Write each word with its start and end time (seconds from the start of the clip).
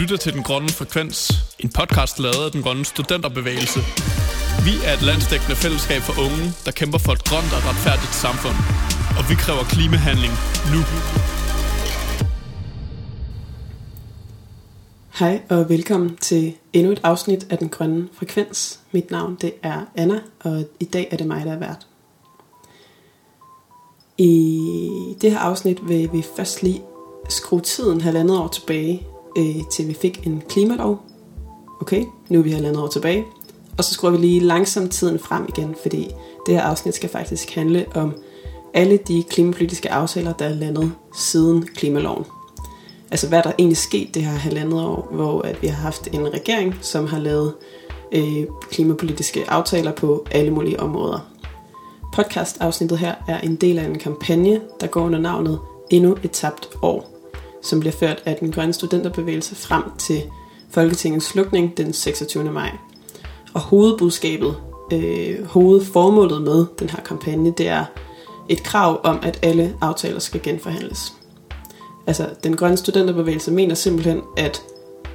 lytter 0.00 0.16
til 0.16 0.32
Den 0.32 0.42
Grønne 0.42 0.68
Frekvens, 0.68 1.18
en 1.58 1.70
podcast 1.78 2.18
lavet 2.18 2.44
af 2.44 2.50
Den 2.52 2.62
Grønne 2.62 2.84
Studenterbevægelse. 2.84 3.80
Vi 4.66 4.72
er 4.86 4.92
et 4.92 5.02
landsdækkende 5.02 5.56
fællesskab 5.56 6.02
for 6.02 6.14
unge, 6.24 6.44
der 6.64 6.72
kæmper 6.80 6.98
for 6.98 7.12
et 7.12 7.24
grønt 7.28 7.52
og 7.56 7.62
retfærdigt 7.68 8.14
samfund. 8.24 8.58
Og 9.18 9.22
vi 9.30 9.34
kræver 9.44 9.64
klimahandling 9.74 10.34
nu. 10.72 10.80
Hej 15.18 15.34
og 15.54 15.68
velkommen 15.68 16.16
til 16.16 16.54
endnu 16.72 16.92
et 16.92 17.00
afsnit 17.02 17.46
af 17.50 17.58
Den 17.58 17.68
Grønne 17.68 18.08
Frekvens. 18.18 18.80
Mit 18.92 19.10
navn 19.10 19.36
det 19.40 19.52
er 19.62 19.78
Anna, 19.94 20.20
og 20.40 20.64
i 20.80 20.84
dag 20.84 21.08
er 21.10 21.16
det 21.16 21.26
mig, 21.26 21.44
der 21.44 21.52
er 21.52 21.58
vært. 21.58 21.86
I 24.18 24.60
det 25.20 25.30
her 25.30 25.38
afsnit 25.38 25.88
vil 25.88 26.12
vi 26.12 26.24
først 26.36 26.62
lige 26.62 26.82
skrue 27.28 27.60
tiden 27.60 28.00
halvandet 28.00 28.38
år 28.38 28.48
tilbage, 28.48 29.06
øh, 29.36 29.56
til 29.70 29.88
vi 29.88 29.94
fik 29.94 30.26
en 30.26 30.42
klimalov. 30.48 31.00
Okay, 31.80 32.04
nu 32.28 32.38
er 32.38 32.42
vi 32.42 32.50
halvandet 32.50 32.82
år 32.82 32.86
tilbage. 32.86 33.24
Og 33.78 33.84
så 33.84 33.94
skruer 33.94 34.10
vi 34.10 34.16
lige 34.16 34.40
langsomt 34.40 34.92
tiden 34.92 35.18
frem 35.18 35.46
igen, 35.48 35.74
fordi 35.82 36.08
det 36.46 36.54
her 36.54 36.62
afsnit 36.62 36.94
skal 36.94 37.08
faktisk 37.08 37.54
handle 37.54 37.86
om 37.94 38.14
alle 38.74 38.96
de 38.96 39.22
klimapolitiske 39.30 39.92
aftaler, 39.92 40.32
der 40.32 40.44
er 40.44 40.54
landet 40.54 40.92
siden 41.16 41.62
klimaloven. 41.62 42.24
Altså 43.10 43.28
hvad 43.28 43.42
der 43.42 43.52
egentlig 43.58 43.76
sket 43.76 44.14
det 44.14 44.22
her 44.22 44.32
halvandet 44.32 44.80
år, 44.80 45.08
hvor 45.12 45.42
at 45.42 45.62
vi 45.62 45.66
har 45.66 45.82
haft 45.82 46.08
en 46.12 46.32
regering, 46.32 46.74
som 46.80 47.06
har 47.06 47.18
lavet 47.18 47.54
øh, 48.12 48.46
klimapolitiske 48.70 49.50
aftaler 49.50 49.92
på 49.92 50.26
alle 50.30 50.50
mulige 50.50 50.80
områder. 50.80 51.18
Podcast-afsnittet 52.12 52.98
her 52.98 53.14
er 53.28 53.40
en 53.40 53.56
del 53.56 53.78
af 53.78 53.84
en 53.84 53.98
kampagne, 53.98 54.60
der 54.80 54.86
går 54.86 55.00
under 55.00 55.18
navnet 55.18 55.58
Endnu 55.90 56.16
et 56.22 56.30
tabt 56.30 56.68
år, 56.82 57.15
som 57.66 57.80
bliver 57.80 57.92
ført 57.92 58.22
af 58.24 58.36
den 58.36 58.52
grønne 58.52 58.72
studenterbevægelse 58.72 59.54
frem 59.54 59.82
til 59.98 60.22
Folketingets 60.70 61.26
slukning 61.26 61.76
den 61.76 61.92
26. 61.92 62.44
maj. 62.44 62.70
Og 63.54 63.60
hovedbudskabet, 63.60 64.56
øh, 64.92 65.46
hovedformålet 65.46 66.42
med 66.42 66.66
den 66.78 66.90
her 66.90 67.02
kampagne, 67.02 67.54
det 67.58 67.68
er 67.68 67.84
et 68.48 68.62
krav 68.62 69.00
om, 69.04 69.18
at 69.22 69.38
alle 69.42 69.74
aftaler 69.80 70.18
skal 70.18 70.42
genforhandles. 70.42 71.12
Altså, 72.06 72.28
den 72.44 72.56
grønne 72.56 72.76
studenterbevægelse 72.76 73.50
mener 73.50 73.74
simpelthen, 73.74 74.22
at 74.36 74.62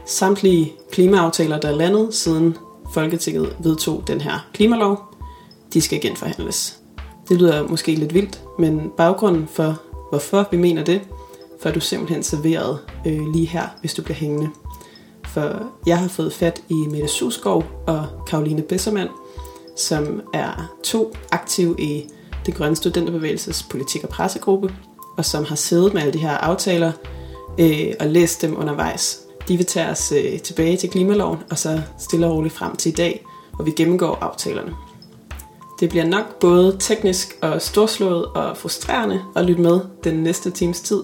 samtlige 0.05 0.73
klimaaftaler, 0.91 1.59
der 1.59 1.69
er 1.69 1.75
landet 1.75 2.13
siden 2.13 2.57
Folketinget 2.94 3.55
vedtog 3.59 4.03
den 4.07 4.22
her 4.22 4.47
klimalov, 4.53 4.99
de 5.73 5.81
skal 5.81 6.02
genforhandles. 6.02 6.79
Det 7.29 7.38
lyder 7.38 7.67
måske 7.67 7.95
lidt 7.95 8.13
vildt, 8.13 8.41
men 8.59 8.91
baggrunden 8.97 9.47
for, 9.47 9.81
hvorfor 10.09 10.47
vi 10.52 10.57
mener 10.57 10.83
det, 10.83 11.02
får 11.61 11.71
du 11.71 11.79
simpelthen 11.79 12.23
serveret 12.23 12.79
øh, 13.07 13.33
lige 13.33 13.45
her, 13.45 13.67
hvis 13.79 13.93
du 13.93 14.01
bliver 14.01 14.17
hængende. 14.17 14.49
For 15.25 15.63
jeg 15.85 15.99
har 15.99 16.07
fået 16.07 16.33
fat 16.33 16.63
i 16.69 16.73
Mette 16.73 17.07
Susgaard 17.07 17.65
og 17.87 18.07
Karoline 18.27 18.61
Bessermann, 18.61 19.09
som 19.77 20.21
er 20.33 20.75
to 20.83 21.15
aktive 21.31 21.75
i 21.79 22.05
det 22.45 22.55
grønne 22.55 22.75
studenterbevægelses 22.75 23.63
politik- 23.63 24.03
og 24.03 24.09
pressegruppe, 24.09 24.75
og 25.17 25.25
som 25.25 25.45
har 25.45 25.55
siddet 25.55 25.93
med 25.93 26.01
alle 26.01 26.13
de 26.13 26.19
her 26.19 26.37
aftaler 26.37 26.91
øh, 27.59 27.93
og 27.99 28.07
læst 28.07 28.41
dem 28.41 28.59
undervejs. 28.59 29.19
De 29.47 29.57
vil 29.57 29.65
tage 29.65 29.89
os 29.89 30.11
øh, 30.11 30.39
tilbage 30.39 30.77
til 30.77 30.89
klimaloven, 30.89 31.39
og 31.49 31.57
så 31.57 31.81
stille 31.99 32.27
og 32.27 32.35
roligt 32.35 32.53
frem 32.53 32.75
til 32.75 32.91
i 32.91 32.95
dag, 32.95 33.25
hvor 33.55 33.65
vi 33.65 33.71
gennemgår 33.71 34.15
aftalerne. 34.15 34.73
Det 35.79 35.89
bliver 35.89 36.05
nok 36.05 36.39
både 36.39 36.77
teknisk 36.79 37.37
og 37.41 37.61
storslået 37.61 38.25
og 38.25 38.57
frustrerende 38.57 39.21
at 39.35 39.45
lytte 39.45 39.61
med 39.61 39.79
den 40.03 40.15
næste 40.15 40.51
times 40.51 40.81
tid, 40.81 41.03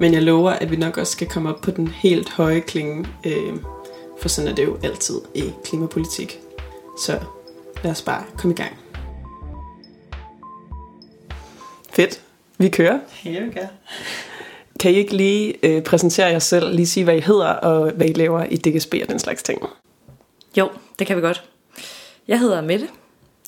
men 0.00 0.14
jeg 0.14 0.22
lover, 0.22 0.50
at 0.50 0.70
vi 0.70 0.76
nok 0.76 0.98
også 0.98 1.12
skal 1.12 1.28
komme 1.28 1.48
op 1.48 1.60
på 1.60 1.70
den 1.70 1.88
helt 1.88 2.30
høje 2.30 2.60
klinge, 2.60 3.06
øh, 3.26 3.56
for 4.20 4.28
sådan 4.28 4.50
er 4.50 4.54
det 4.54 4.64
jo 4.64 4.78
altid 4.82 5.20
i 5.34 5.44
klimapolitik. 5.64 6.38
Så 7.04 7.20
lad 7.84 7.90
os 7.90 8.02
bare 8.02 8.24
komme 8.38 8.54
i 8.54 8.56
gang. 8.56 8.76
Fedt. 11.92 12.22
Vi 12.58 12.68
kører. 12.68 12.98
Ja, 13.24 13.44
vi 13.44 13.50
kan. 13.50 13.68
Kan 14.80 14.90
I 14.90 14.94
ikke 14.94 15.16
lige 15.16 15.54
øh, 15.62 15.82
præsentere 15.82 16.26
jer 16.26 16.38
selv, 16.38 16.74
lige 16.74 16.86
sige, 16.86 17.04
hvad 17.04 17.16
I 17.16 17.20
hedder 17.20 17.48
og 17.48 17.90
hvad 17.92 18.06
I 18.06 18.12
laver 18.12 18.44
i 18.44 18.56
DGSB 18.56 18.94
og 19.02 19.08
den 19.08 19.18
slags 19.18 19.42
ting? 19.42 19.62
Jo, 20.56 20.68
det 20.98 21.06
kan 21.06 21.16
vi 21.16 21.22
godt. 21.22 21.44
Jeg 22.28 22.38
hedder 22.38 22.60
Mette, 22.60 22.88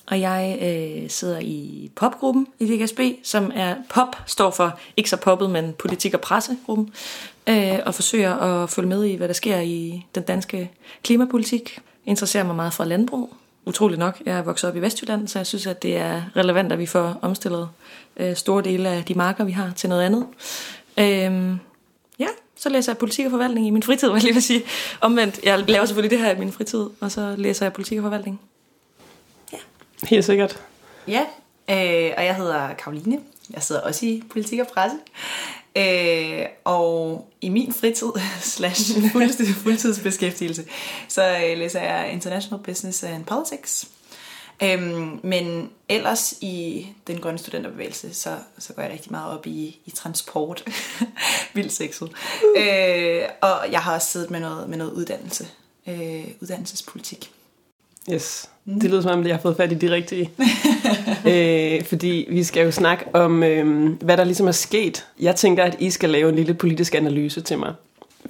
og 0.07 0.21
jeg 0.21 0.59
øh, 0.63 1.11
sidder 1.11 1.39
i 1.39 1.91
popgruppen 1.97 2.47
i 2.59 2.67
DGSB, 2.67 3.01
som 3.23 3.53
er 3.55 3.75
pop, 3.89 4.17
står 4.27 4.51
for 4.51 4.79
ikke 4.97 5.11
så 5.11 5.17
poppet, 5.17 5.51
men 5.51 5.73
politik- 5.79 6.15
og 6.15 6.21
pressegruppen, 6.21 6.93
øh, 7.47 7.79
og 7.87 7.95
forsøger 7.95 8.35
at 8.35 8.71
følge 8.71 8.89
med 8.89 9.05
i, 9.05 9.15
hvad 9.15 9.29
der 9.29 9.35
sker 9.35 9.61
i 9.61 10.07
den 10.15 10.23
danske 10.23 10.71
klimapolitik. 11.03 11.79
Interesserer 12.07 12.45
mig 12.45 12.57
meget 12.57 12.73
for 12.73 12.85
landbrug, 12.85 13.35
utroligt 13.67 13.99
nok. 13.99 14.23
Jeg 14.27 14.39
er 14.39 14.43
vokset 14.43 14.71
op 14.71 14.77
i 14.77 14.81
Vestjylland, 14.81 15.29
så 15.29 15.39
jeg 15.39 15.47
synes, 15.47 15.67
at 15.67 15.83
det 15.83 15.97
er 15.97 16.23
relevant, 16.37 16.73
at 16.73 16.79
vi 16.79 16.87
får 16.87 17.19
omstillet 17.23 17.69
øh, 18.17 18.37
store 18.37 18.63
dele 18.63 18.89
af 18.89 19.05
de 19.05 19.15
marker, 19.15 19.45
vi 19.45 19.53
har, 19.53 19.73
til 19.77 19.89
noget 19.89 20.03
andet. 20.03 20.27
Øh, 20.99 21.57
ja, 22.19 22.29
så 22.57 22.69
læser 22.69 22.93
jeg 22.93 22.99
politik 22.99 23.25
og 23.27 23.31
forvaltning 23.31 23.67
i 23.67 23.71
min 23.71 23.83
fritid, 23.83 24.09
vil 24.09 24.15
jeg 24.15 24.23
lige 24.23 24.33
vil 24.33 24.43
sige. 24.43 24.63
Omvendt, 25.01 25.41
jeg 25.45 25.65
laver 25.69 25.85
selvfølgelig 25.85 26.19
det 26.19 26.27
her 26.27 26.35
i 26.35 26.39
min 26.39 26.53
fritid, 26.53 26.87
og 27.01 27.11
så 27.11 27.35
læser 27.39 27.67
jeg 27.67 27.73
politik 27.73 27.99
og 27.99 28.03
forvaltning. 28.03 28.41
Helt 30.03 30.25
sikkert. 30.25 30.63
Ja, 31.09 31.21
øh, 31.71 32.15
og 32.17 32.25
jeg 32.25 32.37
hedder 32.37 32.75
Karoline. 32.75 33.21
Jeg 33.51 33.63
sidder 33.63 33.81
også 33.81 34.07
i 34.07 34.23
politik 34.31 34.61
og 34.61 34.67
presse. 34.67 34.99
Øh, 35.77 36.47
og 36.65 37.29
i 37.41 37.49
min 37.49 37.73
fritid, 37.73 38.09
slash 38.41 39.11
fuldtids, 39.13 39.57
fuldtidsbeskæftigelse, 39.57 40.65
så 41.09 41.23
øh, 41.23 41.59
læser 41.59 41.81
jeg 41.81 42.13
International 42.13 42.65
Business 42.65 43.05
and 43.05 43.25
Politics. 43.25 43.89
Øhm, 44.63 45.21
men 45.23 45.71
ellers 45.89 46.35
i 46.41 46.87
den 47.07 47.21
grønne 47.21 47.39
studenterbevægelse, 47.39 48.15
så, 48.15 48.39
så 48.59 48.73
går 48.73 48.83
jeg 48.83 48.93
rigtig 48.93 49.13
meget 49.13 49.39
op 49.39 49.47
i, 49.47 49.81
i 49.87 49.91
transport. 49.91 50.65
Vildt 51.55 51.73
sexet. 51.73 52.13
Øh, 52.57 53.23
og 53.41 53.73
jeg 53.73 53.81
har 53.81 53.95
også 53.95 54.09
siddet 54.09 54.31
med 54.31 54.41
noget, 54.41 54.69
med 54.69 54.79
noget 54.79 54.93
uddannelse. 54.93 55.49
Øh, 55.87 56.25
uddannelsespolitik. 56.41 57.33
Yes. 58.13 58.52
Det 58.65 58.91
lyder 58.91 59.01
som 59.01 59.19
om, 59.19 59.27
jeg 59.27 59.35
har 59.35 59.41
fået 59.41 59.57
fat 59.57 59.73
i 59.73 59.75
de 59.75 59.91
rigtige. 59.91 60.31
øh, 61.33 61.85
fordi 61.85 62.27
vi 62.31 62.45
skal 62.45 62.65
jo 62.65 62.71
snakke 62.71 63.05
om, 63.13 63.43
øh, 63.43 63.91
hvad 64.01 64.17
der 64.17 64.25
ligesom 64.25 64.47
er 64.49 64.53
sket. 64.53 65.07
Jeg 65.21 65.37
tænker, 65.37 65.65
at 65.65 65.77
I 65.79 65.91
skal 65.91 66.11
lave 66.11 66.29
en 66.29 66.35
lille 66.35 66.55
politisk 66.55 66.95
analyse 66.95 67.41
til 67.41 67.59
mig. 67.59 67.75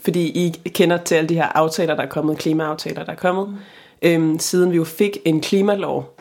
Fordi 0.02 0.20
I 0.20 0.68
kender 0.68 0.96
til 0.96 1.14
alle 1.14 1.28
de 1.28 1.34
her 1.34 1.46
aftaler, 1.46 1.94
der 1.94 2.02
er 2.02 2.08
kommet, 2.08 2.38
klimaaftaler, 2.38 3.04
der 3.04 3.12
er 3.12 3.16
kommet. 3.16 3.48
Mm. 3.48 4.34
Øh, 4.34 4.40
siden 4.40 4.70
vi 4.70 4.76
jo 4.76 4.84
fik 4.84 5.18
en 5.24 5.40
klimalov 5.40 6.16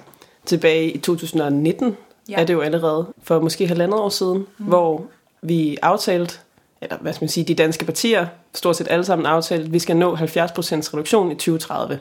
tilbage 0.46 0.92
i 0.92 0.98
2019, 0.98 1.98
ja. 2.30 2.36
er 2.36 2.46
det 2.46 2.54
jo 2.54 2.62
allerede 2.62 3.08
for 3.24 3.40
måske 3.40 3.68
halvandet 3.68 4.00
år 4.00 4.10
siden, 4.10 4.38
mm. 4.38 4.66
hvor 4.66 5.06
vi 5.42 5.78
aftalte, 5.82 6.36
eller 6.82 6.98
hvad 7.02 7.14
skal 7.14 7.24
man 7.24 7.30
sige, 7.30 7.44
de 7.44 7.56
danske 7.56 7.86
partier, 7.86 8.28
stort 8.54 8.76
set 8.76 8.88
alle 8.90 9.06
sammen 9.06 9.26
aftalt, 9.26 9.66
at 9.66 9.74
vi 9.74 9.80
skal 9.80 9.98
nå 9.98 10.16
70% 10.16 10.20
reduktion 10.24 11.32
i 11.32 11.36
2030. 11.36 12.00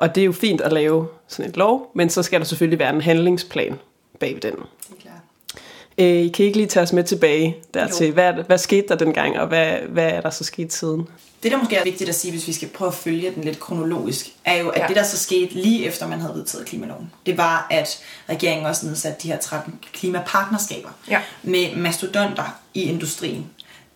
Og 0.00 0.14
det 0.14 0.20
er 0.20 0.24
jo 0.24 0.32
fint 0.32 0.60
at 0.60 0.72
lave 0.72 1.08
sådan 1.28 1.50
et 1.50 1.56
lov, 1.56 1.90
men 1.94 2.10
så 2.10 2.22
skal 2.22 2.40
der 2.40 2.46
selvfølgelig 2.46 2.78
være 2.78 2.90
en 2.94 3.00
handlingsplan 3.00 3.78
bag 4.20 4.38
den. 4.42 4.42
Det 4.42 4.52
er 4.52 5.00
klart. 5.02 5.14
Øh, 5.98 6.06
I 6.06 6.28
kan 6.28 6.44
ikke 6.46 6.56
lige 6.56 6.68
tage 6.68 6.82
os 6.82 6.92
med 6.92 7.04
tilbage 7.04 7.56
dertil. 7.74 8.12
Hvad, 8.12 8.32
hvad 8.32 8.58
skete 8.58 8.88
der 8.88 8.94
dengang, 8.94 9.40
og 9.40 9.46
hvad, 9.46 9.72
hvad 9.88 10.10
er 10.10 10.20
der 10.20 10.30
så 10.30 10.44
sket 10.44 10.72
siden? 10.72 11.08
Det, 11.42 11.52
der 11.52 11.58
måske 11.58 11.76
er 11.76 11.84
vigtigt 11.84 12.08
at 12.08 12.14
sige, 12.14 12.32
hvis 12.32 12.46
vi 12.46 12.52
skal 12.52 12.68
prøve 12.68 12.88
at 12.88 12.94
følge 12.94 13.30
den 13.34 13.44
lidt 13.44 13.60
kronologisk, 13.60 14.26
er 14.44 14.56
jo, 14.56 14.68
at 14.68 14.80
ja. 14.82 14.86
det, 14.86 14.96
der 14.96 15.02
så 15.02 15.18
skete 15.18 15.54
lige 15.54 15.84
efter, 15.86 16.08
man 16.08 16.20
havde 16.20 16.34
vedtaget 16.34 16.66
klimaloven, 16.66 17.12
det 17.26 17.36
var, 17.38 17.66
at 17.70 18.02
regeringen 18.28 18.66
også 18.66 18.86
nedsatte 18.86 19.22
de 19.22 19.28
her 19.28 19.38
13 19.38 19.74
klimapartnerskaber 19.92 20.88
Ja. 21.08 21.20
med 21.42 21.76
mastodonter 21.76 22.58
i 22.74 22.82
industrien. 22.82 23.46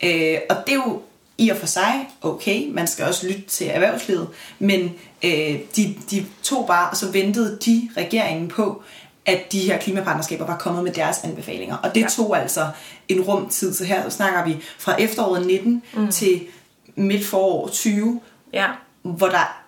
Øh, 0.04 0.38
og 0.50 0.56
det 0.66 0.72
er 0.72 0.76
jo 0.86 1.00
i 1.38 1.48
og 1.48 1.56
for 1.56 1.66
sig 1.66 2.08
okay, 2.22 2.68
man 2.72 2.86
skal 2.86 3.06
også 3.06 3.26
lytte 3.26 3.42
til 3.42 3.66
erhvervslivet, 3.70 4.28
men 4.58 4.94
øh, 5.24 5.58
de, 5.76 5.94
de 6.10 6.26
tog 6.42 6.66
bare, 6.66 6.90
og 6.90 6.96
så 6.96 7.10
ventede 7.10 7.58
de 7.64 7.90
regeringen 7.96 8.48
på, 8.48 8.82
at 9.26 9.52
de 9.52 9.60
her 9.60 9.78
klimapartnerskaber 9.78 10.46
var 10.46 10.58
kommet 10.58 10.84
med 10.84 10.92
deres 10.92 11.18
anbefalinger. 11.24 11.76
Og 11.76 11.94
det 11.94 12.00
ja. 12.00 12.08
tog 12.08 12.38
altså 12.38 12.68
en 13.08 13.20
rum 13.20 13.48
tid, 13.48 13.74
så 13.74 13.84
her 13.84 14.08
snakker 14.08 14.44
vi 14.44 14.56
fra 14.78 15.00
efteråret 15.00 15.46
19 15.46 15.82
mm. 15.94 16.10
til 16.10 16.40
midt 16.94 17.26
forår 17.26 17.68
20, 17.68 18.20
Ja. 18.52 18.66
hvor 19.02 19.28
der 19.28 19.63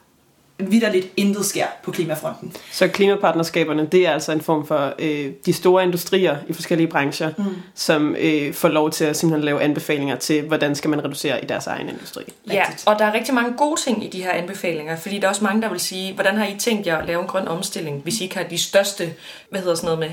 vidderligt 0.59 1.09
intet 1.17 1.45
sker 1.45 1.67
på 1.83 1.91
klimafronten. 1.91 2.53
Så 2.73 2.89
klimapartnerskaberne, 2.89 3.87
det 3.93 4.07
er 4.07 4.11
altså 4.11 4.33
en 4.33 4.41
form 4.41 4.67
for 4.67 4.95
øh, 4.99 5.31
de 5.47 5.53
store 5.53 5.83
industrier 5.83 6.37
i 6.49 6.53
forskellige 6.53 6.89
brancher, 6.89 7.31
mm. 7.39 7.45
som 7.75 8.17
øh, 8.19 8.55
får 8.55 8.69
lov 8.69 8.91
til 8.91 9.05
at 9.05 9.17
simpelthen 9.17 9.45
lave 9.45 9.63
anbefalinger 9.63 10.17
til, 10.17 10.43
hvordan 10.43 10.75
skal 10.75 10.91
man 10.91 11.05
reducere 11.05 11.45
i 11.45 11.47
deres 11.47 11.67
egen 11.67 11.89
industri. 11.89 12.23
Ja, 12.53 12.65
Rigtigt. 12.69 12.89
og 12.89 12.99
der 12.99 13.05
er 13.05 13.15
rigtig 13.15 13.35
mange 13.35 13.53
gode 13.57 13.81
ting 13.81 14.05
i 14.05 14.09
de 14.09 14.23
her 14.23 14.31
anbefalinger, 14.31 14.97
fordi 14.97 15.19
der 15.19 15.25
er 15.25 15.29
også 15.29 15.45
mange, 15.45 15.63
der 15.63 15.71
vil 15.71 15.81
sige, 15.81 16.15
hvordan 16.15 16.37
har 16.37 16.47
I 16.47 16.57
tænkt 16.59 16.87
jer 16.87 16.97
at 16.97 17.07
lave 17.07 17.21
en 17.21 17.27
grøn 17.27 17.49
omstilling, 17.49 18.03
hvis 18.03 18.21
I 18.21 18.23
ikke 18.23 18.37
har 18.37 18.45
de 18.45 18.59
største, 18.59 19.13
hvad 19.51 19.61
hedder 19.61 19.75
sådan 19.75 19.87
noget 19.87 19.99
med, 19.99 20.11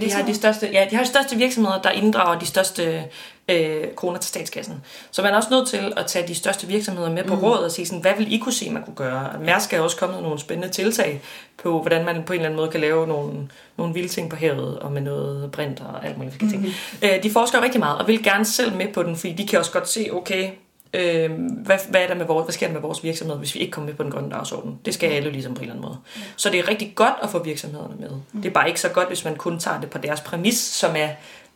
De 0.00 0.12
har 0.12 0.26
de 0.26 0.34
største, 0.34 0.68
ja, 0.72 0.86
de 0.90 0.96
har 0.96 1.02
de 1.02 1.08
største 1.08 1.36
virksomheder, 1.36 1.82
der 1.82 1.90
inddrager 1.90 2.38
de 2.38 2.46
største 2.46 3.04
øh, 3.48 3.84
kroner 3.96 4.18
til 4.18 4.28
statskassen. 4.28 4.82
Så 5.10 5.22
man 5.22 5.32
er 5.32 5.36
også 5.36 5.48
nødt 5.50 5.68
til 5.68 5.92
at 5.96 6.06
tage 6.06 6.28
de 6.28 6.34
største 6.34 6.66
virksomheder 6.66 7.10
med 7.10 7.24
på 7.24 7.34
mm. 7.34 7.40
råd 7.40 7.58
og 7.58 7.70
sige, 7.70 7.86
sådan, 7.86 8.00
hvad 8.00 8.12
vil 8.18 8.32
I 8.32 8.38
kunne 8.38 8.52
se, 8.52 8.70
man 8.70 8.82
kunne 8.82 8.96
gøre? 8.96 9.30
Mærsk 9.40 9.72
er 9.72 9.80
også 9.80 9.96
kommet 9.96 10.16
med 10.16 10.22
nogle 10.22 10.40
spændende 10.40 10.72
tiltag 10.74 11.22
på, 11.62 11.80
hvordan 11.80 12.04
man 12.04 12.22
på 12.22 12.32
en 12.32 12.38
eller 12.38 12.48
anden 12.48 12.56
måde 12.56 12.70
kan 12.70 12.80
lave 12.80 13.06
nogle, 13.06 13.48
nogle 13.76 13.94
vilde 13.94 14.08
ting 14.08 14.30
på 14.30 14.36
havet, 14.36 14.78
og 14.78 14.92
med 14.92 15.02
noget 15.02 15.52
brint 15.52 15.80
og 15.80 16.06
alt 16.06 16.18
muligt 16.18 16.42
mm. 16.42 16.50
ting. 16.50 16.66
Øh, 17.02 17.22
de 17.22 17.30
forsker 17.30 17.62
rigtig 17.62 17.80
meget, 17.80 17.98
og 17.98 18.08
vil 18.08 18.22
gerne 18.22 18.44
selv 18.44 18.76
med 18.76 18.88
på 18.88 19.02
den, 19.02 19.16
fordi 19.16 19.32
de 19.32 19.46
kan 19.46 19.58
også 19.58 19.72
godt 19.72 19.88
se, 19.88 20.08
okay, 20.12 20.50
øh, 20.94 21.30
hvad, 21.40 21.78
hvad, 21.88 22.02
er 22.02 22.06
der 22.06 22.14
med 22.14 22.26
vores, 22.26 22.44
hvad 22.44 22.52
sker 22.52 22.66
der 22.66 22.72
med 22.72 22.80
vores 22.80 23.04
virksomhed, 23.04 23.38
hvis 23.38 23.54
vi 23.54 23.60
ikke 23.60 23.70
kommer 23.70 23.90
med 23.90 23.96
på 23.96 24.02
den 24.02 24.10
grønne 24.10 24.30
dagsorden? 24.30 24.78
Det 24.84 24.94
skal 24.94 25.10
alle 25.10 25.30
ligesom 25.30 25.54
på 25.54 25.58
en 25.58 25.62
eller 25.62 25.74
anden 25.74 25.88
måde. 25.88 25.98
Ja. 26.16 26.20
Så 26.36 26.50
det 26.50 26.58
er 26.58 26.68
rigtig 26.68 26.92
godt 26.94 27.14
at 27.22 27.30
få 27.30 27.42
virksomhederne 27.42 27.94
med. 28.00 28.10
Mm. 28.10 28.42
Det 28.42 28.48
er 28.48 28.52
bare 28.52 28.68
ikke 28.68 28.80
så 28.80 28.88
godt, 28.88 29.08
hvis 29.08 29.24
man 29.24 29.36
kun 29.36 29.58
tager 29.58 29.80
det 29.80 29.90
på 29.90 29.98
deres 29.98 30.20
præmis, 30.20 30.58
som 30.58 30.96
er, 30.96 31.08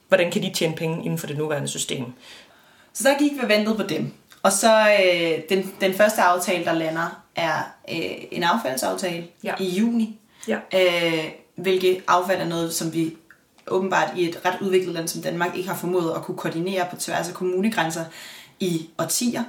hvordan 0.08 0.30
kan 0.30 0.42
de 0.42 0.50
tjene 0.54 0.76
penge 0.76 1.04
inden 1.04 1.18
for 1.18 1.26
det 1.26 1.38
nuværende 1.38 1.68
system. 1.68 2.04
Så 2.92 3.08
der 3.08 3.18
gik 3.18 3.32
vi 3.42 3.48
ventet 3.48 3.76
på 3.76 3.82
dem. 3.82 4.12
Og 4.42 4.52
så 4.52 4.88
øh, 5.04 5.38
den, 5.48 5.72
den 5.80 5.94
første 5.94 6.22
aftale, 6.22 6.64
der 6.64 6.72
lander, 6.72 7.22
er 7.36 7.56
øh, 7.88 8.10
en 8.30 8.42
affaldsaftale 8.42 9.24
ja. 9.44 9.54
i 9.60 9.68
juni. 9.68 10.18
Ja. 10.48 10.58
Øh, 10.74 11.24
hvilket 11.54 12.02
affald 12.08 12.40
er 12.40 12.48
noget, 12.48 12.74
som 12.74 12.94
vi 12.94 13.16
åbenbart 13.66 14.12
i 14.16 14.28
et 14.28 14.40
ret 14.44 14.60
udviklet 14.60 14.94
land 14.94 15.08
som 15.08 15.22
Danmark 15.22 15.56
ikke 15.56 15.68
har 15.68 15.76
formået 15.76 16.12
at 16.16 16.22
kunne 16.22 16.36
koordinere 16.36 16.86
på 16.90 16.96
tværs 16.96 17.28
af 17.28 17.34
kommunegrænser 17.34 18.04
i 18.62 18.88
årtier. 18.98 19.42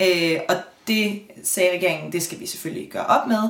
Øh, 0.00 0.40
og 0.48 0.56
det 0.88 1.22
sagde 1.44 1.72
regeringen, 1.72 2.12
det 2.12 2.22
skal 2.22 2.40
vi 2.40 2.46
selvfølgelig 2.46 2.90
gøre 2.90 3.06
op 3.06 3.26
med. 3.26 3.42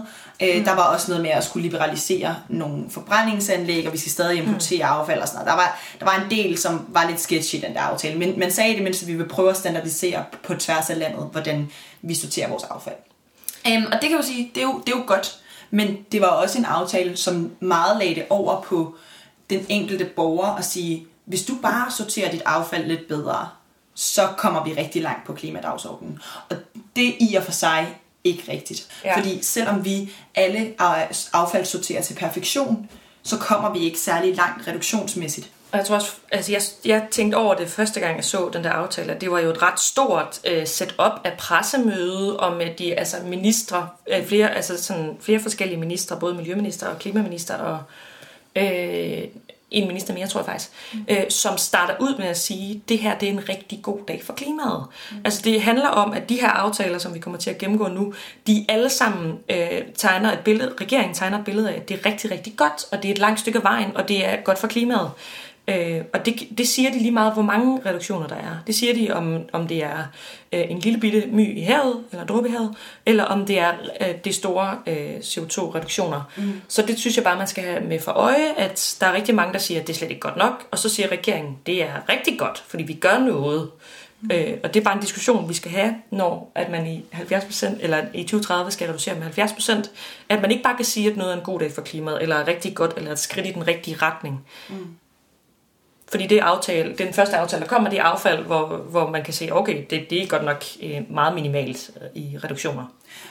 Øh, 0.43 0.59
mm. 0.59 0.65
Der 0.65 0.75
var 0.75 0.83
også 0.83 1.11
noget 1.11 1.23
med 1.23 1.31
at 1.31 1.45
skulle 1.45 1.63
liberalisere 1.63 2.37
nogle 2.49 2.91
forbrændingsanlæg, 2.91 3.87
og 3.87 3.93
vi 3.93 3.99
skal 3.99 4.13
stadig 4.13 4.39
importere 4.39 4.87
mm. 4.87 5.01
affald 5.01 5.21
og 5.21 5.29
sådan 5.29 5.45
noget. 5.45 5.51
Der 5.51 5.57
var, 5.57 5.81
der 6.01 6.05
var 6.05 6.25
en 6.25 6.31
del, 6.31 6.59
som 6.59 6.87
var 6.89 7.09
lidt 7.09 7.21
sketchy 7.21 7.55
i 7.55 7.61
den 7.61 7.75
der 7.75 7.81
aftale, 7.81 8.19
men 8.19 8.39
man 8.39 8.53
sagde 8.53 8.75
det, 8.75 8.83
mens 8.83 9.07
vi 9.07 9.15
vil 9.15 9.29
prøve 9.29 9.51
at 9.51 9.57
standardisere 9.57 10.25
på 10.43 10.55
tværs 10.55 10.91
af 10.91 10.99
landet, 10.99 11.29
hvordan 11.33 11.71
vi 12.03 12.15
sorterer 12.15 12.49
vores 12.49 12.65
affald. 12.65 12.97
Um, 13.67 13.87
og 13.93 13.99
det 14.01 14.09
kan 14.09 14.19
jo 14.19 14.23
sige, 14.23 14.51
det 14.55 14.61
er 14.61 14.67
jo, 14.67 14.83
det 14.87 14.93
er 14.93 14.99
jo 14.99 15.05
godt, 15.07 15.37
men 15.71 15.99
det 16.13 16.21
var 16.21 16.27
også 16.27 16.59
en 16.59 16.65
aftale, 16.65 17.17
som 17.17 17.51
meget 17.61 17.99
lagde 17.99 18.15
det 18.15 18.25
over 18.31 18.61
på 18.61 18.95
den 19.51 19.67
enkelte 19.69 20.05
borger 20.05 20.57
at 20.57 20.65
sige, 20.65 21.07
hvis 21.25 21.43
du 21.45 21.55
bare 21.63 21.91
sorterer 21.91 22.31
dit 22.31 22.43
affald 22.47 22.87
lidt 22.87 23.09
bedre, 23.09 23.49
så 24.01 24.29
kommer 24.39 24.65
vi 24.65 24.73
rigtig 24.73 25.03
langt 25.03 25.27
på 25.27 25.33
klimadagsordenen. 25.33 26.19
Og 26.51 26.57
det 26.97 27.09
er 27.09 27.13
i 27.21 27.35
og 27.35 27.43
for 27.43 27.53
sig 27.53 27.97
ikke 28.25 28.53
rigtigt. 28.53 28.89
Ja. 29.05 29.19
Fordi 29.19 29.43
selvom 29.43 29.85
vi 29.85 30.13
alle 30.35 30.75
affald 31.33 31.65
sorterer 31.65 32.03
til 32.03 32.15
perfektion, 32.15 32.89
så 33.23 33.37
kommer 33.37 33.73
vi 33.73 33.79
ikke 33.79 33.99
særlig 33.99 34.37
langt 34.37 34.69
reduktionsmæssigt. 34.69 35.51
Og 35.73 35.79
jeg 35.79 35.87
tror 35.87 35.97
også, 35.97 36.13
altså 36.33 36.53
jeg, 36.53 36.63
jeg 36.85 37.07
tænkte 37.11 37.37
over 37.37 37.55
det 37.55 37.69
første 37.69 38.01
gang, 38.01 38.17
jeg 38.17 38.25
så 38.25 38.51
den 38.53 38.65
der 38.65 38.71
aftale, 38.71 39.13
at 39.13 39.21
det 39.21 39.31
var 39.31 39.39
jo 39.39 39.51
et 39.51 39.63
ret 39.63 39.81
stort 39.81 40.41
uh, 40.51 40.67
setup 40.67 41.13
af 41.25 41.33
pressemøde, 41.39 42.41
og 42.41 42.57
med 42.57 42.75
de 42.79 42.95
altså 42.95 43.17
ministre, 43.25 43.89
uh, 44.19 44.27
flere, 44.27 44.55
altså 44.55 44.83
sådan, 44.83 45.17
flere 45.21 45.41
forskellige 45.41 45.79
ministre, 45.81 46.21
både 46.21 46.35
miljøminister 46.35 46.87
og 46.87 46.99
klimaminister 46.99 47.55
og 47.55 47.79
uh, 48.57 49.23
en 49.71 49.87
minister 49.87 50.15
mere, 50.15 50.27
tror 50.27 50.41
jeg 50.41 50.47
faktisk, 50.47 50.71
mm. 50.93 51.05
øh, 51.09 51.23
som 51.29 51.59
starter 51.59 51.95
ud 52.01 52.19
med 52.19 52.27
at 52.27 52.39
sige, 52.39 52.75
at 52.75 52.89
det 52.89 52.99
her 52.99 53.19
det 53.19 53.29
er 53.29 53.33
en 53.33 53.49
rigtig 53.49 53.81
god 53.83 53.99
dag 54.09 54.23
for 54.25 54.33
klimaet. 54.33 54.87
Mm. 55.11 55.17
Altså 55.25 55.41
det 55.45 55.63
handler 55.63 55.89
om, 55.89 56.13
at 56.13 56.29
de 56.29 56.41
her 56.41 56.49
aftaler, 56.49 56.99
som 56.99 57.15
vi 57.15 57.19
kommer 57.19 57.39
til 57.39 57.51
at 57.51 57.59
gennemgå 57.59 57.89
nu, 57.89 58.15
de 58.47 58.65
alle 58.69 58.91
sammen 58.91 59.39
øh, 59.51 59.83
tegner 59.97 60.33
et 60.33 60.39
billede, 60.39 60.75
regeringen 60.81 61.15
tegner 61.15 61.39
et 61.39 61.45
billede 61.45 61.71
af, 61.71 61.77
at 61.77 61.89
det 61.89 62.01
er 62.01 62.07
rigtig, 62.07 62.31
rigtig 62.31 62.53
godt, 62.57 62.85
og 62.93 63.03
det 63.03 63.09
er 63.09 63.13
et 63.13 63.19
langt 63.19 63.41
stykke 63.41 63.59
af 63.59 63.65
vejen, 63.65 63.97
og 63.97 64.09
det 64.09 64.27
er 64.27 64.37
godt 64.37 64.59
for 64.59 64.67
klimaet. 64.67 65.11
Øh, 65.71 66.05
og 66.13 66.27
det, 66.27 66.49
det 66.59 66.69
siger 66.69 66.91
de 66.91 66.99
lige 66.99 67.11
meget, 67.11 67.33
hvor 67.33 67.43
mange 67.43 67.81
reduktioner 67.87 68.27
der 68.27 68.35
er. 68.35 68.57
Det 68.67 68.75
siger 68.75 68.95
de, 68.95 69.11
om, 69.11 69.39
om 69.53 69.67
det 69.67 69.85
er 69.85 69.99
øh, 70.53 70.71
en 70.71 70.79
lille 70.79 71.01
bitte 71.01 71.25
my 71.27 71.59
i 71.59 71.61
havet, 71.61 72.05
eller 72.13 72.27
dråbe 72.27 72.49
i 72.49 72.51
havet, 72.51 72.75
eller 73.07 73.25
om 73.25 73.47
det 73.47 73.59
er 73.59 73.73
øh, 74.01 74.15
de 74.25 74.33
store 74.33 74.79
øh, 74.87 75.17
CO2-reduktioner. 75.17 76.31
Mm. 76.37 76.61
Så 76.69 76.83
det 76.83 76.99
synes 76.99 77.17
jeg 77.17 77.25
bare, 77.25 77.39
man 77.39 77.47
skal 77.47 77.65
have 77.65 77.81
med 77.81 78.01
for 78.01 78.13
øje, 78.13 78.55
at 78.57 78.97
der 79.01 79.07
er 79.07 79.13
rigtig 79.13 79.35
mange, 79.35 79.53
der 79.53 79.59
siger, 79.59 79.81
at 79.81 79.87
det 79.87 79.93
er 79.93 79.97
slet 79.97 80.11
ikke 80.11 80.21
godt 80.21 80.37
nok, 80.37 80.67
og 80.71 80.79
så 80.79 80.89
siger 80.89 81.09
regeringen, 81.13 81.59
det 81.67 81.83
er 81.83 82.09
rigtig 82.09 82.39
godt, 82.39 82.65
fordi 82.69 82.83
vi 82.83 82.95
gør 82.95 83.19
noget. 83.19 83.71
Mm. 84.21 84.31
Øh, 84.33 84.59
og 84.65 84.75
det 84.75 84.81
er 84.81 84.85
bare 84.85 84.95
en 84.95 85.01
diskussion, 85.01 85.49
vi 85.49 85.55
skal 85.55 85.71
have, 85.71 85.95
når 86.11 86.53
at 86.55 86.71
man 86.71 86.87
i 86.87 87.05
70% 87.13 87.77
eller 87.81 88.05
i 88.15 88.23
2030 88.23 88.71
skal 88.71 88.87
reducere 88.89 89.15
med 89.15 89.39
70%, 89.39 89.91
at 90.29 90.43
man 90.43 90.51
ikke 90.51 90.63
bare 90.63 90.77
kan 90.77 90.85
sige, 90.85 91.11
at 91.11 91.17
noget 91.17 91.33
er 91.33 91.37
en 91.37 91.45
god 91.45 91.61
dag 91.61 91.73
for 91.73 91.83
klimaet, 91.83 92.23
eller 92.23 92.37
er 92.37 92.47
rigtig 92.47 92.75
godt, 92.75 92.93
eller 92.97 93.13
et 93.13 93.19
skridt 93.19 93.47
i 93.47 93.53
den 93.53 93.67
rigtige 93.67 93.97
retning. 94.03 94.47
Mm. 94.69 94.77
Fordi 96.11 96.27
det 96.27 96.39
aftale, 96.39 96.95
den 96.99 97.15
første 97.15 97.37
aftale, 97.37 97.63
der 97.63 97.69
kommer, 97.69 97.91
det 97.91 97.99
er 97.99 98.03
affald, 98.03 98.45
hvor, 98.45 98.67
hvor 98.67 99.11
man 99.11 99.25
kan 99.25 99.35
se, 99.35 99.49
okay, 99.53 99.85
det, 99.91 100.07
det 100.11 100.23
er 100.23 100.27
godt 100.27 100.45
nok 100.45 100.65
øh, 100.83 101.01
meget 101.11 101.35
minimalt 101.35 101.91
øh, 101.97 102.23
i 102.23 102.39
reduktioner. 102.45 102.85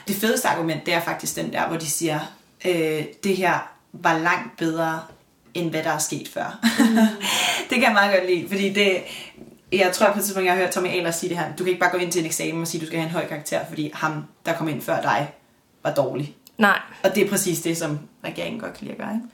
Det 0.08 0.16
fedeste 0.16 0.48
argument, 0.48 0.86
det 0.86 0.94
er 0.94 1.02
faktisk 1.02 1.36
den 1.36 1.54
der, 1.54 1.68
hvor 1.68 1.78
de 1.78 1.90
siger, 1.90 2.20
øh, 2.66 3.04
det 3.24 3.38
her 3.38 3.72
var 3.94 4.18
langt 4.18 4.58
bedre, 4.58 5.02
end 5.54 5.70
hvad 5.70 5.84
der 5.84 5.92
er 5.92 5.98
sket 5.98 6.28
før. 6.28 6.60
det 7.70 7.76
kan 7.76 7.84
jeg 7.84 7.94
meget 7.94 8.16
godt 8.16 8.30
lide, 8.30 8.48
fordi 8.50 8.74
det, 8.74 8.98
jeg 9.72 9.92
tror 9.94 10.12
på 10.12 10.20
et 10.20 10.24
tidspunkt, 10.24 10.46
jeg 10.46 10.54
har 10.54 10.62
hørt 10.62 10.72
Tommy 10.72 10.88
Ahlers 10.88 11.16
sige 11.16 11.30
det 11.30 11.38
her, 11.38 11.46
du 11.52 11.64
kan 11.64 11.68
ikke 11.68 11.80
bare 11.80 11.92
gå 11.92 11.98
ind 11.98 12.12
til 12.12 12.20
en 12.20 12.26
eksamen 12.26 12.62
og 12.62 12.68
sige, 12.68 12.82
du 12.82 12.86
skal 12.86 13.00
have 13.00 13.08
en 13.08 13.14
høj 13.14 13.28
karakter, 13.28 13.66
fordi 13.68 13.92
ham, 13.94 14.26
der 14.46 14.54
kom 14.54 14.68
ind 14.70 14.82
før 14.82 15.02
dig, 15.02 15.32
var 15.84 15.94
dårlig. 15.94 16.36
Nej. 16.58 16.80
Og 17.04 17.16
det 17.16 17.26
er 17.26 17.30
præcis 17.30 17.62
det, 17.62 17.78
som 17.78 18.00
regeringen 18.24 18.60
godt 18.60 18.74
kan 18.74 18.88
lide 18.88 18.92
at 18.92 18.98
gøre. 18.98 19.14
Ikke? 19.14 19.28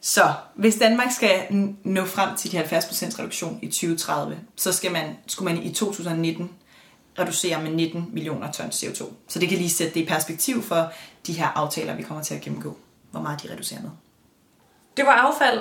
Så 0.00 0.32
hvis 0.54 0.76
Danmark 0.76 1.10
skal 1.10 1.46
nå 1.84 2.04
frem 2.04 2.36
til 2.36 2.52
de 2.52 2.60
70% 2.60 3.18
reduktion 3.18 3.58
i 3.62 3.66
2030, 3.66 4.38
så 4.56 4.72
skal 4.72 4.92
man, 4.92 5.16
skulle 5.26 5.54
man 5.54 5.62
i 5.62 5.72
2019 5.72 6.50
reducere 7.18 7.62
med 7.62 7.70
19 7.70 8.10
millioner 8.12 8.52
tons 8.52 8.84
CO2. 8.84 9.04
Så 9.28 9.38
det 9.38 9.48
kan 9.48 9.58
lige 9.58 9.70
sætte 9.70 9.94
det 9.94 10.00
i 10.00 10.04
perspektiv 10.04 10.62
for 10.62 10.92
de 11.26 11.32
her 11.32 11.46
aftaler, 11.46 11.96
vi 11.96 12.02
kommer 12.02 12.24
til 12.24 12.34
at 12.34 12.40
gennemgå, 12.40 12.76
hvor 13.10 13.20
meget 13.20 13.42
de 13.42 13.52
reducerer 13.52 13.82
med. 13.82 13.90
Det 14.96 15.06
var 15.06 15.12
affald. 15.12 15.60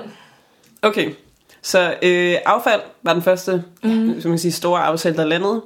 Okay, 0.81 1.13
så 1.61 1.95
øh, 2.01 2.35
affald 2.45 2.81
var 3.03 3.13
den 3.13 3.21
første 3.21 3.63
mm. 3.83 4.21
som 4.21 4.31
man 4.31 4.39
siger, 4.39 4.51
store 4.51 4.83
aftale, 4.83 5.17
der 5.17 5.25
landede, 5.25 5.63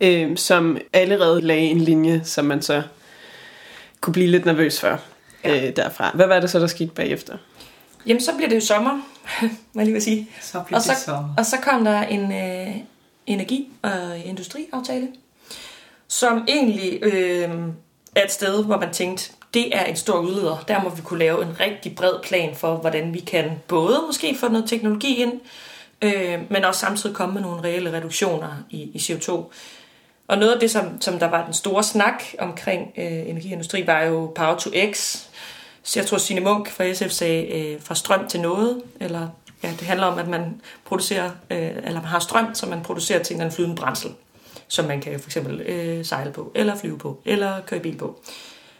øh, 0.00 0.36
som 0.36 0.78
allerede 0.92 1.40
lagde 1.40 1.62
en 1.62 1.80
linje, 1.80 2.20
som 2.24 2.44
man 2.44 2.62
så 2.62 2.82
kunne 4.00 4.12
blive 4.12 4.28
lidt 4.28 4.44
nervøs 4.44 4.80
for 4.80 5.00
ja. 5.44 5.66
øh, 5.66 5.76
derfra. 5.76 6.10
Hvad 6.14 6.26
var 6.26 6.40
det 6.40 6.50
så, 6.50 6.58
der 6.58 6.66
skete 6.66 6.90
bagefter? 6.90 7.36
Jamen, 8.06 8.20
så 8.20 8.34
bliver 8.36 8.48
det 8.48 8.56
jo 8.56 8.60
sommer, 8.60 8.90
må 9.72 9.80
jeg 9.80 9.84
lige 9.84 9.92
vil 9.92 10.02
sige. 10.02 10.28
Så 10.40 10.60
bliver 10.60 10.78
og 10.78 10.84
så, 10.84 10.92
det 10.92 10.98
sommer. 10.98 11.34
Og 11.38 11.46
så 11.46 11.56
kom 11.56 11.84
der 11.84 12.02
en 12.02 12.32
øh, 12.32 12.76
energi- 13.26 13.68
og 13.82 14.18
industriaftale, 14.18 15.08
som 16.08 16.44
egentlig 16.48 16.98
øh, 17.02 17.50
er 18.14 18.24
et 18.24 18.32
sted, 18.32 18.64
hvor 18.64 18.78
man 18.78 18.92
tænkte, 18.92 19.32
det 19.54 19.76
er 19.76 19.84
en 19.84 19.96
stor 19.96 20.18
udleder. 20.18 20.64
Der 20.68 20.82
må 20.82 20.88
vi 20.88 21.02
kunne 21.02 21.18
lave 21.18 21.42
en 21.42 21.60
rigtig 21.60 21.94
bred 21.96 22.14
plan 22.22 22.54
for, 22.54 22.76
hvordan 22.76 23.14
vi 23.14 23.18
kan 23.18 23.50
både 23.68 24.02
måske 24.06 24.36
få 24.40 24.48
noget 24.48 24.68
teknologi 24.68 25.14
ind, 25.14 25.32
øh, 26.02 26.38
men 26.50 26.64
også 26.64 26.80
samtidig 26.80 27.16
komme 27.16 27.34
med 27.34 27.42
nogle 27.42 27.62
reelle 27.62 27.92
reduktioner 27.92 28.48
i, 28.70 28.82
i 28.82 28.98
CO2. 28.98 29.30
Og 30.28 30.38
noget 30.38 30.52
af 30.52 30.60
det, 30.60 30.70
som, 30.70 31.00
som 31.00 31.18
der 31.18 31.26
var 31.26 31.44
den 31.44 31.54
store 31.54 31.82
snak 31.82 32.22
omkring 32.38 32.92
øh, 32.98 33.28
energiindustri, 33.28 33.86
var 33.86 34.02
jo 34.02 34.32
Power 34.34 34.56
to 34.56 34.70
X, 34.92 35.18
jeg 35.98 36.06
tror, 36.06 36.18
Signe 36.18 36.40
Munk 36.40 36.70
fra 36.70 36.92
SF 36.92 37.10
sagde, 37.10 37.46
øh, 37.46 37.80
fra 37.82 37.94
strøm 37.94 38.28
til 38.28 38.40
noget, 38.40 38.82
eller 39.00 39.28
ja, 39.62 39.70
det 39.70 39.80
handler 39.80 40.06
om, 40.06 40.18
at 40.18 40.28
man 40.28 40.60
producerer, 40.84 41.30
øh, 41.50 41.58
eller 41.58 41.92
man 41.92 42.04
har 42.04 42.18
strøm, 42.18 42.54
som 42.54 42.68
man 42.68 42.82
producerer 42.82 43.22
til 43.22 43.40
en 43.40 43.52
flydende 43.52 43.76
brændsel, 43.76 44.10
som 44.68 44.84
man 44.84 45.00
kan 45.00 45.20
for 45.20 45.28
eksempel 45.28 45.60
øh, 45.60 46.04
sejle 46.04 46.32
på, 46.32 46.52
eller 46.54 46.76
flyve 46.76 46.98
på, 46.98 47.22
eller 47.24 47.60
køre 47.60 47.80
bil 47.80 47.96
på. 47.96 48.22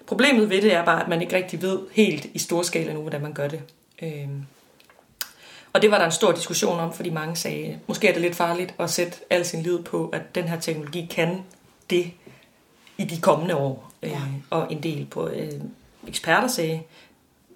Problemet 0.07 0.51
ved 0.51 0.63
det 0.63 0.75
er 0.75 0.85
bare, 0.85 1.03
at 1.03 1.09
man 1.09 1.23
ikke 1.23 1.37
rigtig 1.37 1.63
ved 1.63 1.79
helt 1.93 2.25
i 2.35 2.39
stor 2.39 2.63
skala 2.63 2.93
nu, 2.93 3.01
hvordan 3.01 3.23
man 3.23 3.33
gør 3.33 3.49
det. 3.49 3.63
Øh, 4.03 4.29
og 5.73 5.83
det 5.83 5.91
var 5.91 5.99
der 5.99 6.05
en 6.05 6.13
stor 6.13 6.33
diskussion 6.33 6.81
om, 6.81 6.93
fordi 6.93 7.11
mange 7.11 7.37
sagde, 7.37 7.79
måske 7.87 8.09
er 8.09 8.13
det 8.13 8.23
lidt 8.23 8.35
farligt 8.35 8.75
at 8.79 8.91
sætte 8.91 9.19
al 9.31 9.47
sin 9.47 9.63
lid 9.63 9.79
på, 9.79 10.09
at 10.09 10.35
den 10.35 10.45
her 10.45 10.61
teknologi 10.61 11.07
kan 11.11 11.45
det 11.91 12.11
i 12.99 13.05
de 13.05 13.21
kommende 13.21 13.57
år. 13.57 13.93
Øh, 14.03 14.11
ja. 14.11 14.21
Og 14.51 14.73
en 14.73 14.83
del 14.83 15.07
på 15.07 15.29
øh, 15.29 15.53
eksperter 16.09 16.49
sagde, 16.49 16.81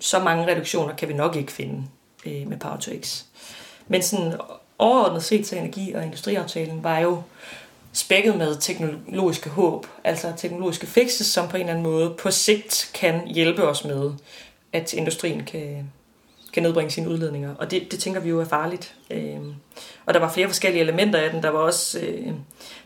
så 0.01 0.19
mange 0.19 0.47
reduktioner 0.47 0.95
kan 0.95 1.09
vi 1.09 1.15
nok 1.15 1.37
ikke 1.37 1.53
finde 1.53 1.83
øh, 2.27 2.49
med 2.49 2.57
Power 2.57 2.77
to 2.77 2.91
X. 3.03 3.25
Men 3.89 4.03
sådan 4.03 4.35
overordnet 4.79 5.23
set 5.23 5.47
til 5.47 5.59
energi- 5.59 5.93
og 5.93 6.05
industriaftalen 6.05 6.85
var 6.85 6.99
jo 6.99 7.23
spækket 7.93 8.37
med 8.37 8.57
teknologiske 8.61 9.51
håb, 9.51 9.87
altså 10.05 10.33
teknologiske 10.37 10.87
fixes, 10.87 11.27
som 11.27 11.49
på 11.49 11.57
en 11.57 11.61
eller 11.61 11.73
anden 11.73 11.93
måde 11.93 12.15
på 12.19 12.31
sigt 12.31 12.91
kan 12.95 13.27
hjælpe 13.27 13.69
os 13.69 13.85
med, 13.85 14.13
at 14.73 14.93
industrien 14.93 15.45
kan, 15.45 15.93
kan 16.53 16.63
nedbringe 16.63 16.91
sine 16.91 17.09
udledninger. 17.09 17.55
Og 17.55 17.71
det, 17.71 17.91
det 17.91 17.99
tænker 17.99 18.21
vi 18.21 18.29
jo 18.29 18.41
er 18.41 18.45
farligt. 18.45 18.95
Øh, 19.11 19.41
og 20.07 20.15
der 20.15 20.21
var 20.21 20.33
flere 20.33 20.49
forskellige 20.49 20.83
elementer 20.83 21.19
af 21.19 21.31
den. 21.31 21.43
Der 21.43 21.51
var 21.51 21.59
også, 21.59 21.99
øh, 21.99 22.27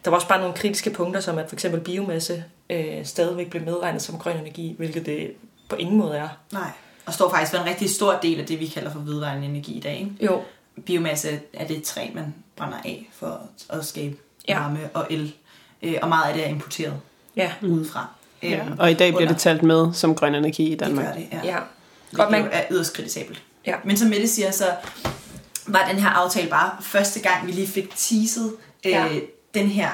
der 0.04 0.10
var 0.10 0.14
også 0.14 0.28
bare 0.28 0.40
nogle 0.40 0.54
kritiske 0.54 0.90
punkter, 0.90 1.20
som 1.20 1.38
at 1.38 1.48
for 1.48 1.56
eksempel 1.56 1.80
biomasse 1.80 2.44
øh, 2.70 3.04
stadigvæk 3.04 3.50
blev 3.50 3.62
medregnet 3.62 4.02
som 4.02 4.18
grøn 4.18 4.36
energi, 4.36 4.74
hvilket 4.78 5.06
det 5.06 5.32
på 5.68 5.76
ingen 5.76 5.96
måde 5.96 6.16
er. 6.16 6.28
Nej 6.52 6.70
og 7.08 7.14
står 7.14 7.30
faktisk 7.30 7.52
for 7.52 7.58
en 7.58 7.68
rigtig 7.68 7.90
stor 7.90 8.18
del 8.22 8.40
af 8.40 8.46
det, 8.46 8.60
vi 8.60 8.66
kalder 8.66 8.92
for 8.92 8.98
vedvarende 8.98 9.46
energi 9.46 9.72
i 9.72 9.80
dag. 9.80 9.98
Ikke? 9.98 10.24
Jo. 10.32 10.42
Biomasse 10.86 11.40
er 11.52 11.66
det 11.66 11.82
træ, 11.82 12.06
man 12.14 12.34
brænder 12.56 12.76
af 12.84 13.08
for 13.12 13.40
at 13.70 13.84
skabe 13.86 14.16
Ja. 14.48 14.58
varme 14.60 14.90
og 14.94 15.06
el. 15.10 15.34
Øh, 15.82 15.94
og 16.02 16.08
meget 16.08 16.28
af 16.28 16.34
det 16.34 16.44
er 16.44 16.48
importeret 16.48 16.94
Ja. 17.36 17.52
udefra. 17.62 18.06
Ja. 18.42 18.66
Øhm, 18.66 18.78
Og 18.78 18.90
i 18.90 18.94
dag 18.94 19.10
bliver 19.12 19.20
under- 19.22 19.32
det 19.32 19.42
talt 19.42 19.62
med 19.62 19.92
som 19.94 20.14
grøn 20.14 20.34
energi 20.34 20.66
i 20.66 20.70
Det 20.70 20.80
Danmark. 20.80 21.06
gør 21.06 21.12
det, 21.12 21.26
ja. 21.32 21.40
Ja. 21.44 21.58
Det 22.10 22.18
Godt, 22.18 22.30
man, 22.30 22.48
er 22.52 22.62
yderst 22.70 22.94
kritisabelt. 22.94 23.42
Ja. 23.66 23.74
Men 23.84 23.96
som 23.96 24.08
Mette 24.08 24.28
siger, 24.28 24.50
så 24.50 24.64
var 25.66 25.88
den 25.90 25.98
her 25.98 26.08
aftale 26.08 26.50
bare 26.50 26.70
første 26.80 27.20
gang, 27.20 27.46
vi 27.46 27.52
lige 27.52 27.66
fik 27.68 27.90
teaset 27.96 28.52
øh, 28.86 28.92
Ja. 28.92 29.08
den 29.54 29.66
her, 29.66 29.90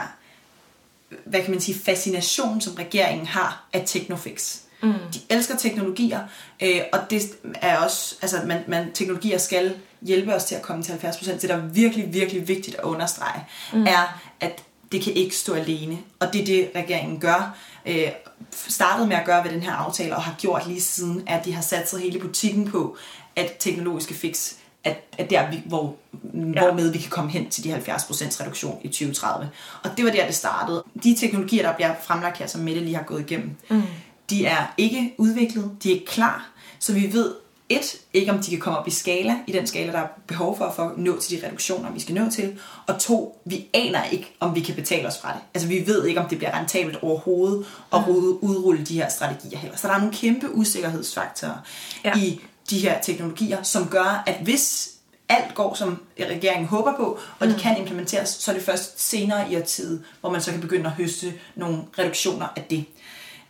hvad 1.24 1.40
kan 1.42 1.50
man 1.50 1.60
sige, 1.60 1.78
fascination, 1.78 2.60
som 2.60 2.74
regeringen 2.74 3.26
har 3.26 3.64
af 3.72 3.82
Technofix. 3.86 4.58
Mm. 4.84 4.92
De 5.14 5.20
elsker 5.30 5.56
teknologier, 5.56 6.20
øh, 6.62 6.80
og 6.92 6.98
det 7.10 7.22
er 7.60 7.76
også, 7.76 8.14
altså 8.22 8.40
man, 8.46 8.62
man, 8.68 8.92
teknologier 8.92 9.38
skal 9.38 9.74
hjælpe 10.02 10.34
os 10.34 10.44
til 10.44 10.54
at 10.54 10.62
komme 10.62 10.82
til 10.82 10.90
70 10.90 11.16
procent. 11.16 11.42
Det, 11.42 11.50
der 11.50 11.56
er 11.56 11.66
virkelig, 11.66 12.12
virkelig 12.12 12.48
vigtigt 12.48 12.76
at 12.76 12.84
understrege, 12.84 13.44
mm. 13.72 13.86
er, 13.86 14.20
at 14.40 14.62
det 14.92 15.02
kan 15.02 15.12
ikke 15.12 15.36
stå 15.36 15.54
alene. 15.54 15.98
Og 16.20 16.32
det 16.32 16.40
er 16.40 16.44
det, 16.46 16.70
regeringen 16.76 17.20
gør. 17.20 17.56
Øh, 17.86 18.08
startede 18.52 19.08
med 19.08 19.16
at 19.16 19.24
gøre 19.26 19.44
ved 19.44 19.50
den 19.50 19.60
her 19.60 19.72
aftale, 19.72 20.16
og 20.16 20.22
har 20.22 20.34
gjort 20.38 20.66
lige 20.66 20.80
siden, 20.80 21.22
at 21.26 21.44
de 21.44 21.52
har 21.52 21.62
sat 21.62 21.90
sig 21.90 22.00
hele 22.00 22.18
butikken 22.18 22.70
på, 22.70 22.96
at 23.36 23.52
teknologiske 23.58 24.14
fix 24.14 24.54
at, 24.84 24.96
at 25.18 25.30
der, 25.30 25.50
vi, 25.50 25.62
hvor, 25.66 25.96
ja. 26.34 26.38
hvormed 26.38 26.92
vi 26.92 26.98
kan 26.98 27.10
komme 27.10 27.30
hen 27.30 27.50
til 27.50 27.64
de 27.64 27.76
70% 27.76 28.40
reduktion 28.40 28.80
i 28.82 28.88
2030. 28.88 29.50
Og 29.84 29.90
det 29.96 30.04
var 30.04 30.10
der, 30.10 30.26
det 30.26 30.34
startede. 30.34 30.84
De 31.02 31.16
teknologier, 31.20 31.62
der 31.62 31.74
bliver 31.74 31.94
fremlagt 32.02 32.38
her, 32.38 32.46
som 32.46 32.60
Mette 32.60 32.80
lige 32.80 32.96
har 32.96 33.02
gået 33.02 33.20
igennem, 33.20 33.50
mm. 33.70 33.82
De 34.30 34.46
er 34.46 34.74
ikke 34.78 35.14
udviklet, 35.18 35.70
de 35.82 35.90
er 35.90 35.94
ikke 35.94 36.06
klar, 36.06 36.50
så 36.78 36.92
vi 36.92 37.12
ved 37.12 37.34
et, 37.68 37.96
ikke 38.12 38.32
om 38.32 38.38
de 38.38 38.50
kan 38.50 38.58
komme 38.58 38.78
op 38.78 38.88
i 38.88 38.90
skala, 38.90 39.36
i 39.46 39.52
den 39.52 39.66
skala, 39.66 39.92
der 39.92 39.98
er 39.98 40.06
behov 40.26 40.58
for, 40.58 40.72
for 40.76 40.82
at 40.82 40.98
nå 40.98 41.20
til 41.20 41.40
de 41.40 41.46
reduktioner, 41.46 41.90
vi 41.92 42.00
skal 42.00 42.14
nå 42.14 42.30
til. 42.30 42.58
Og 42.86 42.98
to, 43.00 43.40
vi 43.44 43.66
aner 43.74 44.04
ikke, 44.04 44.34
om 44.40 44.54
vi 44.54 44.60
kan 44.60 44.74
betale 44.74 45.06
os 45.08 45.18
fra 45.18 45.32
det. 45.32 45.40
Altså 45.54 45.68
vi 45.68 45.86
ved 45.86 46.06
ikke, 46.06 46.20
om 46.20 46.28
det 46.28 46.38
bliver 46.38 46.58
rentabelt 46.58 46.98
overhovedet 47.02 47.66
at 47.92 48.00
udrulle 48.40 48.84
de 48.84 48.94
her 48.94 49.08
strategier 49.08 49.58
heller. 49.58 49.76
Så 49.76 49.88
der 49.88 49.94
er 49.94 49.98
nogle 49.98 50.14
kæmpe 50.14 50.54
usikkerhedsfaktorer 50.54 51.56
Ja. 52.04 52.16
i 52.18 52.40
de 52.70 52.78
her 52.78 53.00
teknologier, 53.00 53.62
som 53.62 53.88
gør, 53.88 54.22
at 54.26 54.36
hvis 54.42 54.90
alt 55.28 55.54
går, 55.54 55.74
som 55.74 56.02
regeringen 56.20 56.68
håber 56.68 56.96
på, 56.96 57.18
og 57.38 57.48
de 57.48 57.54
kan 57.58 57.78
implementeres, 57.78 58.28
så 58.28 58.50
er 58.50 58.54
det 58.54 58.64
først 58.64 59.08
senere 59.08 59.52
i 59.52 59.56
årtiet, 59.56 60.02
hvor 60.20 60.30
man 60.30 60.40
så 60.40 60.50
kan 60.50 60.60
begynde 60.60 60.86
at 60.86 60.92
høste 60.92 61.34
nogle 61.54 61.78
reduktioner 61.98 62.46
af 62.56 62.62
det. 62.70 62.84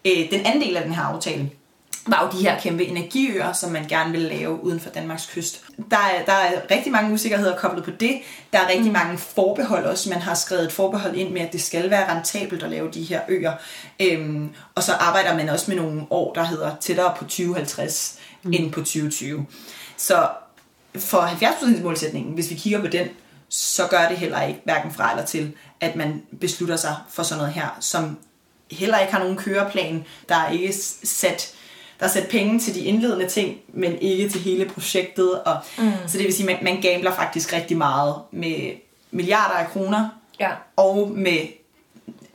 Øh, 0.04 0.30
Den 0.30 0.46
anden 0.46 0.60
del 0.60 0.76
af 0.76 0.82
den 0.82 0.94
her 0.94 1.02
aftale, 1.02 1.50
var 2.06 2.24
jo 2.24 2.38
de 2.38 2.44
her 2.44 2.60
kæmpe 2.60 2.84
energiøer, 2.84 3.52
som 3.52 3.72
man 3.72 3.88
gerne 3.88 4.12
vil 4.12 4.20
lave 4.20 4.64
uden 4.64 4.80
for 4.80 4.90
Danmarks 4.90 5.26
kyst. 5.26 5.64
Der 5.90 5.96
er, 5.96 6.24
der 6.24 6.32
er 6.32 6.60
rigtig 6.70 6.92
mange 6.92 7.12
usikkerheder 7.14 7.56
koblet 7.56 7.84
på 7.84 7.90
det. 7.90 8.20
Der 8.52 8.58
er 8.58 8.68
rigtig 8.68 8.86
mm. 8.86 8.92
mange 8.92 9.18
forbehold 9.18 9.84
også. 9.84 10.10
Man 10.10 10.20
har 10.20 10.34
skrevet 10.34 10.64
et 10.64 10.72
forbehold 10.72 11.16
ind 11.16 11.32
med, 11.32 11.40
at 11.40 11.52
det 11.52 11.62
skal 11.62 11.90
være 11.90 12.16
rentabelt 12.16 12.62
at 12.62 12.70
lave 12.70 12.90
de 12.90 13.02
her 13.02 13.20
øer. 13.28 13.52
Øhm, 14.00 14.50
og 14.74 14.82
så 14.82 14.92
arbejder 14.92 15.36
man 15.36 15.48
også 15.48 15.70
med 15.70 15.76
nogle 15.76 16.02
år, 16.10 16.32
der 16.32 16.44
hedder 16.44 16.70
tættere 16.80 17.14
på 17.18 17.24
2050 17.24 18.18
mm. 18.42 18.52
end 18.52 18.72
på 18.72 18.80
2020. 18.80 19.46
Så 19.96 20.28
for 20.96 21.18
70% 21.18 21.82
målsætningen, 21.82 22.34
hvis 22.34 22.50
vi 22.50 22.54
kigger 22.54 22.80
på 22.80 22.86
den, 22.86 23.08
så 23.48 23.86
gør 23.86 24.08
det 24.08 24.18
heller 24.18 24.42
ikke 24.42 24.60
hverken 24.64 24.92
fra 24.92 25.10
eller 25.10 25.24
til, 25.24 25.52
at 25.80 25.96
man 25.96 26.22
beslutter 26.40 26.76
sig 26.76 26.96
for 27.08 27.22
sådan 27.22 27.38
noget 27.38 27.52
her, 27.54 27.76
som 27.80 28.18
heller 28.70 28.98
ikke 28.98 29.12
har 29.12 29.18
nogen 29.20 29.36
køreplan. 29.36 30.04
Der 30.28 30.34
er 30.36 30.50
ikke 30.50 30.72
sat, 31.04 31.54
der 32.00 32.06
er 32.06 32.10
sat 32.10 32.28
penge 32.28 32.60
til 32.60 32.74
de 32.74 32.80
indledende 32.80 33.28
ting, 33.28 33.58
men 33.68 33.98
ikke 33.98 34.28
til 34.28 34.40
hele 34.40 34.64
projektet. 34.64 35.42
Og, 35.42 35.56
mm. 35.78 35.90
Så 36.06 36.18
det 36.18 36.26
vil 36.26 36.34
sige, 36.34 36.50
at 36.50 36.62
man, 36.62 36.74
man 36.74 36.82
gambler 36.82 37.14
faktisk 37.14 37.52
rigtig 37.52 37.76
meget 37.76 38.14
med 38.30 38.72
milliarder 39.10 39.54
af 39.54 39.68
kroner, 39.68 40.08
Ja. 40.40 40.50
og 40.76 41.10
med 41.10 41.38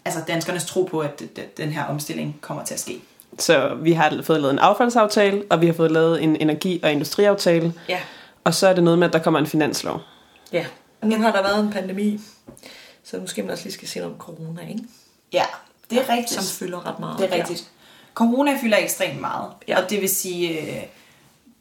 altså 0.06 0.20
danskernes 0.28 0.66
tro 0.66 0.84
på, 0.84 1.00
at 1.00 1.22
d- 1.22 1.40
d- 1.40 1.54
den 1.58 1.70
her 1.70 1.84
omstilling 1.86 2.38
kommer 2.42 2.64
til 2.66 2.74
at 2.74 2.80
ske. 2.80 3.02
Så 3.40 3.76
vi 3.82 3.92
har 3.92 4.22
fået 4.24 4.42
lavet 4.42 4.54
en 4.54 4.60
affaldsaftale, 4.60 5.44
og 5.50 5.62
vi 5.62 5.66
har 5.66 5.74
fået 5.74 5.92
lavet 5.92 6.24
en 6.24 6.36
energi- 6.36 6.80
og 6.84 6.92
industriaftale. 6.92 7.74
Ja. 7.90 8.00
Og 8.44 8.54
så 8.54 8.68
er 8.68 8.74
det 8.74 8.84
noget 8.84 9.00
med, 9.00 9.08
at 9.08 9.14
der 9.14 9.20
kommer 9.20 9.40
en 9.40 9.48
finanslov. 9.48 10.02
Ja. 10.54 10.66
Og 11.02 11.08
nu 11.08 11.18
har 11.22 11.32
der 11.32 11.42
været 11.42 11.60
en 11.60 11.72
pandemi, 11.72 12.20
så 13.04 13.18
måske 13.18 13.42
man 13.42 13.52
også 13.52 13.64
lige 13.64 13.74
skal 13.74 13.88
se 13.88 14.00
noget 14.00 14.14
om 14.14 14.20
corona, 14.20 14.62
ikke? 14.70 14.82
Ja, 15.34 15.44
det 15.90 15.98
er 15.98 16.10
rigtigt. 16.10 16.32
Som 16.44 16.44
fylder 16.68 16.88
ret 16.88 17.00
meget. 17.00 17.20
Det 17.20 17.34
er 17.34 17.36
rigtigt. 17.38 17.70
Corona 18.14 18.58
fylder 18.62 18.78
ekstremt 18.78 19.22
meget, 19.22 19.52
Ja. 19.68 19.74
ja. 19.74 19.84
og 19.84 19.90
det 19.90 20.02
vil 20.02 20.10
sige, 20.10 20.60
øh, 20.62 20.84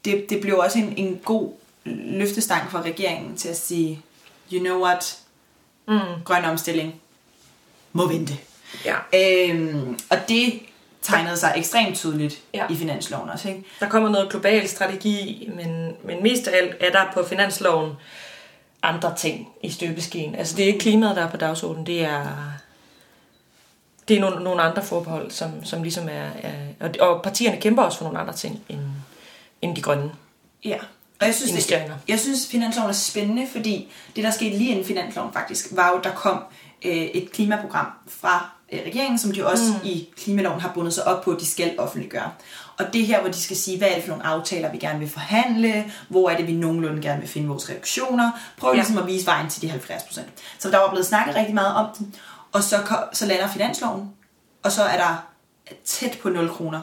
det, 0.05 0.25
det 0.29 0.41
blev 0.41 0.57
også 0.57 0.77
en, 0.79 0.93
en 0.97 1.19
god 1.25 1.51
løftestang 1.85 2.71
for 2.71 2.81
regeringen 2.81 3.37
til 3.37 3.49
at 3.49 3.57
sige, 3.57 4.01
you 4.53 4.59
know 4.63 4.83
what, 4.83 5.17
Mm. 5.87 5.99
grøn 6.25 6.45
omstilling 6.45 7.01
må 7.93 8.07
vente. 8.07 8.33
Ja. 8.85 8.95
Øhm, 9.13 9.99
og 10.09 10.17
det 10.27 10.59
tegnede 11.01 11.37
sig 11.37 11.53
ekstremt 11.57 11.95
tydeligt 11.97 12.41
Ja. 12.53 12.59
ja. 12.69 12.73
i 12.73 12.77
finansloven 12.77 13.29
også. 13.29 13.49
Ikke? 13.49 13.63
Der 13.79 13.89
kommer 13.89 14.09
noget 14.09 14.29
global 14.29 14.67
strategi, 14.69 15.49
men, 15.55 15.91
men 16.03 16.23
mest 16.23 16.47
af 16.47 16.57
alt 16.57 16.75
er 16.79 16.91
der 16.91 17.05
på 17.13 17.23
finansloven 17.23 17.91
andre 18.83 19.15
ting 19.17 19.47
i 19.63 19.69
støbeskeen. 19.71 20.35
Altså 20.35 20.55
det 20.55 20.63
er 20.63 20.67
ikke 20.67 20.79
klimaet, 20.79 21.15
der 21.15 21.21
er 21.25 21.29
på 21.31 21.37
dagsordenen, 21.37 21.85
det 21.85 22.01
er, 22.01 22.25
det 24.09 24.17
er 24.17 24.21
nogle, 24.21 24.43
nogle 24.43 24.61
andre 24.61 24.83
forbehold, 24.83 25.31
som, 25.31 25.65
som 25.65 25.83
ligesom 25.83 26.09
er... 26.09 26.29
er 26.43 26.53
og, 26.79 27.09
og 27.09 27.21
partierne 27.23 27.61
kæmper 27.61 27.83
også 27.83 27.97
for 27.97 28.05
nogle 28.05 28.19
andre 28.19 28.33
ting 28.33 28.61
end, 28.69 28.79
end 29.61 29.75
de 29.75 29.81
grønne. 29.81 30.11
Ja. 30.65 30.77
Og 31.21 31.25
jeg 31.25 31.35
synes, 31.35 31.65
det, 31.65 31.83
jeg 32.07 32.19
synes, 32.19 32.47
finansloven 32.47 32.89
er 32.89 32.93
spændende, 32.93 33.47
fordi 33.51 33.91
det, 34.15 34.23
der 34.23 34.31
skete 34.31 34.57
lige 34.57 34.71
inden 34.71 34.85
finansloven 34.85 35.33
faktisk, 35.33 35.67
var 35.71 35.91
jo, 35.91 35.99
der 36.03 36.11
kom 36.11 36.43
øh, 36.85 36.91
et 36.91 37.31
klimaprogram 37.31 37.85
fra 38.07 38.49
øh, 38.73 38.79
regeringen, 38.85 39.17
som 39.17 39.31
de 39.31 39.47
også 39.47 39.73
mm. 39.83 39.87
i 39.89 40.09
klimaloven 40.17 40.61
har 40.61 40.71
bundet 40.73 40.93
sig 40.93 41.07
op 41.07 41.23
på, 41.23 41.31
at 41.31 41.39
de 41.39 41.45
skal 41.45 41.75
offentliggøre. 41.77 42.31
Og 42.77 42.85
det 42.93 43.01
er 43.01 43.05
her, 43.05 43.21
hvor 43.21 43.31
de 43.31 43.37
skal 43.41 43.57
sige, 43.57 43.77
hvad 43.77 43.87
er 43.89 43.93
det 43.93 44.03
for 44.03 44.09
nogle 44.09 44.25
aftaler, 44.25 44.71
vi 44.71 44.77
gerne 44.77 44.99
vil 44.99 45.09
forhandle, 45.09 45.91
hvor 46.09 46.29
er 46.29 46.37
det, 46.37 46.47
vi 46.47 46.53
nogenlunde 46.53 47.01
gerne 47.01 47.19
vil 47.19 47.29
finde 47.29 47.47
vores 47.47 47.69
reduktioner. 47.69 48.31
Prøv 48.57 48.69
Ja. 48.69 48.75
ligesom 48.75 48.97
at 48.97 49.07
vise 49.07 49.25
vejen 49.25 49.49
til 49.49 49.61
de 49.61 49.69
70 49.69 50.03
procent. 50.03 50.27
Så 50.59 50.71
der 50.71 50.77
var 50.77 50.89
blevet 50.89 51.05
snakket 51.05 51.35
rigtig 51.35 51.53
meget 51.53 51.75
om 51.75 51.87
den, 51.97 52.15
og 52.51 52.63
så, 52.63 53.05
så 53.13 53.25
lander 53.25 53.47
finansloven, 53.47 54.11
og 54.63 54.71
så 54.71 54.83
er 54.83 54.97
der 54.97 55.15
tæt 55.85 56.17
på 56.21 56.29
0 56.29 56.49
kroner 56.49 56.81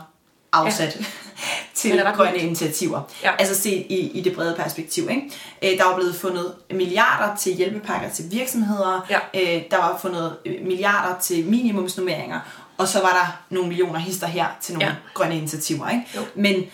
afsat 0.53 0.97
ja. 0.97 1.05
til 1.75 1.99
er 1.99 2.17
grønne 2.17 2.39
initiativer. 2.39 3.03
Ja. 3.23 3.33
Altså 3.39 3.63
set 3.63 3.87
i, 3.89 4.11
i 4.11 4.21
det 4.21 4.35
brede 4.35 4.55
perspektiv. 4.59 5.09
Ikke? 5.11 5.31
Øh, 5.63 5.79
der 5.79 5.85
var 5.85 5.97
blevet 5.97 6.17
fundet 6.17 6.55
milliarder 6.71 7.37
til 7.37 7.55
hjælpepakker 7.55 8.11
til 8.11 8.25
virksomheder. 8.31 9.07
Ja. 9.11 9.19
Øh, 9.35 9.63
der 9.71 9.77
var 9.77 9.99
fundet 9.99 10.37
øh, 10.47 10.67
milliarder 10.67 11.21
til 11.21 11.49
minimumsnummeringer. 11.49 12.41
Og 12.79 12.89
så 12.89 13.01
var 13.01 13.13
der 13.13 13.55
nogle 13.55 13.69
millioner 13.69 13.99
hister 13.99 14.27
her 14.27 14.47
til 14.61 14.75
nogle 14.75 14.87
Ja. 14.87 14.95
grønne 15.15 15.37
initiativer. 15.37 15.89
Ikke? 15.89 16.05
Jo. 16.17 16.21
Men 16.35 16.65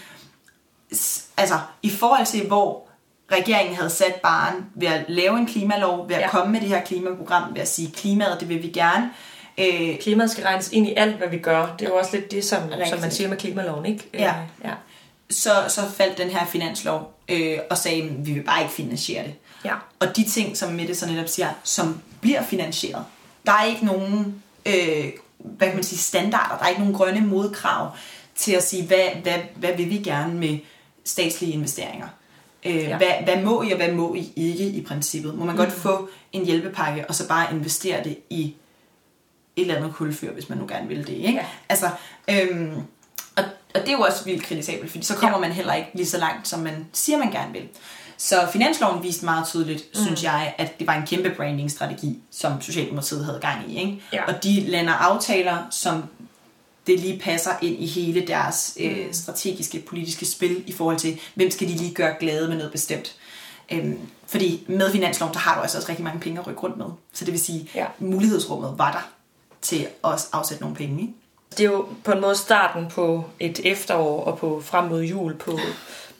altså, 1.36 1.58
i 1.82 1.90
forhold 1.90 2.26
til, 2.26 2.46
hvor 2.46 2.88
regeringen 3.32 3.76
havde 3.76 3.90
sat 3.90 4.14
baren 4.14 4.54
ved 4.74 4.88
at 4.88 5.04
lave 5.08 5.38
en 5.38 5.46
klimalov, 5.46 6.08
ved 6.08 6.16
at 6.16 6.20
Ja. 6.22 6.28
komme 6.30 6.52
med 6.52 6.60
det 6.60 6.68
her 6.68 6.80
klimaprogram, 6.84 7.54
ved 7.54 7.60
at 7.60 7.68
sige, 7.68 7.90
klimaet, 7.90 8.36
det 8.40 8.48
vil 8.48 8.62
vi 8.62 8.68
gerne. 8.68 9.10
Øh, 9.58 9.98
Klimaet 10.00 10.30
skal 10.30 10.44
regnes 10.44 10.68
ind 10.72 10.86
i 10.88 10.94
alt, 10.96 11.16
hvad 11.16 11.28
vi 11.28 11.38
gør. 11.38 11.74
Det 11.78 11.84
er 11.86 11.90
jo 11.90 11.96
også 11.96 12.16
lidt 12.16 12.30
det, 12.30 12.44
som, 12.44 12.58
som 12.88 13.00
man 13.00 13.10
siger 13.10 13.28
med 13.28 13.36
klimaloven, 13.36 13.86
ikke? 13.86 14.08
Ja. 14.14 14.28
Øh, 14.28 14.64
ja. 14.64 14.72
så, 15.30 15.50
så 15.68 15.80
faldt 15.96 16.18
den 16.18 16.28
her 16.30 16.46
finanslov 16.46 17.14
øh, 17.28 17.58
og 17.70 17.78
sagde, 17.78 18.02
vi 18.18 18.32
vil 18.32 18.42
bare 18.42 18.62
ikke 18.62 18.74
finansiere 18.74 19.24
det. 19.24 19.34
Ja. 19.64 19.74
Og 20.00 20.16
de 20.16 20.24
ting, 20.24 20.56
som 20.56 20.72
Mette 20.72 20.94
så 20.94 21.06
netop 21.06 21.28
siger, 21.28 21.48
som 21.64 22.00
bliver 22.20 22.42
finansieret, 22.42 23.04
der 23.46 23.52
er 23.52 23.64
ikke 23.64 23.84
nogen 23.86 24.42
øh, 24.66 25.04
hvad 25.38 25.66
kan 25.68 25.74
man 25.76 25.84
sige, 25.84 25.98
standarder, 25.98 26.56
der 26.56 26.64
er 26.64 26.68
ikke 26.68 26.80
nogen 26.80 26.96
grønne 26.96 27.20
modkrav 27.20 27.90
til 28.36 28.52
at 28.52 28.62
sige, 28.62 28.86
hvad, 28.86 29.04
hvad, 29.22 29.38
hvad 29.54 29.70
vil 29.76 29.90
vi 29.90 29.96
gerne 29.98 30.34
med 30.34 30.58
statslige 31.04 31.52
investeringer. 31.52 32.06
Øh, 32.66 32.74
Ja. 32.76 32.96
hvad, 32.96 33.08
hvad 33.24 33.42
må 33.42 33.62
I, 33.62 33.70
og 33.70 33.76
hvad 33.76 33.92
må 33.92 34.14
I 34.14 34.32
ikke 34.36 34.64
i 34.64 34.84
princippet? 34.84 35.34
Må 35.34 35.44
man 35.44 35.56
godt 35.56 35.72
få 35.72 36.08
en 36.32 36.44
hjælpepakke, 36.44 37.04
og 37.08 37.14
så 37.14 37.28
bare 37.28 37.54
investere 37.54 38.04
det 38.04 38.18
i 38.30 38.54
et 39.56 39.62
eller 39.62 39.76
andet 39.76 39.94
kulfyr, 39.94 40.32
hvis 40.32 40.48
man 40.48 40.58
nu 40.58 40.66
gerne 40.68 40.88
vil 40.88 40.98
det. 41.06 41.12
Ikke? 41.12 41.32
Ja. 41.32 41.46
Altså, 41.68 41.90
øhm, 42.30 42.74
og, 43.36 43.44
og 43.74 43.80
det 43.80 43.88
er 43.88 43.92
jo 43.92 44.00
også 44.00 44.24
vildt 44.24 44.42
kritisabelt, 44.42 44.90
fordi 44.90 45.04
så 45.04 45.14
kommer 45.16 45.38
ja. 45.38 45.40
man 45.40 45.52
heller 45.52 45.74
ikke 45.74 45.88
lige 45.94 46.06
så 46.06 46.18
langt, 46.18 46.48
som 46.48 46.60
man 46.60 46.86
siger, 46.92 47.18
man 47.18 47.30
gerne 47.30 47.52
vil. 47.52 47.68
Så 48.16 48.48
finansloven 48.52 49.02
viste 49.02 49.24
meget 49.24 49.46
tydeligt, 49.46 49.84
mm. 49.94 50.00
synes 50.04 50.22
jeg, 50.24 50.54
at 50.58 50.78
det 50.78 50.86
var 50.86 50.94
en 50.94 51.06
kæmpe 51.06 51.30
branding-strategi, 51.30 52.18
som 52.30 52.60
Socialdemokratiet 52.60 53.24
havde 53.24 53.38
gang 53.40 53.72
i. 53.72 53.78
Ikke? 53.80 54.02
Ja. 54.12 54.24
Og 54.24 54.44
de 54.44 54.60
lander 54.60 54.92
aftaler, 54.92 55.58
som 55.70 56.04
det 56.86 57.00
lige 57.00 57.18
passer 57.18 57.50
ind 57.62 57.82
i 57.82 57.86
hele 57.86 58.26
deres 58.26 58.76
øh, 58.80 59.06
strategiske 59.12 59.78
politiske 59.80 60.26
spil 60.26 60.64
i 60.66 60.72
forhold 60.72 60.96
til, 60.98 61.20
hvem 61.34 61.50
skal 61.50 61.68
de 61.68 61.72
lige 61.72 61.94
gøre 61.94 62.14
glade 62.20 62.48
med 62.48 62.56
noget 62.56 62.72
bestemt. 62.72 63.16
Øhm, 63.72 63.98
fordi 64.26 64.64
med 64.68 64.92
finansloven, 64.92 65.34
der 65.34 65.40
har 65.40 65.54
du 65.54 65.60
altså 65.60 65.78
også 65.78 65.88
rigtig 65.88 66.04
mange 66.04 66.20
penge 66.20 66.40
at 66.40 66.46
rykke 66.46 66.60
rundt 66.60 66.76
med. 66.76 66.86
Så 67.12 67.24
det 67.24 67.32
vil 67.32 67.40
sige, 67.40 67.70
Ja. 67.74 67.86
mulighedsrummet 67.98 68.74
var 68.76 68.92
der 68.92 69.10
til 69.62 69.86
at 70.04 70.28
afsætte 70.32 70.62
nogle 70.62 70.76
penge. 70.76 71.00
Ikke? 71.00 71.12
Det 71.58 71.60
er 71.60 71.70
jo 71.70 71.86
på 72.04 72.12
en 72.12 72.20
måde 72.20 72.36
starten 72.36 72.88
på 72.90 73.24
et 73.40 73.60
efterår 73.64 74.24
og 74.24 74.38
på 74.38 74.60
frem 74.64 74.84
mod 74.88 75.02
jul 75.02 75.34
på, 75.34 75.58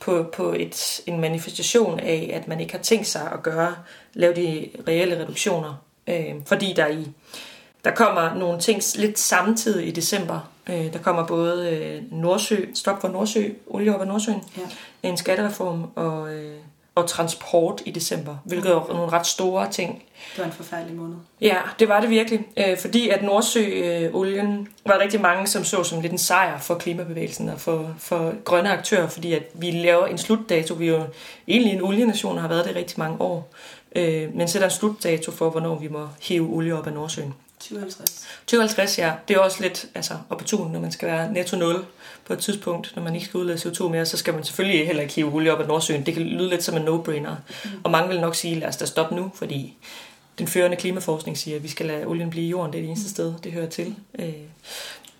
på, 0.00 0.26
på 0.36 0.52
et, 0.52 1.00
en 1.06 1.20
manifestation 1.20 2.00
af, 2.00 2.30
at 2.34 2.48
man 2.48 2.60
ikke 2.60 2.72
har 2.72 2.82
tænkt 2.82 3.06
sig 3.06 3.30
at 3.32 3.42
gøre, 3.42 3.74
lave 4.14 4.34
de 4.34 4.68
reelle 4.88 5.20
reduktioner. 5.22 5.74
Øh, 6.06 6.34
fordi 6.46 6.72
der 6.76 6.86
i 6.86 7.08
der 7.84 7.90
kommer 7.90 8.34
nogle 8.34 8.60
ting 8.60 8.82
lidt 8.94 9.18
samtidig 9.18 9.88
i 9.88 9.90
december. 9.90 10.51
Øh, 10.68 10.92
der 10.92 10.98
kommer 10.98 11.26
både 11.26 11.70
øh, 11.70 12.02
Nordsø, 12.20 12.56
stop 12.74 13.00
for 13.00 13.08
Nordsø, 13.08 13.48
olie 13.66 13.94
op 13.94 14.00
af 14.00 14.06
Nordsøen, 14.06 14.42
ja. 14.56 14.62
en 15.08 15.16
skattereform 15.16 15.90
og, 15.94 16.34
øh, 16.34 16.54
og 16.94 17.08
transport 17.08 17.82
i 17.84 17.90
december, 17.90 18.36
hvilket 18.44 18.70
er 18.70 18.94
nogle 18.94 19.12
ret 19.12 19.26
store 19.26 19.70
ting. 19.70 20.02
Det 20.30 20.38
var 20.38 20.44
en 20.44 20.52
forfærdelig 20.52 20.96
måned. 20.96 21.16
Ja, 21.40 21.56
det 21.78 21.88
var 21.88 22.00
det 22.00 22.10
virkelig. 22.10 22.46
Øh, 22.56 22.78
fordi 22.78 23.08
at 23.08 23.22
Nordsø-olien 23.22 24.60
øh, 24.60 24.66
var 24.86 24.98
rigtig 24.98 25.20
mange, 25.20 25.46
som 25.46 25.64
så 25.64 25.84
som 25.84 26.00
lidt 26.00 26.12
en 26.12 26.18
sejr 26.18 26.58
for 26.58 26.74
klimabevægelsen 26.74 27.48
og 27.48 27.60
for, 27.60 27.94
for 27.98 28.34
grønne 28.44 28.70
aktører, 28.70 29.08
fordi 29.08 29.32
at 29.32 29.42
vi 29.54 29.70
laver 29.70 30.06
en 30.06 30.18
slutdato. 30.18 30.74
Vi 30.74 30.88
er 30.88 30.92
jo 30.92 31.04
egentlig 31.48 31.72
en 31.72 31.82
olienation 31.82 32.36
og 32.36 32.40
har 32.40 32.48
været 32.48 32.64
det 32.64 32.76
rigtig 32.76 32.98
mange 32.98 33.20
år. 33.20 33.48
Øh, 33.96 34.34
men 34.34 34.48
sætter 34.48 34.68
en 34.68 34.74
slutdato 34.74 35.32
for, 35.32 35.50
hvornår 35.50 35.78
vi 35.78 35.88
må 35.88 36.08
hæve 36.20 36.46
olie 36.46 36.78
op 36.78 36.86
af 36.86 36.92
Nordsøen. 36.92 37.34
2050. 37.62 38.26
2050, 38.46 38.98
ja. 38.98 39.12
Det 39.28 39.36
er 39.36 39.40
også 39.40 39.62
lidt 39.62 39.86
altså, 39.94 40.14
opportun, 40.30 40.70
når 40.70 40.80
man 40.80 40.92
skal 40.92 41.08
være 41.08 41.32
netto 41.32 41.56
0 41.56 41.84
på 42.24 42.32
et 42.32 42.38
tidspunkt, 42.38 42.92
når 42.96 43.02
man 43.02 43.14
ikke 43.14 43.26
skal 43.26 43.38
udlede 43.38 43.58
CO2 43.58 43.88
mere, 43.88 44.06
så 44.06 44.16
skal 44.16 44.34
man 44.34 44.44
selvfølgelig 44.44 44.86
heller 44.86 45.02
ikke 45.02 45.14
hive 45.14 45.34
olie 45.34 45.52
op 45.52 45.60
af 45.60 45.66
Nordsøen. 45.66 46.06
Det 46.06 46.14
kan 46.14 46.22
lyde 46.22 46.50
lidt 46.50 46.62
som 46.62 46.76
en 46.76 46.88
no-brainer. 46.88 47.34
Mm. 47.64 47.70
Og 47.84 47.90
mange 47.90 48.08
vil 48.08 48.20
nok 48.20 48.34
sige, 48.34 48.60
lad 48.60 48.68
os 48.68 48.76
da 48.76 48.84
stoppe 48.86 49.14
nu, 49.14 49.32
fordi 49.34 49.76
den 50.38 50.48
førende 50.48 50.76
klimaforskning 50.76 51.38
siger, 51.38 51.56
at 51.56 51.62
vi 51.62 51.68
skal 51.68 51.86
lade 51.86 52.06
olien 52.06 52.30
blive 52.30 52.46
i 52.46 52.48
jorden. 52.48 52.72
Det 52.72 52.78
er 52.78 52.82
det 52.82 52.90
eneste 52.90 53.10
sted, 53.10 53.34
det 53.44 53.52
hører 53.52 53.68
til. 53.68 53.94
Øh, 54.18 54.32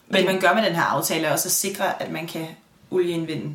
men 0.09 0.27
man 0.27 0.41
gør 0.41 0.55
med 0.55 0.63
den 0.63 0.75
her 0.75 0.83
aftale 0.83 1.33
også 1.33 1.49
at 1.49 1.53
sikre, 1.53 2.03
at 2.03 2.11
man 2.11 2.27
kan 2.27 2.47
olieindvinde 2.91 3.55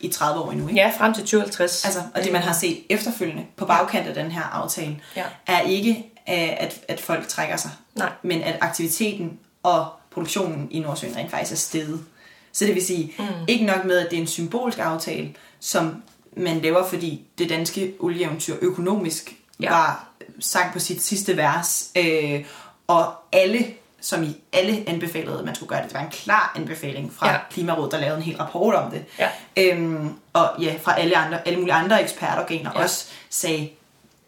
i 0.00 0.08
30 0.08 0.40
år 0.40 0.50
endnu. 0.50 0.68
Ikke? 0.68 0.80
Ja, 0.80 0.92
frem 0.98 1.14
til 1.14 1.22
2050. 1.22 1.84
Altså, 1.84 2.00
og 2.14 2.24
det 2.24 2.32
man 2.32 2.42
har 2.42 2.52
set 2.52 2.82
efterfølgende 2.90 3.44
på 3.56 3.66
bagkant 3.66 4.08
af 4.08 4.14
den 4.14 4.30
her 4.30 4.42
aftale, 4.42 5.00
ja. 5.16 5.24
er 5.46 5.60
ikke, 5.60 6.11
at, 6.26 6.80
at 6.88 7.00
folk 7.00 7.28
trækker 7.28 7.56
sig, 7.56 7.70
Nej. 7.94 8.10
men 8.22 8.42
at 8.42 8.58
aktiviteten 8.60 9.38
og 9.62 9.86
produktionen 10.10 10.68
i 10.70 10.80
Nordsøen 10.80 11.16
rent 11.16 11.30
faktisk 11.30 11.52
er 11.52 11.56
steget. 11.56 12.04
Så 12.52 12.64
det 12.64 12.74
vil 12.74 12.86
sige, 12.86 13.14
mm. 13.18 13.24
ikke 13.48 13.64
nok 13.64 13.84
med, 13.84 13.98
at 13.98 14.10
det 14.10 14.16
er 14.16 14.20
en 14.20 14.26
symbolsk 14.26 14.78
aftale, 14.78 15.34
som 15.60 16.02
man 16.36 16.60
laver, 16.60 16.86
fordi 16.86 17.26
det 17.38 17.48
danske 17.48 17.94
olieeventyr 18.00 18.54
økonomisk 18.62 19.34
ja. 19.60 19.70
var 19.70 20.08
sagt 20.40 20.72
på 20.72 20.78
sit 20.78 21.02
sidste 21.02 21.36
vers, 21.36 21.90
øh, 21.96 22.44
og 22.86 23.14
alle 23.32 23.66
som 24.02 24.22
i 24.22 24.36
alle 24.52 24.84
anbefalede, 24.86 25.38
at 25.38 25.44
man 25.44 25.54
skulle 25.54 25.68
gøre 25.68 25.82
det. 25.82 25.88
Det 25.88 25.94
var 25.94 26.04
en 26.04 26.10
klar 26.10 26.52
anbefaling 26.56 27.12
fra 27.12 27.30
ja. 27.30 27.38
Klimarådet, 27.50 27.92
der 27.92 28.00
lavede 28.00 28.16
en 28.16 28.22
hel 28.22 28.36
rapport 28.36 28.74
om 28.74 28.90
det. 28.90 29.04
Ja. 29.18 29.28
Øhm, 29.56 30.14
og 30.32 30.50
ja, 30.60 30.74
fra 30.82 31.00
alle, 31.00 31.16
andre, 31.16 31.48
alle 31.48 31.58
mulige 31.58 31.74
andre 31.74 32.02
ekspertorganer 32.02 32.70
ja. 32.74 32.82
også 32.82 33.06
sagde, 33.30 33.70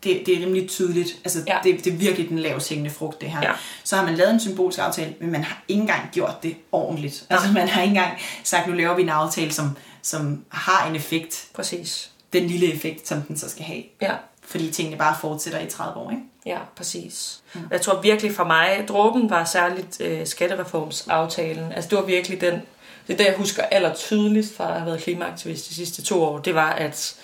det, 0.05 0.23
det 0.27 0.35
er 0.35 0.41
rimelig 0.41 0.69
tydeligt. 0.69 1.17
Altså, 1.25 1.43
ja. 1.47 1.59
det, 1.65 1.85
det 1.85 1.93
er 1.93 1.97
virkelig 1.97 2.29
den 2.29 2.39
lavest 2.39 2.69
hængende 2.69 2.91
frugt, 2.91 3.21
det 3.21 3.31
her. 3.31 3.41
Ja. 3.43 3.53
Så 3.85 3.97
har 3.97 4.05
man 4.05 4.15
lavet 4.15 4.31
en 4.31 4.41
symbolsk 4.41 4.79
aftale, 4.79 5.15
men 5.21 5.33
man 5.33 5.45
har 5.45 5.63
ikke 5.69 5.81
engang 5.81 6.09
gjort 6.13 6.43
det 6.43 6.57
ordentligt. 6.73 7.25
Altså, 7.31 7.53
man 7.53 7.69
har 7.69 7.83
ikke 7.83 7.91
engang 7.91 8.19
sagt, 8.45 8.67
nu 8.69 8.75
laver 8.75 8.95
vi 8.95 9.03
en 9.03 9.09
aftale, 9.09 9.53
som, 9.53 9.77
som 10.03 10.45
har 10.49 10.89
en 10.89 10.97
effekt. 10.97 11.47
Præcis. 11.55 12.11
Den 12.33 12.47
lille 12.47 12.73
effekt, 12.73 13.09
som 13.09 13.23
den 13.23 13.37
så 13.37 13.51
skal 13.51 13.65
have. 13.65 13.83
Ja. 14.03 14.13
Fordi 14.47 14.71
tingene 14.71 14.97
bare 14.97 15.17
fortsætter 15.21 15.61
i 15.61 15.67
30 15.67 16.01
år, 16.01 16.11
ikke? 16.11 16.23
Ja, 16.47 16.59
præcis. 16.77 17.41
Mm. 17.55 17.61
Jeg 17.71 17.81
tror 17.81 18.01
virkelig 18.01 18.35
for 18.35 18.45
mig, 18.45 18.85
dråben 18.89 19.31
var 19.31 19.45
særligt 19.45 20.01
øh, 20.01 20.27
skattereformsaftalen. 20.27 21.73
Altså 21.73 21.91
det 21.91 21.99
var 21.99 22.05
virkelig 22.05 22.41
den, 22.41 22.63
det 23.07 23.13
er 23.13 23.17
det, 23.17 23.25
jeg 23.25 23.35
husker 23.37 23.63
aller 23.63 23.95
tydeligst 23.95 24.57
fra 24.57 24.69
at 24.69 24.75
have 24.75 24.87
været 24.87 25.03
klimaaktivist 25.03 25.69
de 25.69 25.75
sidste 25.75 26.03
to 26.03 26.23
år, 26.23 26.39
det 26.39 26.55
var, 26.55 26.71
at 26.71 27.17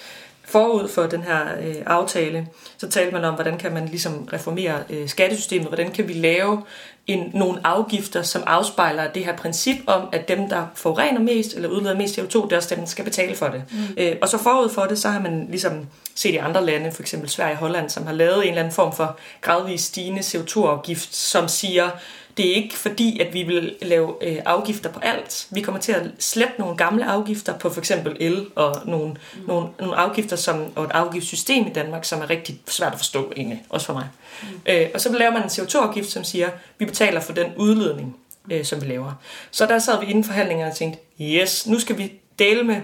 forud 0.50 0.88
for 0.88 1.07
den 1.07 1.23
her 1.23 1.40
øh, 1.61 1.75
aftale, 1.87 2.47
så 2.78 2.88
talte 2.88 3.12
man 3.12 3.25
om, 3.25 3.35
hvordan 3.35 3.59
kan 3.59 3.73
man 3.73 3.87
ligesom 3.87 4.28
reformere 4.33 4.78
øh, 4.90 5.09
skattesystemet, 5.09 5.66
hvordan 5.66 5.90
kan 5.90 6.09
vi 6.09 6.12
lave 6.12 6.62
en, 7.07 7.30
nogle 7.35 7.61
afgifter, 7.64 8.23
som 8.23 8.42
afspejler 8.47 9.12
det 9.12 9.25
her 9.25 9.37
princip 9.37 9.76
om, 9.87 10.09
at 10.12 10.28
dem, 10.28 10.49
der 10.49 10.66
forurener 10.75 11.21
mest 11.21 11.54
eller 11.54 11.69
udleder 11.69 11.96
mest 11.96 12.18
CO2, 12.18 12.44
det 12.44 12.53
er 12.53 12.57
også 12.57 12.74
dem, 12.74 12.79
der 12.79 12.87
skal 12.87 13.05
betale 13.05 13.37
for 13.37 13.48
det. 13.48 13.62
Mm. 13.70 13.79
Øh, 13.96 14.16
og 14.22 14.29
så 14.29 14.38
forud 14.38 14.68
for 14.68 14.83
det, 14.83 14.98
så 14.98 15.09
har 15.09 15.20
man 15.20 15.46
ligesom 15.48 15.87
set 16.14 16.35
i 16.35 16.37
andre 16.37 16.66
lande, 16.66 16.92
for 16.92 17.03
eksempel 17.03 17.29
Sverige 17.31 17.53
og 17.53 17.59
Holland, 17.59 17.90
som 17.90 18.07
har 18.07 18.14
lavet 18.14 18.42
en 18.42 18.48
eller 18.48 18.61
anden 18.61 18.74
form 18.74 18.92
for 18.92 19.18
gradvist 19.40 19.85
stigende 19.85 20.20
CO2-afgift, 20.20 21.14
som 21.14 21.48
siger, 21.48 21.90
det 22.40 22.50
er 22.50 22.55
ikke 22.55 22.79
fordi, 22.79 23.20
at 23.20 23.35
vi 23.35 23.42
vil 23.42 23.74
lave 23.83 24.14
øh, 24.20 24.38
afgifter 24.44 24.92
på 24.92 25.00
alt. 25.00 25.46
Vi 25.50 25.61
kommer 25.61 25.81
til 25.81 25.92
at 25.92 26.03
slette 26.18 26.55
nogle 26.59 26.76
gamle 26.76 27.05
afgifter 27.05 27.59
på 27.59 27.70
for 27.70 27.81
eksempel 27.81 28.16
el 28.20 28.46
og 28.57 28.83
nogle, 28.85 29.09
mm. 29.09 29.46
nogle, 29.46 29.68
nogle 29.81 29.96
afgifter 29.96 30.37
som, 30.37 30.66
og 30.76 30.85
et 30.85 30.90
afgiftssystem 30.90 31.66
i 31.66 31.70
Danmark, 31.70 32.05
som 32.05 32.20
er 32.20 32.31
rigtig 32.31 32.61
svært 32.68 32.92
at 32.92 32.98
forstå 32.98 33.33
egentlig, 33.37 33.62
også 33.68 33.87
for 33.87 33.92
mig. 33.92 34.09
Mm. 34.42 34.48
Øh, 34.66 34.88
og 34.94 35.00
så 35.00 35.12
laver 35.12 35.33
man 35.33 35.42
en 35.42 35.48
CO2-afgift, 35.48 36.11
som 36.11 36.24
siger, 36.24 36.48
vi 36.79 36.85
betaler 36.85 37.20
for 37.20 37.33
den 37.33 37.46
udledning, 37.57 38.16
øh, 38.50 38.64
som 38.64 38.83
vi 38.83 38.87
laver. 38.87 39.12
Så 39.50 39.66
der 39.66 39.79
sad 39.79 40.00
vi 40.00 40.07
inden 40.07 40.24
forhandlingerne 40.24 40.70
og 40.70 40.76
tænkte, 40.76 41.00
yes, 41.20 41.66
nu 41.66 41.79
skal 41.79 41.98
vi 41.98 42.12
dele 42.38 42.62
med 42.62 42.76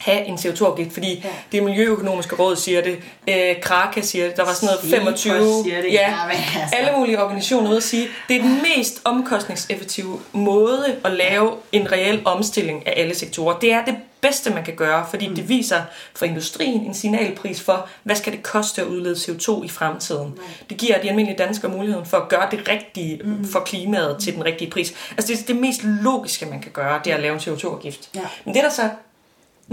have 0.00 0.24
en 0.24 0.34
CO2-afgift, 0.34 0.92
fordi 0.92 1.20
ja. 1.24 1.28
det 1.52 1.62
Miljøøkonomiske 1.62 2.36
Råd 2.36 2.56
siger 2.56 2.82
det, 2.82 2.98
øh, 3.28 3.60
Kraka 3.62 4.00
siger 4.00 4.26
det, 4.26 4.36
der 4.36 4.44
var 4.44 4.52
sådan 4.52 4.76
noget 4.82 5.02
25, 5.02 5.64
det, 5.64 5.92
ja, 5.92 6.14
altså. 6.30 6.76
alle 6.76 6.98
mulige 6.98 7.22
organisationer 7.22 7.68
ude 7.68 7.76
at 7.76 7.82
sige, 7.82 8.08
det 8.28 8.36
er 8.36 8.42
den 8.42 8.62
mest 8.76 9.00
omkostningseffektive 9.04 10.20
måde 10.32 10.96
at 11.04 11.12
lave 11.12 11.52
en 11.72 11.92
reel 11.92 12.22
omstilling 12.24 12.86
af 12.86 12.94
alle 12.96 13.14
sektorer. 13.14 13.58
Det 13.58 13.72
er 13.72 13.84
det 13.84 13.96
bedste, 14.20 14.50
man 14.50 14.64
kan 14.64 14.74
gøre, 14.76 15.06
fordi 15.10 15.28
mm. 15.28 15.34
det 15.34 15.48
viser 15.48 15.82
for 16.14 16.24
industrien 16.24 16.80
en 16.80 16.94
signalpris 16.94 17.60
for, 17.60 17.88
hvad 18.02 18.16
skal 18.16 18.32
det 18.32 18.42
koste 18.42 18.82
at 18.82 18.88
udlede 18.88 19.14
CO2 19.14 19.64
i 19.64 19.68
fremtiden. 19.68 20.26
Nej. 20.26 20.46
Det 20.70 20.76
giver 20.76 21.00
de 21.02 21.08
almindelige 21.08 21.38
danskere 21.38 21.70
muligheden 21.70 22.06
for 22.06 22.16
at 22.16 22.28
gøre 22.28 22.48
det 22.50 22.68
rigtige 22.68 23.20
mm. 23.24 23.44
for 23.44 23.60
klimaet 23.60 24.16
til 24.20 24.34
den 24.34 24.44
rigtige 24.44 24.70
pris. 24.70 24.94
Altså 25.10 25.32
det, 25.32 25.48
det 25.48 25.56
mest 25.56 25.84
logiske, 25.84 26.46
man 26.46 26.60
kan 26.60 26.72
gøre, 26.72 27.00
det 27.04 27.10
er 27.10 27.16
at 27.16 27.22
lave 27.22 27.34
en 27.34 27.40
CO2-afgift. 27.40 28.08
Ja. 28.14 28.20
Men 28.44 28.54
det 28.54 28.62
der 28.62 28.70
så 28.70 28.90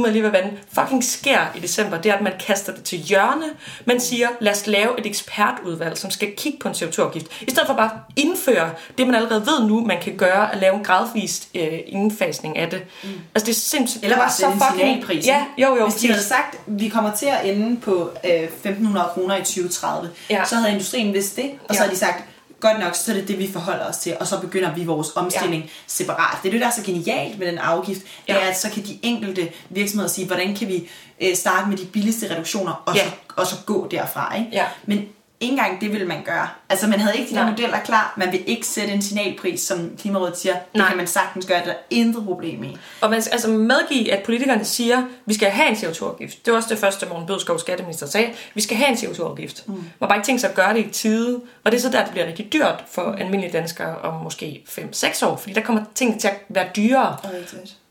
jeg 0.05 0.13
lige 0.13 0.31
vand, 0.31 0.57
fucking 0.73 1.03
sker 1.03 1.39
i 1.55 1.59
december, 1.59 2.01
det 2.01 2.09
er, 2.09 2.15
at 2.15 2.21
man 2.21 2.33
kaster 2.39 2.73
det 2.73 2.83
til 2.83 2.97
hjørne. 2.97 3.45
Man 3.85 3.99
siger, 3.99 4.27
lad 4.39 4.51
os 4.51 4.67
lave 4.67 4.99
et 4.99 5.05
ekspertudvalg, 5.05 5.97
som 5.97 6.11
skal 6.11 6.35
kigge 6.37 6.59
på 6.59 6.67
en 6.67 6.73
CO2-afgift. 6.73 7.25
I 7.41 7.51
stedet 7.51 7.67
for 7.67 7.73
bare 7.73 7.91
at 7.93 8.13
indføre 8.15 8.69
det, 8.97 9.07
man 9.07 9.15
allerede 9.15 9.41
ved 9.41 9.67
nu, 9.67 9.85
man 9.85 10.01
kan 10.01 10.17
gøre, 10.17 10.53
at 10.53 10.61
lave 10.61 10.75
en 10.75 10.83
gradvis 10.83 11.47
øh, 11.55 11.79
indfasning 11.87 12.57
af 12.57 12.69
det. 12.69 12.81
Mm. 13.03 13.09
Altså 13.35 13.45
det 13.45 13.51
er 13.51 13.59
sindssygt. 13.59 14.03
Eller 14.03 14.17
bare 14.17 14.31
så 14.31 14.51
fucking... 14.71 15.03
pris. 15.03 15.27
Ja, 15.27 15.45
jo, 15.57 15.75
jo. 15.75 15.87
Hvis 15.87 16.01
de 16.01 16.07
havde 16.07 16.23
sagt, 16.23 16.57
vi 16.67 16.89
kommer 16.89 17.15
til 17.15 17.25
at 17.25 17.49
ende 17.55 17.77
på 17.77 18.11
øh, 18.25 18.43
1.500 18.65 19.13
kroner 19.13 19.35
i 19.35 19.39
2030, 19.39 20.09
ja. 20.29 20.45
så 20.45 20.55
havde 20.55 20.71
industrien 20.71 21.13
vidst 21.13 21.35
det, 21.35 21.51
og 21.69 21.75
så 21.75 21.81
ja. 21.81 21.83
havde 21.83 21.91
de 21.91 21.99
sagt, 21.99 22.23
godt 22.59 22.79
nok, 22.79 22.95
så 22.95 23.11
er 23.11 23.15
det 23.15 23.27
det, 23.27 23.39
vi 23.39 23.51
forholder 23.51 23.85
os 23.85 23.97
til, 23.97 24.17
og 24.19 24.27
så 24.27 24.39
begynder 24.39 24.75
vi 24.75 24.85
vores 24.85 25.07
omstilling 25.15 25.63
ja. 25.63 25.69
separat. 25.87 26.37
Det 26.43 26.49
er 26.49 26.51
det, 26.51 26.61
der 26.61 26.67
er 26.67 26.71
så 26.71 26.83
genialt 26.83 27.39
med 27.39 27.47
den 27.47 27.57
afgift, 27.57 28.01
ja. 28.27 28.33
det 28.33 28.43
er, 28.43 28.47
at 28.47 28.57
så 28.57 28.69
kan 28.69 28.83
de 28.83 28.99
enkelte 29.01 29.49
virksomheder 29.69 30.09
sige, 30.09 30.27
hvordan 30.27 30.55
kan 30.55 30.67
vi 30.67 30.89
øh, 31.21 31.35
starte 31.35 31.69
med 31.69 31.77
de 31.77 31.85
billigste 31.85 32.31
reduktioner, 32.33 32.83
og, 32.85 32.95
ja. 32.95 33.03
så, 33.03 33.11
og 33.35 33.47
så 33.47 33.55
gå 33.65 33.87
derfra. 33.91 34.35
Ikke? 34.35 34.49
Ja. 34.51 34.65
Men 34.85 35.07
ikke 35.39 35.51
engang 35.51 35.81
det 35.81 35.91
ville 35.91 36.07
man 36.07 36.23
gøre. 36.25 36.47
Altså 36.69 36.87
man 36.87 36.99
havde 36.99 37.17
ikke 37.17 37.31
de 37.31 37.35
der 37.35 37.49
modeller 37.49 37.79
klar. 37.79 38.13
Man 38.17 38.31
vil 38.31 38.43
ikke 38.49 38.67
sætte 38.67 38.93
en 38.93 39.01
signalpris, 39.01 39.61
som 39.61 39.91
Klimarådet 39.99 40.37
siger. 40.37 40.53
Det 40.53 40.63
Nej. 40.75 40.87
kan 40.87 40.97
man 40.97 41.07
sagtens 41.07 41.45
gøre, 41.45 41.61
der 41.65 41.71
er 41.71 41.75
intet 41.89 42.25
problem 42.25 42.63
i. 42.63 42.77
Og 43.01 43.09
man 43.09 43.21
skal 43.21 43.31
altså 43.31 43.47
medgive, 43.49 44.11
at 44.13 44.23
politikerne 44.23 44.65
siger, 44.65 45.03
vi 45.25 45.33
skal 45.33 45.49
have 45.49 45.69
en 45.69 45.75
CO2-afgift. 45.75 46.45
Det 46.45 46.51
var 46.51 46.57
også 46.57 46.69
det 46.69 46.77
første, 46.77 47.05
Morten 47.05 47.27
Bødskov, 47.27 47.59
skatteminister, 47.59 48.07
sagde. 48.07 48.29
Vi 48.53 48.61
skal 48.61 48.77
have 48.77 48.89
en 48.89 48.95
CO2-afgift. 48.95 49.67
Mm. 49.67 49.73
Man 49.73 49.83
har 50.01 50.07
bare 50.07 50.17
ikke 50.17 50.25
tænkt 50.25 50.41
sig 50.41 50.49
at 50.49 50.55
gøre 50.55 50.73
det 50.73 50.85
i 50.85 50.89
tide. 50.89 51.41
Og 51.63 51.71
det 51.71 51.77
er 51.77 51.81
så 51.81 51.89
der, 51.89 52.03
det 52.03 52.11
bliver 52.11 52.27
rigtig 52.27 52.53
dyrt 52.53 52.83
for 52.91 53.15
almindelige 53.19 53.53
danskere 53.57 53.97
om 53.97 54.23
måske 54.23 54.63
5-6 54.69 55.25
år. 55.25 55.35
Fordi 55.35 55.53
der 55.53 55.61
kommer 55.61 55.83
ting 55.95 56.21
til 56.21 56.27
at 56.27 56.35
være 56.49 56.67
dyrere 56.75 57.17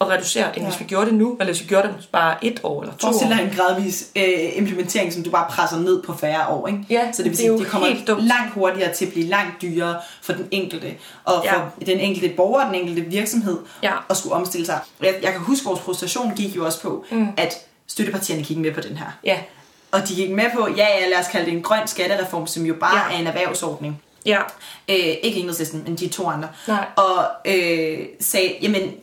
at 0.01 0.09
reducere, 0.09 0.57
end 0.57 0.65
ja. 0.65 0.71
hvis 0.71 0.81
vi 0.81 0.85
gjorde 0.85 1.07
det 1.07 1.15
nu. 1.15 1.37
Eller 1.41 1.53
hvis 1.53 1.63
vi 1.63 1.67
gjorde 1.67 1.89
det 1.89 2.09
bare 2.13 2.45
et 2.45 2.61
år 2.63 2.83
eller 2.83 2.95
to 2.95 3.07
Forestil 3.07 3.29
dig 3.29 3.43
en 3.43 3.57
gradvis 3.57 4.07
øh, 4.17 4.25
implementering, 4.55 5.13
som 5.13 5.23
du 5.23 5.31
bare 5.31 5.47
presser 5.51 5.79
ned 5.79 6.03
på 6.03 6.17
færre 6.17 6.49
år. 6.49 6.67
Ikke? 6.67 6.81
Ja, 6.91 7.13
så 7.13 7.23
det 7.23 7.36
vil 7.37 7.45
sige, 7.47 7.53
det, 7.53 7.59
det 7.59 7.69
kommer 7.69 8.21
langt 8.21 8.53
hurtigere 8.53 8.95
til 8.95 9.07
at 9.07 9.13
blive 9.13 9.27
langt 9.27 9.63
dyrere 9.63 10.01
for 10.23 10.33
den 10.33 10.49
enkelte, 10.51 10.95
og 11.25 11.45
for 11.49 11.73
ja. 11.81 11.85
den 11.87 12.01
enkelte 12.01 12.29
borger 12.37 12.65
den 12.67 12.75
enkelte 12.75 13.01
virksomhed, 13.03 13.59
ja. 13.83 13.93
at 14.11 14.17
skulle 14.17 14.35
omstille 14.35 14.67
sig. 14.67 14.81
Jeg, 15.03 15.15
jeg 15.23 15.33
kan 15.33 15.41
huske, 15.41 15.65
vores 15.65 15.81
frustration 15.81 16.35
gik 16.37 16.57
jo 16.57 16.65
også 16.65 16.81
på, 16.81 17.05
mm. 17.11 17.29
at 17.37 17.55
støttepartierne 17.87 18.43
gik 18.43 18.57
med 18.57 18.73
på 18.73 18.81
den 18.81 18.97
her. 18.97 19.19
Ja. 19.25 19.39
Og 19.91 20.09
de 20.09 20.15
gik 20.15 20.31
med 20.31 20.45
på, 20.55 20.69
ja, 20.77 20.87
ja, 21.01 21.09
lad 21.09 21.19
os 21.19 21.29
kalde 21.33 21.47
det 21.47 21.53
en 21.53 21.63
grøn 21.63 21.87
skattereform, 21.87 22.47
som 22.47 22.67
jo 22.67 22.75
bare 22.81 23.11
ja. 23.11 23.17
er 23.17 23.21
en 23.21 23.27
erhvervsordning. 23.27 24.03
Ja. 24.27 24.39
Øh, 24.89 24.97
ikke 25.23 25.41
enhedslisten, 25.41 25.83
men 25.87 25.97
de 25.97 26.09
to 26.09 26.29
andre. 26.29 26.49
Nej. 26.69 26.87
Og 26.97 27.25
øh, 27.45 27.99
sagde, 28.21 28.55
jamen, 28.63 28.95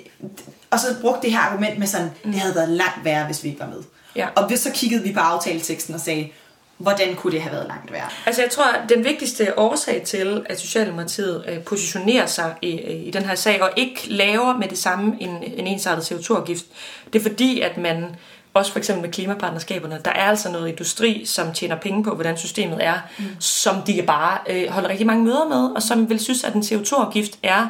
og 0.72 0.80
så 0.80 0.88
brugte 1.02 1.22
det 1.22 1.32
her 1.32 1.40
argument 1.40 1.80
med 1.80 1.88
sådan, 1.88 2.12
mm. 2.24 2.32
det 2.32 2.42
havde 2.42 2.56
været 2.56 2.70
langt 2.70 3.06
værre, 3.06 3.26
hvis 3.26 3.44
vi 3.44 3.50
ikke 3.50 3.60
var 3.60 3.68
med. 3.68 3.84
Ja. 4.16 4.28
Og 4.36 4.52
så 4.56 4.72
kiggede 4.74 5.04
vi 5.04 5.14
på 5.14 5.20
aftaleteksten 5.20 5.96
og 5.96 6.02
sagde, 6.02 6.30
hvordan 6.78 7.16
kunne 7.16 7.34
det 7.34 7.42
have 7.42 7.54
været 7.54 7.68
langt 7.68 7.92
værre? 7.92 8.10
Altså 8.26 8.42
jeg 8.42 8.52
tror, 8.52 8.64
at 8.64 8.90
den 8.90 9.04
vigtigste 9.04 9.60
årsag 9.60 10.02
til, 10.06 10.46
at 10.46 10.60
Socialdemokratiet 10.60 11.46
øh, 11.48 11.64
positionerer 11.64 12.26
sig 12.26 12.56
i, 12.62 12.70
i 12.82 13.12
den 13.12 13.26
her 13.26 13.36
sag, 13.36 13.62
og 13.62 13.70
ikke 13.76 14.02
laver 14.08 14.58
med 14.58 14.68
det 14.68 14.78
samme 14.78 15.18
en, 15.20 15.44
en 15.58 15.68
ensartet 15.68 16.12
CO2-afgift, 16.12 16.66
det 17.14 17.20
er 17.20 17.24
fordi, 17.24 17.62
at 17.62 17.78
man 17.78 18.16
også 18.54 18.72
for 18.72 18.80
eksempel 18.80 19.02
med 19.02 19.14
klimapartnerskaberne, 19.14 20.00
der 20.06 20.12
er 20.12 20.24
altså 20.24 20.52
noget 20.52 20.70
industri, 20.70 21.26
som 21.26 21.54
tjener 21.54 21.76
penge 21.76 22.04
på, 22.04 22.16
hvordan 22.16 22.38
systemet 22.38 22.86
er, 22.86 23.00
mm. 23.20 23.26
som 23.40 23.82
de 23.82 24.04
bare 24.08 24.38
øh, 24.50 24.70
holder 24.70 24.90
rigtig 24.90 25.08
mange 25.08 25.24
møder 25.24 25.48
med, 25.48 25.76
og 25.76 25.82
som 25.82 26.10
vil 26.10 26.20
synes, 26.20 26.44
at 26.44 26.54
en 26.54 26.62
CO2-afgift 26.62 27.40
er... 27.44 27.68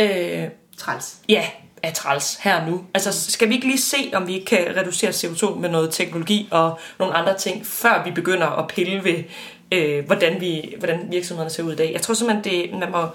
Øh, 0.00 0.44
Træls. 0.78 1.16
Ja, 1.28 1.44
er 1.82 1.92
træls 1.92 2.38
her 2.42 2.66
nu. 2.66 2.84
Altså, 2.94 3.30
skal 3.30 3.48
vi 3.48 3.54
ikke 3.54 3.66
lige 3.66 3.80
se, 3.80 4.10
om 4.14 4.26
vi 4.26 4.38
kan 4.38 4.76
reducere 4.76 5.10
CO2 5.10 5.58
med 5.58 5.68
noget 5.68 5.90
teknologi 5.90 6.48
og 6.50 6.78
nogle 6.98 7.14
andre 7.14 7.38
ting, 7.38 7.66
før 7.66 8.02
vi 8.04 8.10
begynder 8.10 8.46
at 8.46 8.66
pille 8.68 9.04
ved, 9.04 9.24
øh, 9.72 10.06
hvordan, 10.06 10.40
vi, 10.40 10.74
hvordan 10.78 11.00
virksomhederne 11.10 11.50
ser 11.50 11.62
ud 11.62 11.72
i 11.72 11.76
dag? 11.76 11.92
Jeg 11.92 12.00
tror 12.00 12.14
simpelthen, 12.14 12.44
det, 12.44 12.78
man 12.78 12.90
må, 12.90 13.06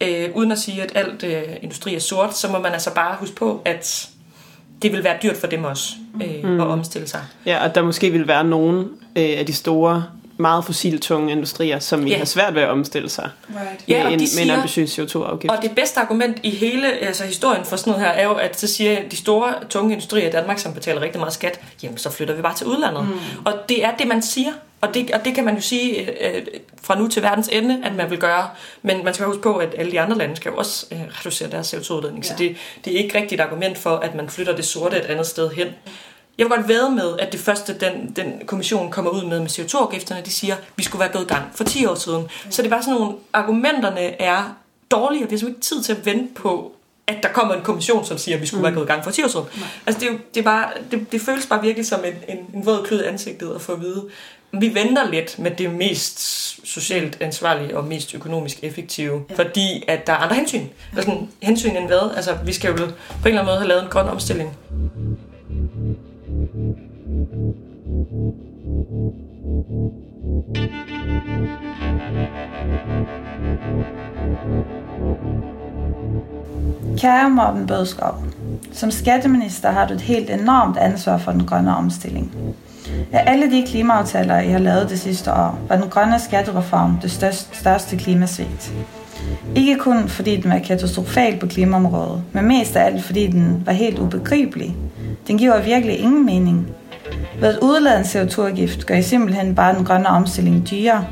øh, 0.00 0.30
uden 0.34 0.52
at 0.52 0.58
sige, 0.58 0.82
at 0.82 0.92
alt 0.94 1.22
øh, 1.22 1.42
industri 1.62 1.94
er 1.94 2.00
sort, 2.00 2.36
så 2.36 2.48
må 2.48 2.58
man 2.58 2.72
altså 2.72 2.94
bare 2.94 3.16
huske 3.20 3.36
på, 3.36 3.62
at 3.64 4.08
det 4.82 4.92
vil 4.92 5.04
være 5.04 5.18
dyrt 5.22 5.36
for 5.36 5.46
dem 5.46 5.64
også 5.64 5.92
øh, 6.24 6.44
mm. 6.44 6.60
at 6.60 6.66
omstille 6.66 7.08
sig. 7.08 7.24
Ja, 7.46 7.64
og 7.64 7.74
der 7.74 7.82
måske 7.82 8.10
vil 8.10 8.28
være 8.28 8.44
nogle 8.44 8.80
øh, 9.16 9.38
af 9.38 9.46
de 9.46 9.52
store 9.52 10.04
meget 10.36 10.64
fossiltunge 10.64 11.32
industrier, 11.32 11.78
som 11.78 12.06
yeah. 12.08 12.18
har 12.18 12.24
svært 12.24 12.54
ved 12.54 12.62
at 12.62 12.68
omstille 12.68 13.08
sig 13.08 13.30
Right. 13.48 13.88
med, 13.88 13.96
Ja, 13.96 14.04
og 14.04 14.12
en, 14.12 14.18
de 14.18 14.22
med 14.22 14.22
en 14.22 14.28
siger- 14.28 14.54
ambitiøs 14.54 14.98
CO2-afgift. 14.98 15.50
Og 15.52 15.62
det 15.62 15.70
bedste 15.74 16.00
argument 16.00 16.36
i 16.42 16.50
hele 16.50 16.92
altså 16.92 17.24
historien 17.24 17.64
for 17.64 17.76
sådan 17.76 17.90
noget 17.90 18.06
her, 18.06 18.12
er 18.12 18.24
jo, 18.24 18.32
at 18.34 18.60
så 18.60 18.66
siger 18.66 19.08
de 19.10 19.16
store, 19.16 19.54
tunge 19.70 19.92
industrier 19.92 20.28
i 20.28 20.32
Danmark, 20.32 20.58
som 20.58 20.74
betaler 20.74 21.00
rigtig 21.00 21.18
meget 21.20 21.34
skat, 21.34 21.60
jamen 21.82 21.98
så 21.98 22.10
flytter 22.10 22.34
vi 22.34 22.42
bare 22.42 22.54
til 22.54 22.66
udlandet. 22.66 23.04
Mm. 23.08 23.14
Og 23.44 23.52
det 23.68 23.84
er 23.84 23.90
det, 23.96 24.06
man 24.08 24.22
siger. 24.22 24.50
Og 24.80 24.94
det, 24.94 25.10
og 25.10 25.24
det 25.24 25.34
kan 25.34 25.44
man 25.44 25.54
jo 25.54 25.60
sige 25.60 26.00
øh, 26.34 26.42
fra 26.82 26.98
nu 26.98 27.08
til 27.08 27.22
verdens 27.22 27.48
ende, 27.52 27.80
at 27.84 27.94
man 27.94 28.10
vil 28.10 28.18
gøre. 28.18 28.48
Men 28.82 29.04
man 29.04 29.14
skal 29.14 29.26
huske 29.26 29.42
på, 29.42 29.56
at 29.56 29.68
alle 29.78 29.92
de 29.92 30.00
andre 30.00 30.18
lande 30.18 30.36
skal 30.36 30.50
jo 30.50 30.56
også 30.56 30.86
øh, 30.92 30.98
reducere 31.20 31.50
deres 31.50 31.74
CO2-udledning. 31.74 32.24
Ja. 32.24 32.28
Så 32.30 32.34
det, 32.38 32.56
det 32.84 32.94
er 32.94 32.98
ikke 32.98 33.18
rigtigt 33.18 33.40
et 33.40 33.44
argument 33.44 33.78
for, 33.78 33.96
at 33.96 34.14
man 34.14 34.28
flytter 34.28 34.56
det 34.56 34.64
sorte 34.64 34.96
et 34.96 35.02
andet 35.04 35.26
sted 35.26 35.50
hen. 35.50 35.66
Jeg 36.42 36.50
vil 36.50 36.56
godt 36.56 36.68
væde 36.68 36.90
med, 36.90 37.18
at 37.18 37.32
det 37.32 37.40
første, 37.40 37.78
den, 37.78 38.12
den 38.16 38.46
kommission 38.46 38.90
kommer 38.90 39.10
ud 39.10 39.24
med 39.24 39.40
med 39.40 39.50
CO2-afgifterne, 39.50 40.22
de 40.24 40.30
siger, 40.30 40.54
at 40.54 40.62
vi 40.76 40.82
skulle 40.82 41.00
være 41.00 41.12
gået 41.12 41.22
i 41.22 41.26
gang 41.26 41.44
for 41.54 41.64
10 41.64 41.86
år 41.86 41.94
siden. 41.94 42.26
Så 42.50 42.62
det 42.62 42.68
er 42.68 42.70
bare 42.70 42.82
sådan 42.82 43.00
nogle, 43.00 43.14
argumenterne 43.32 44.22
er 44.22 44.56
dårlige, 44.90 45.24
og 45.24 45.30
vi 45.30 45.34
har 45.34 45.38
simpelthen 45.38 45.48
ikke 45.48 45.60
tid 45.60 45.82
til 45.82 45.92
at 45.92 46.06
vente 46.06 46.34
på, 46.34 46.72
at 47.06 47.16
der 47.22 47.28
kommer 47.28 47.54
en 47.54 47.62
kommission, 47.62 48.04
som 48.04 48.18
siger, 48.18 48.34
at 48.34 48.40
vi 48.40 48.46
skulle 48.46 48.60
mm. 48.60 48.64
være 48.64 48.74
gået 48.74 48.84
i 48.84 48.86
gang 48.86 49.04
for 49.04 49.10
10 49.10 49.22
år 49.22 49.28
siden. 49.28 49.46
Altså 49.86 50.00
det, 50.00 50.08
er 50.08 50.12
jo, 50.12 50.18
det, 50.34 50.40
er 50.40 50.44
bare, 50.44 50.68
det, 50.90 51.12
det 51.12 51.20
føles 51.20 51.46
bare 51.46 51.62
virkelig 51.62 51.86
som 51.86 52.00
en, 52.04 52.36
en, 52.36 52.46
en 52.54 52.66
våd 52.66 52.84
klud 52.84 53.00
i 53.00 53.04
ansigtet 53.04 53.54
at 53.54 53.60
få 53.60 53.72
at 53.72 53.80
vide. 53.80 54.04
Vi 54.52 54.74
venter 54.74 55.10
lidt 55.10 55.38
med 55.38 55.50
det 55.50 55.70
mest 55.70 56.20
socialt 56.68 57.16
ansvarlige 57.20 57.76
og 57.76 57.84
mest 57.84 58.14
økonomisk 58.14 58.58
effektive, 58.62 59.22
ja. 59.30 59.34
fordi 59.34 59.84
at 59.88 60.06
der 60.06 60.12
er 60.12 60.16
andre 60.16 60.36
hensyn. 60.36 60.66
Altså 60.96 61.16
hensyn 61.42 61.76
end 61.76 61.86
hvad? 61.86 62.10
Altså 62.16 62.38
vi 62.44 62.52
skal 62.52 62.70
jo 62.70 62.76
på 62.76 62.82
en 62.82 62.90
eller 63.24 63.40
anden 63.40 63.44
måde 63.44 63.58
have 63.58 63.68
lavet 63.68 63.82
en 63.82 63.90
grøn 63.90 64.08
omstilling. 64.08 64.56
Kære 76.98 77.30
Morten 77.30 77.66
Bødskov, 77.66 78.14
som 78.72 78.90
skatteminister 78.90 79.70
har 79.70 79.86
du 79.86 79.94
et 79.94 80.00
helt 80.00 80.30
enormt 80.30 80.76
ansvar 80.76 81.18
for 81.18 81.32
den 81.32 81.46
grønne 81.46 81.76
omstilling. 81.76 82.32
Af 83.12 83.24
alle 83.26 83.50
de 83.50 83.66
klimaaftaler, 83.66 84.40
I 84.40 84.48
har 84.48 84.58
lavet 84.58 84.90
det 84.90 85.00
sidste 85.00 85.32
år, 85.32 85.58
var 85.68 85.76
den 85.76 85.90
grønne 85.90 86.18
skattereform 86.18 86.98
det 87.02 87.10
største, 87.10 87.56
største 87.56 87.96
klimasvigt. 87.96 88.74
Ikke 89.54 89.76
kun 89.78 90.08
fordi 90.08 90.36
den 90.36 90.50
var 90.50 90.58
katastrofal 90.58 91.38
på 91.38 91.46
klimaområdet, 91.46 92.22
men 92.32 92.48
mest 92.48 92.76
af 92.76 92.84
alt 92.86 93.04
fordi 93.04 93.26
den 93.26 93.62
var 93.66 93.72
helt 93.72 93.98
ubegribelig. 93.98 94.76
Den 95.26 95.38
giver 95.38 95.62
virkelig 95.62 95.98
ingen 95.98 96.26
mening. 96.26 96.66
Ved 97.40 97.48
at 97.48 97.58
udlade 97.62 97.98
en 97.98 98.04
CO2-afgift 98.04 98.86
gør 98.86 98.94
I 98.94 99.02
simpelthen 99.02 99.54
bare 99.54 99.74
den 99.74 99.84
grønne 99.84 100.08
omstilling 100.08 100.70
dyrere, 100.70 101.06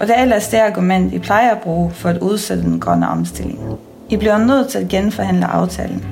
og 0.00 0.06
det 0.06 0.18
er 0.18 0.22
ellers 0.22 0.48
det 0.48 0.58
argument, 0.58 1.14
I 1.14 1.18
plejer 1.18 1.50
at 1.50 1.60
bruge 1.60 1.90
for 1.90 2.08
at 2.08 2.18
udsætte 2.18 2.62
den 2.62 2.80
grønne 2.80 3.08
omstilling. 3.08 3.78
I 4.08 4.16
bliver 4.16 4.38
nødt 4.38 4.68
til 4.68 4.78
at 4.78 4.88
genforhandle 4.88 5.46
aftalen. 5.46 6.04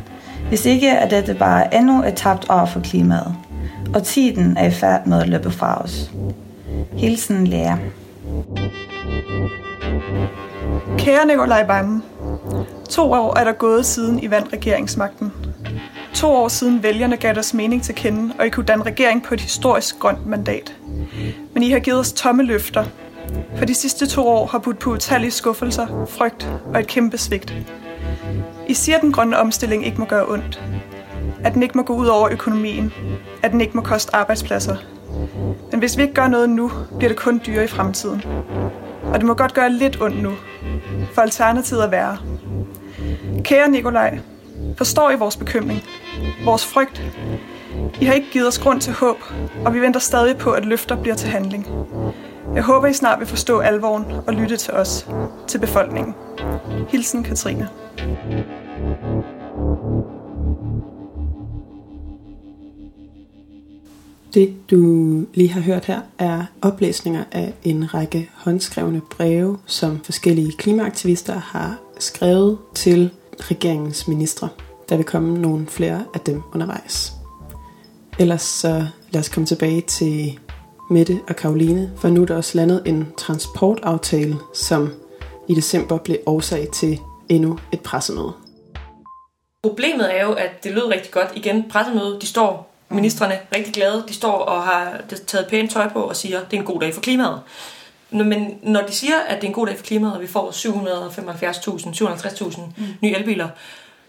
Hvis 0.48 0.66
ikke 0.66 0.88
er 0.88 1.08
dette 1.08 1.34
bare 1.34 1.74
endnu 1.74 2.04
et 2.04 2.14
tabt 2.14 2.46
år 2.50 2.64
for 2.64 2.80
klimaet, 2.80 3.34
og 3.94 4.02
tiden 4.02 4.56
er 4.56 4.66
i 4.66 4.70
færd 4.70 5.06
med 5.06 5.20
at 5.20 5.28
løbe 5.28 5.50
fra 5.50 5.82
os. 5.82 6.10
Hilsen 6.96 7.46
lærer. 7.46 7.76
Kære 10.98 11.26
Nikolaj 11.26 11.66
Vammen, 11.66 12.02
to 12.90 13.12
år 13.12 13.38
er 13.38 13.44
der 13.44 13.52
gået 13.52 13.86
siden 13.86 14.22
I 14.22 14.30
vandt 14.30 14.52
regeringsmagten. 14.52 15.32
To 16.14 16.32
år 16.32 16.48
siden 16.48 16.82
vælgerne 16.82 17.16
gav 17.16 17.34
deres 17.34 17.54
mening 17.54 17.82
til 17.82 17.94
kende, 17.94 18.34
og 18.38 18.46
I 18.46 18.50
kunne 18.50 18.66
danne 18.66 18.84
regering 18.84 19.22
på 19.22 19.34
et 19.34 19.40
historisk 19.40 19.98
grønt 19.98 20.26
mandat. 20.26 20.76
Men 21.54 21.62
I 21.62 21.70
har 21.70 21.78
givet 21.78 22.00
os 22.00 22.12
tomme 22.12 22.42
løfter. 22.42 22.84
For 23.56 23.64
de 23.64 23.74
sidste 23.74 24.06
to 24.06 24.28
år 24.28 24.46
har 24.46 24.58
budt 24.58 24.78
på 24.78 24.90
utallige 24.90 25.30
skuffelser, 25.30 26.06
frygt 26.08 26.48
og 26.74 26.80
et 26.80 26.86
kæmpe 26.86 27.18
svigt. 27.18 27.54
I 28.68 28.74
siger, 28.74 28.96
at 28.96 29.02
den 29.02 29.12
grønne 29.12 29.38
omstilling 29.38 29.86
ikke 29.86 29.98
må 29.98 30.04
gøre 30.04 30.28
ondt. 30.28 30.62
At 31.44 31.54
den 31.54 31.62
ikke 31.62 31.78
må 31.78 31.82
gå 31.82 31.94
ud 31.94 32.06
over 32.06 32.28
økonomien. 32.32 32.92
At 33.42 33.52
den 33.52 33.60
ikke 33.60 33.76
må 33.76 33.82
koste 33.82 34.16
arbejdspladser. 34.16 34.76
Men 35.70 35.80
hvis 35.80 35.96
vi 35.96 36.02
ikke 36.02 36.14
gør 36.14 36.28
noget 36.28 36.50
nu, 36.50 36.70
bliver 36.98 37.08
det 37.08 37.18
kun 37.18 37.40
dyrere 37.46 37.64
i 37.64 37.68
fremtiden. 37.68 38.22
Og 39.02 39.14
det 39.14 39.26
må 39.26 39.34
godt 39.34 39.54
gøre 39.54 39.70
lidt 39.70 40.02
ondt 40.02 40.22
nu, 40.22 40.32
for 41.12 41.22
alternativet 41.22 41.84
er 41.84 41.88
værre. 41.88 42.18
Kære 43.44 43.70
Nikolaj, 43.70 44.18
forstår 44.76 45.10
I 45.10 45.16
vores 45.16 45.36
bekymring, 45.36 45.82
vores 46.44 46.64
frygt? 46.64 47.02
I 48.00 48.04
har 48.04 48.12
ikke 48.12 48.30
givet 48.32 48.48
os 48.48 48.58
grund 48.58 48.80
til 48.80 48.92
håb, 48.92 49.16
og 49.64 49.74
vi 49.74 49.80
venter 49.80 50.00
stadig 50.00 50.36
på, 50.36 50.50
at 50.50 50.64
løfter 50.64 50.96
bliver 50.96 51.16
til 51.16 51.28
handling. 51.28 51.66
Jeg 52.54 52.62
håber, 52.62 52.86
I 52.86 52.92
snart 52.92 53.18
vil 53.18 53.26
forstå 53.26 53.58
alvoren 53.58 54.04
og 54.26 54.34
lytte 54.34 54.56
til 54.56 54.74
os, 54.74 55.08
til 55.48 55.58
befolkningen. 55.58 56.14
Hilsen 56.88 57.22
Katrine. 57.22 57.68
Det, 64.34 64.70
du 64.70 64.76
lige 65.34 65.48
har 65.48 65.60
hørt 65.60 65.84
her, 65.84 66.00
er 66.18 66.44
oplæsninger 66.62 67.24
af 67.32 67.54
en 67.64 67.94
række 67.94 68.30
håndskrevne 68.34 69.00
breve, 69.10 69.58
som 69.66 70.00
forskellige 70.04 70.52
klimaaktivister 70.52 71.34
har 71.38 71.76
skrevet 71.98 72.58
til 72.74 73.10
regeringens 73.38 74.08
ministre. 74.08 74.48
Der 74.88 74.96
vil 74.96 75.04
komme 75.04 75.38
nogle 75.38 75.66
flere 75.66 76.04
af 76.14 76.20
dem 76.20 76.42
undervejs. 76.54 77.12
Ellers 78.18 78.42
så 78.42 78.86
lad 79.10 79.20
os 79.20 79.28
komme 79.28 79.46
tilbage 79.46 79.80
til 79.80 80.38
Mette 80.90 81.20
og 81.28 81.36
Karoline, 81.36 81.92
for 81.96 82.08
nu 82.08 82.22
er 82.22 82.26
der 82.26 82.36
også 82.36 82.56
landet 82.58 82.82
en 82.86 83.12
transportaftale, 83.18 84.36
som 84.54 84.92
i 85.48 85.54
december 85.54 85.98
blev 85.98 86.18
årsag 86.26 86.68
til 86.72 87.00
endnu 87.28 87.58
et 87.72 87.80
pressemøde. 87.80 88.32
Problemet 89.62 90.18
er 90.18 90.22
jo, 90.22 90.32
at 90.32 90.64
det 90.64 90.72
lød 90.72 90.86
rigtig 90.86 91.12
godt. 91.12 91.28
Igen, 91.34 91.64
pressemøde, 91.70 92.18
de 92.20 92.26
står, 92.26 92.74
ministerne 92.88 93.38
rigtig 93.56 93.74
glade, 93.74 94.04
de 94.08 94.14
står 94.14 94.32
og 94.32 94.62
har 94.62 95.00
taget 95.26 95.46
pænt 95.50 95.70
tøj 95.70 95.88
på 95.88 96.02
og 96.02 96.16
siger, 96.16 96.40
det 96.40 96.56
er 96.56 96.60
en 96.60 96.66
god 96.66 96.80
dag 96.80 96.94
for 96.94 97.00
klimaet. 97.00 97.40
Men 98.14 98.58
når 98.62 98.82
de 98.82 98.92
siger, 98.92 99.20
at 99.28 99.36
det 99.36 99.44
er 99.44 99.48
en 99.48 99.54
god 99.54 99.66
dag 99.66 99.76
for 99.76 99.84
klimaet, 99.84 100.14
og 100.14 100.20
vi 100.20 100.26
får 100.26 100.50
775.000, 100.50 102.54
750.000 102.54 102.60
mm. 102.76 102.84
nye 103.00 103.14
elbiler, 103.14 103.48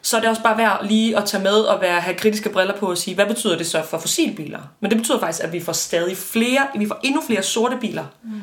så 0.01 0.17
er 0.17 0.21
det 0.21 0.29
også 0.29 0.43
bare 0.43 0.57
værd 0.57 0.87
lige 0.87 1.17
at 1.17 1.25
tage 1.25 1.43
med 1.43 1.53
og 1.53 1.81
være, 1.81 2.01
have 2.01 2.15
kritiske 2.15 2.49
briller 2.49 2.77
på 2.77 2.89
og 2.89 2.97
sige, 2.97 3.15
hvad 3.15 3.25
betyder 3.25 3.57
det 3.57 3.67
så 3.67 3.83
for 3.89 3.97
fossilbiler? 3.97 4.59
Men 4.79 4.91
det 4.91 4.97
betyder 4.97 5.19
faktisk, 5.19 5.43
at 5.43 5.53
vi 5.53 5.59
får 5.59 5.73
stadig 5.73 6.17
flere, 6.17 6.67
vi 6.77 6.87
får 6.87 6.99
endnu 7.03 7.21
flere 7.27 7.43
sorte 7.43 7.77
biler. 7.77 8.05
Mm. 8.23 8.41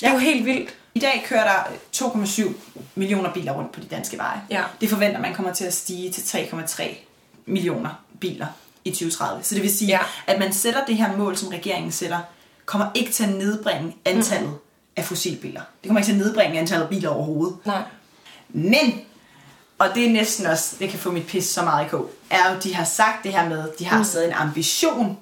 Det 0.00 0.06
er 0.06 0.12
jo 0.12 0.18
helt 0.18 0.44
vildt. 0.44 0.74
I 0.94 0.98
dag 0.98 1.24
kører 1.28 1.44
der 1.44 1.62
2,7 1.96 2.52
millioner 2.94 3.32
biler 3.32 3.52
rundt 3.52 3.72
på 3.72 3.80
de 3.80 3.86
danske 3.86 4.18
veje. 4.18 4.40
Ja. 4.50 4.62
Det 4.80 4.90
forventer 4.90 5.20
man 5.20 5.34
kommer 5.34 5.52
til 5.52 5.64
at 5.64 5.74
stige 5.74 6.12
til 6.12 6.38
3,3 6.38 6.82
millioner 7.46 8.04
biler 8.20 8.46
i 8.84 8.90
2030. 8.90 9.42
Så 9.42 9.54
det 9.54 9.62
vil 9.62 9.76
sige, 9.76 9.88
ja. 9.88 9.98
at 10.26 10.38
man 10.38 10.52
sætter 10.52 10.84
det 10.84 10.96
her 10.96 11.16
mål, 11.16 11.36
som 11.36 11.48
regeringen 11.48 11.92
sætter, 11.92 12.18
kommer 12.66 12.86
ikke 12.94 13.12
til 13.12 13.24
at 13.24 13.30
nedbringe 13.30 13.96
antallet 14.04 14.50
mm. 14.50 14.56
Af 14.96 15.04
fossilbiler. 15.04 15.60
Det 15.82 15.88
kommer 15.88 16.00
ikke 16.00 16.06
til 16.08 16.12
at 16.12 16.18
nedbringe 16.18 16.58
antallet 16.58 16.84
af 16.84 16.90
biler 16.90 17.08
overhovedet. 17.08 17.56
Nej. 17.64 17.82
Men, 18.48 19.00
og 19.78 19.88
det 19.94 20.06
er 20.06 20.10
næsten 20.10 20.46
også, 20.46 20.76
det 20.78 20.88
kan 20.90 20.98
få 20.98 21.10
mit 21.10 21.26
pis 21.26 21.44
så 21.44 21.62
meget 21.62 21.86
i 21.86 21.88
kog, 21.88 22.10
er 22.30 22.52
jo, 22.54 22.60
de 22.62 22.74
har 22.74 22.84
sagt 22.84 23.24
det 23.24 23.32
her 23.32 23.48
med, 23.48 23.64
de 23.78 23.84
har 23.86 23.98
mm. 23.98 24.04
stadig 24.04 24.26
en 24.26 24.32
ambition 24.32 25.18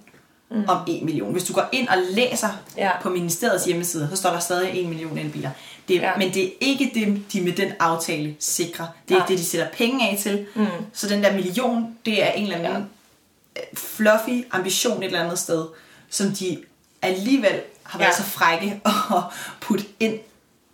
mm. 0.50 0.64
om 0.68 0.78
1 0.88 1.02
million. 1.02 1.32
Hvis 1.32 1.44
du 1.44 1.52
går 1.52 1.68
ind 1.72 1.88
og 1.88 1.96
læser 2.10 2.48
Ja. 2.76 2.90
på 3.02 3.10
ministeriets 3.10 3.64
hjemmeside, 3.64 4.08
så 4.10 4.16
står 4.16 4.30
der 4.30 4.38
stadig 4.38 4.80
1 4.82 4.88
million 4.88 5.18
elbiler. 5.18 5.50
Det, 5.88 5.94
Ja. 5.94 6.08
ja. 6.08 6.16
Men 6.18 6.34
det 6.34 6.44
er 6.46 6.50
ikke 6.60 6.90
det, 6.94 7.22
de 7.32 7.40
med 7.40 7.52
den 7.52 7.72
aftale 7.80 8.37
sikrer. 8.38 8.87
Det 9.08 9.14
er 9.14 9.18
ikke 9.18 9.28
det, 9.28 9.38
de 9.38 9.44
sætter 9.44 9.68
penge 9.76 10.08
af 10.10 10.18
til. 10.22 10.46
Mm. 10.54 10.66
Så 10.92 11.08
den 11.08 11.22
der 11.22 11.32
million, 11.32 11.96
det 12.06 12.22
er 12.22 12.30
en 12.30 12.42
eller 12.42 12.56
anden 12.68 12.72
ja. 13.56 13.60
fluffy 13.74 14.44
ambition 14.50 14.98
et 15.02 15.06
eller 15.06 15.24
andet 15.24 15.38
sted, 15.38 15.64
som 16.10 16.30
de 16.30 16.58
alligevel 17.02 17.60
har 17.94 17.98
været 17.98 18.11
Ja. 18.11 18.16
så 18.16 18.22
frække 18.22 18.80
at 19.16 19.22
putte 19.61 19.85
ind 20.00 20.14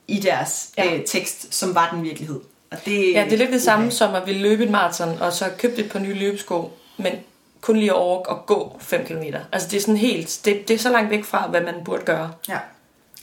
i 0.09 0.21
deres 0.21 0.71
Ja. 0.79 0.85
ja. 0.85 0.97
øh, 0.97 1.05
tekst, 1.07 1.55
som 1.55 1.75
var 1.75 1.91
den 1.95 2.03
virkelighed. 2.03 2.41
Og 2.71 2.79
det, 2.87 3.13
Ja, 3.15 3.25
det 3.25 3.33
er 3.33 3.37
lidt 3.39 3.53
det 3.53 3.63
samme 3.63 3.87
Okay. 3.87 3.97
som 3.97 4.15
at 4.15 4.27
ville 4.27 4.43
løbe 4.43 4.65
et 4.65 4.71
maraton, 4.71 5.19
og 5.21 5.33
så 5.33 5.51
købe 5.59 5.77
et 5.77 5.91
par 5.93 5.99
nye 5.99 6.15
løbesko, 6.15 6.73
men 6.97 7.13
kun 7.61 7.77
lige 7.77 7.95
over 7.95 8.31
at 8.31 8.47
gå 8.47 8.77
5 8.81 9.05
km. 9.07 9.23
Altså 9.53 9.69
det 9.69 9.77
er 9.77 9.81
sådan 9.81 9.97
helt, 9.97 10.41
det, 10.45 10.69
det 10.69 10.75
er 10.75 10.79
så 10.79 10.91
langt 10.91 11.11
væk 11.11 11.25
fra, 11.25 11.47
hvad 11.47 11.61
man 11.61 11.75
burde 11.85 12.03
gøre. 12.05 12.31
Ja. 12.49 12.59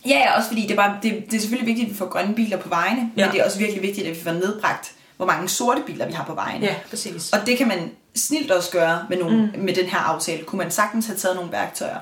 Ja, 0.05 0.17
ja, 0.19 0.37
også 0.37 0.47
fordi 0.47 0.61
det 0.61 0.71
er, 0.71 0.75
bare, 0.75 0.97
det, 1.03 1.23
det 1.31 1.37
er 1.37 1.39
selvfølgelig 1.41 1.67
vigtigt, 1.67 1.85
at 1.85 1.93
vi 1.93 1.97
får 1.97 2.05
grønne 2.09 2.35
biler 2.35 2.57
på 2.57 2.69
vejene, 2.69 3.11
ja. 3.17 3.21
Ja. 3.21 3.25
men 3.25 3.33
det 3.33 3.41
er 3.41 3.45
også 3.45 3.57
virkelig 3.57 3.81
vigtigt, 3.81 4.07
at 4.07 4.15
vi 4.15 4.21
får 4.23 4.31
nedbragt, 4.31 4.91
hvor 5.17 5.25
mange 5.25 5.49
sorte 5.49 5.81
biler 5.85 6.05
vi 6.07 6.13
har 6.13 6.23
på 6.25 6.33
vejene. 6.33 6.69
præcis. 6.89 7.33
Og 7.33 7.39
det 7.45 7.57
kan 7.57 7.67
man 7.67 7.91
snilt 8.15 8.51
også 8.51 8.71
gøre 8.71 9.05
med, 9.09 9.17
nogle, 9.17 9.51
mm. 9.55 9.59
med 9.63 9.73
den 9.75 9.85
her 9.85 9.97
aftale. 9.99 10.43
Kunne 10.43 10.57
man 10.59 10.71
sagtens 10.71 11.05
have 11.07 11.17
taget 11.17 11.35
nogle 11.35 11.51
værktøjer 11.51 11.99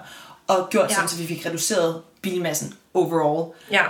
og 0.47 0.69
gjort 0.69 0.89
Ja. 0.89 0.93
sådan, 0.95 1.09
så 1.09 1.17
vi 1.17 1.27
fik 1.27 1.45
reduceret 1.45 2.01
bilmassen 2.21 2.73
overall. 2.93 3.53
Ja, 3.71 3.83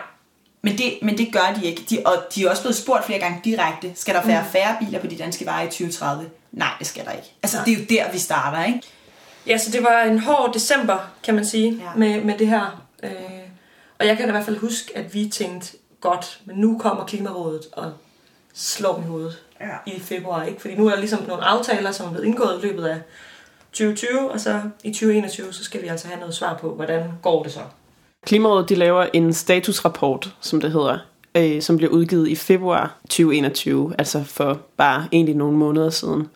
Men 0.62 0.78
det, 0.78 0.94
men 1.02 1.18
det 1.18 1.34
gør 1.34 1.54
de 1.60 1.66
ikke. 1.66 1.86
De, 1.90 2.00
og 2.06 2.14
de 2.36 2.46
er 2.46 2.50
også 2.50 2.62
blevet 2.62 2.76
spurgt 2.76 3.06
flere 3.06 3.20
gange 3.20 3.42
direkte, 3.44 3.92
skal 3.96 4.16
der 4.16 4.26
være 4.26 4.42
mm. 4.42 4.48
færre 4.50 4.78
biler 4.80 5.00
på 5.00 5.08
de 5.08 5.18
danske 5.18 5.46
veje 5.46 5.64
i 5.66 5.70
2030? 5.70 6.30
Nej, 6.52 6.70
det 6.80 6.88
skal 6.88 7.06
der 7.06 7.12
ikke. 7.12 7.34
Altså, 7.44 7.58
Nej. 7.58 7.66
det 7.66 7.74
er 7.74 7.78
jo 7.78 7.86
der, 7.90 8.12
vi 8.12 8.20
starter, 8.20 8.64
ikke? 8.66 8.82
Ja, 9.48 9.58
så 9.58 9.72
det 9.72 9.84
var 9.84 10.02
en 10.02 10.20
hård 10.20 10.54
december, 10.54 10.98
kan 11.24 11.36
man 11.36 11.46
sige, 11.46 11.72
Ja. 11.84 11.90
med, 11.96 12.22
med 12.24 12.38
det 12.38 12.48
her. 12.48 12.84
Øh, 13.04 13.12
og 14.00 14.06
jeg 14.08 14.18
kan 14.18 14.26
da 14.26 14.30
i 14.30 14.32
hvert 14.32 14.46
fald 14.46 14.58
huske, 14.58 14.98
at 14.98 15.14
vi 15.14 15.30
tænkte, 15.30 15.78
godt, 16.02 16.40
men 16.46 16.56
nu 16.58 16.78
kommer 16.78 17.06
Klimarådet 17.06 17.62
og 17.74 17.94
slår 18.54 18.98
mig 18.98 19.06
i 19.06 19.10
hovedet 19.10 19.38
Ja. 19.62 19.92
i 19.92 20.00
februar. 20.00 20.44
Ikke? 20.44 20.62
Fordi 20.62 20.76
nu 20.76 20.86
er 20.88 20.90
der 20.92 21.00
ligesom 21.00 21.24
nogle 21.28 21.44
aftaler, 21.44 21.92
som 21.92 22.06
er 22.06 22.10
blevet 22.12 22.26
indgået 22.26 22.60
i 22.64 22.68
løbet 22.68 22.86
af 22.86 22.98
2020, 23.76 24.32
og 24.32 24.40
så 24.40 24.62
i 24.84 24.90
2021, 24.90 25.54
så 25.54 25.64
skal 25.64 25.82
vi 25.82 25.88
altså 25.88 26.08
have 26.08 26.20
noget 26.20 26.36
svar 26.36 26.58
på, 26.62 26.76
hvordan 26.76 27.04
går 27.22 27.44
det 27.44 27.52
så? 27.52 27.60
Klimarådet 28.26 28.70
de 28.70 28.76
laver 28.76 29.06
en 29.14 29.34
statusrapport, 29.34 30.36
som 30.42 30.62
det 30.62 30.72
hedder, 30.72 30.98
øh, 31.38 31.62
som 31.62 31.78
bliver 31.78 31.92
udgivet 31.92 32.28
i 32.28 32.36
februar 32.36 32.98
2021, 33.02 33.96
altså 33.98 34.24
for 34.24 34.62
bare 34.78 35.08
egentlig 35.12 35.36
nogle 35.36 35.58
måneder 35.58 35.90
siden. 35.90 36.30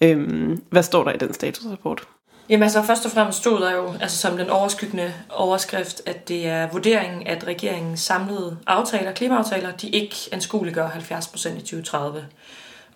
Øhm, 0.00 0.62
hvad 0.70 0.82
står 0.82 1.04
der 1.04 1.12
i 1.12 1.16
den 1.16 1.34
statusrapport? 1.34 2.02
Jamen 2.48 2.62
altså, 2.62 2.82
først 2.82 3.06
og 3.06 3.12
fremmest 3.12 3.38
stod 3.38 3.60
der 3.60 3.72
jo, 3.72 3.92
altså 4.00 4.18
som 4.18 4.36
den 4.36 4.50
overskyggende 4.50 5.12
overskrift, 5.30 6.02
at 6.06 6.28
det 6.28 6.46
er 6.46 6.68
vurderingen, 6.72 7.26
at 7.26 7.46
regeringens 7.46 8.00
samlede 8.00 8.56
aftaler, 8.66 9.12
klimaaftaler, 9.12 9.70
de 9.70 9.88
ikke 9.88 10.16
anskueliggør 10.32 10.88
70% 10.88 11.48
i 11.48 11.60
2030. 11.60 12.24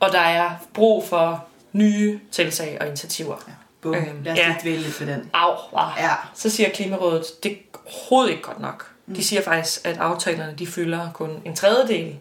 Og 0.00 0.12
der 0.12 0.20
er 0.20 0.50
brug 0.74 1.04
for 1.04 1.44
nye 1.72 2.20
tiltag 2.30 2.76
og 2.80 2.86
initiativer. 2.86 3.36
Ja. 3.48 3.52
Bum. 3.92 3.94
Øhm, 3.94 4.22
Lad 4.24 4.32
os 4.32 4.38
ja. 4.38 4.54
dvæle 4.62 4.76
lidt 4.82 5.00
ved 5.00 5.06
den. 5.06 5.30
Au, 5.34 5.52
ah. 5.76 5.92
Ja. 5.98 6.10
Så 6.34 6.50
siger 6.50 6.68
Klimarådet, 6.70 7.24
det 7.42 7.52
er 7.52 7.56
overhovedet 7.86 8.30
ikke 8.30 8.42
godt 8.42 8.60
nok. 8.60 8.90
De 9.16 9.24
siger 9.24 9.42
faktisk, 9.42 9.86
at 9.86 9.96
aftalerne 9.98 10.54
de 10.58 10.66
fylder 10.66 11.12
kun 11.12 11.30
en 11.44 11.56
tredjedel. 11.56 12.16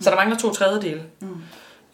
Så 0.00 0.10
der 0.10 0.16
mangler 0.16 0.36
to 0.38 0.52
tredjedele. 0.52 1.02
Mm. 1.20 1.36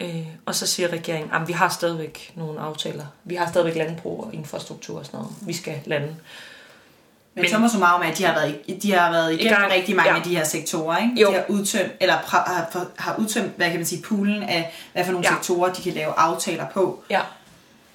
Øh, 0.00 0.27
og 0.46 0.55
så 0.55 0.66
siger 0.66 0.88
regeringen, 0.92 1.31
at 1.33 1.48
vi 1.48 1.53
har 1.53 1.68
stadigvæk 1.68 2.33
nogle 2.37 2.61
aftaler. 2.61 3.05
Vi 3.24 3.35
har 3.35 3.48
stadigvæk 3.48 3.77
landbrug 3.77 4.24
og 4.24 4.35
infrastruktur 4.35 4.98
og 4.98 5.07
sådan 5.07 5.18
noget. 5.20 5.35
Vi 5.40 5.53
skal 5.53 5.74
lande. 5.85 6.07
Men, 6.07 7.42
Men- 7.42 7.50
summa 7.50 7.68
summarum 7.68 8.03
er, 8.03 8.07
at 8.07 8.18
de 8.18 8.24
har 8.24 8.35
været, 8.35 8.83
de 8.83 8.92
har 8.92 9.11
været 9.11 9.33
igennem 9.33 9.59
gang. 9.61 9.72
rigtig 9.72 9.96
mange 9.96 10.11
Ja. 10.11 10.16
af 10.18 10.22
de 10.22 10.37
her 10.37 10.44
sektorer. 10.44 10.98
Ikke? 10.98 11.20
Jo. 11.22 11.29
De 11.29 11.35
har 11.35 11.44
udtømt, 11.48 11.92
eller 12.00 12.14
har, 12.14 12.88
har 12.96 13.16
udtømt, 13.18 13.53
hvad 13.57 13.66
kan 13.66 13.77
man 13.77 13.87
sige, 13.87 14.03
poolen 14.03 14.42
af, 14.42 14.74
hvad 14.92 15.05
for 15.05 15.12
nogle 15.12 15.29
ja. 15.29 15.35
sektorer, 15.35 15.72
de 15.72 15.83
kan 15.83 15.92
lave 15.92 16.12
aftaler 16.16 16.66
på. 16.74 17.03
Ja, 17.11 17.20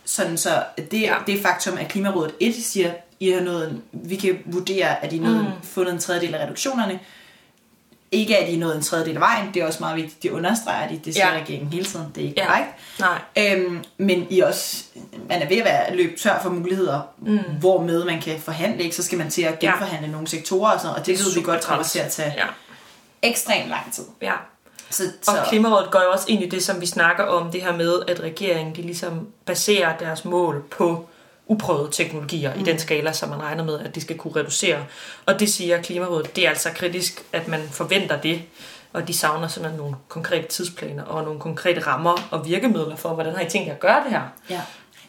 Sådan 0.09 0.37
så 0.37 0.63
det, 0.91 1.01
Ja. 1.01 1.15
det 1.27 1.41
faktum, 1.41 1.77
at 1.77 1.87
Klimarådet 1.87 2.31
1 2.39 2.55
siger, 2.55 2.91
I 3.19 3.31
har 3.31 3.41
nået, 3.41 3.81
vi 3.91 4.15
kan 4.15 4.39
vurdere, 4.45 5.03
at 5.05 5.13
I 5.13 5.17
har 5.17 5.41
mm. 5.41 5.45
fundet 5.63 5.93
en 5.93 5.99
tredjedel 5.99 6.35
af 6.35 6.43
reduktionerne. 6.43 6.99
Ikke 8.11 8.37
at 8.37 8.49
I 8.49 8.55
er 8.55 8.59
nået 8.59 8.75
en 8.75 8.81
tredjedel 8.81 9.15
af 9.15 9.21
vejen, 9.21 9.53
det 9.53 9.61
er 9.61 9.65
også 9.67 9.79
meget 9.79 9.95
vigtigt, 9.95 10.23
det 10.23 10.31
understreger 10.31 10.87
de, 10.89 10.99
det 11.05 11.13
siger 11.13 11.27
Ja. 11.33 11.39
regeringen 11.41 11.73
hele 11.73 11.85
tiden, 11.85 12.05
det 12.15 12.23
er 12.23 12.27
ikke 12.27 12.41
Ja. 12.41 12.47
korrekt. 12.47 12.69
nej. 12.99 13.19
Øhm, 13.37 13.83
men 13.97 14.27
I 14.29 14.39
også, 14.39 14.83
man 15.29 15.41
er 15.41 15.47
ved 15.47 15.57
at 15.57 15.65
være 15.65 15.95
løbet 15.95 16.19
tør 16.19 16.39
for 16.41 16.49
muligheder, 16.49 17.01
mm. 17.21 17.39
hvormed 17.59 18.05
man 18.05 18.21
kan 18.21 18.39
forhandle, 18.39 18.83
ikke? 18.83 18.95
så 18.95 19.03
skal 19.03 19.17
man 19.17 19.29
til 19.29 19.41
at 19.41 19.59
genforhandle 19.59 20.05
ja. 20.07 20.11
nogle 20.11 20.27
sektorer 20.27 20.71
og 20.71 20.79
sådan 20.79 20.87
noget, 20.87 20.99
og 20.99 21.05
det, 21.05 21.17
Det 21.17 21.21
er 21.25 21.29
ved 21.29 21.35
vi 21.35 21.41
godt 21.41 21.63
kommer 21.63 21.83
til 21.83 21.99
at 21.99 22.11
tage. 22.11 22.33
Ja, 22.37 22.45
ekstremt 23.21 23.69
lang 23.69 23.93
tid. 23.93 24.03
ja. 24.21 24.33
Så, 24.89 25.03
Og 25.03 25.35
så 25.35 25.43
Klimarådet 25.49 25.91
går 25.91 26.01
jo 26.01 26.11
også 26.11 26.25
ind 26.27 26.43
i 26.43 26.49
det, 26.49 26.63
som 26.63 26.81
vi 26.81 26.85
snakker 26.85 27.23
om, 27.23 27.51
det 27.51 27.61
her 27.61 27.75
med, 27.75 28.01
at 28.07 28.19
regeringen 28.19 28.75
de 28.75 28.81
ligesom 28.81 29.27
baserer 29.45 29.97
deres 29.97 30.25
mål 30.25 30.63
på 30.71 31.09
uprøvede 31.47 31.91
teknologier 31.91 32.53
mm. 32.53 32.61
i 32.61 32.63
den 32.63 32.79
skala, 32.79 33.13
som 33.13 33.29
man 33.29 33.41
regner 33.41 33.63
med, 33.63 33.79
at 33.79 33.95
de 33.95 34.01
skal 34.01 34.17
kunne 34.17 34.35
reducere. 34.35 34.85
Og 35.25 35.39
det 35.39 35.53
siger 35.53 35.81
Klimarådet, 35.81 36.35
det 36.35 36.45
er 36.45 36.49
altså 36.49 36.69
kritisk, 36.75 37.23
at 37.33 37.47
man 37.47 37.61
forventer 37.71 38.21
det, 38.21 38.41
og 38.93 39.07
de 39.07 39.13
savner 39.13 39.47
simpelthen 39.47 39.79
nogle 39.79 39.95
konkrete 40.07 40.47
tidsplaner 40.47 41.03
og 41.03 41.23
nogle 41.23 41.39
konkrete 41.39 41.81
rammer 41.81 42.27
og 42.31 42.45
virkemidler 42.45 42.95
for, 42.95 43.13
hvordan 43.13 43.35
har 43.35 43.41
I 43.41 43.49
tænkt 43.49 43.67
jer 43.67 43.73
at 43.73 43.79
gøre 43.79 44.03
det 44.03 44.11
her? 44.11 44.21
ja. 44.49 44.61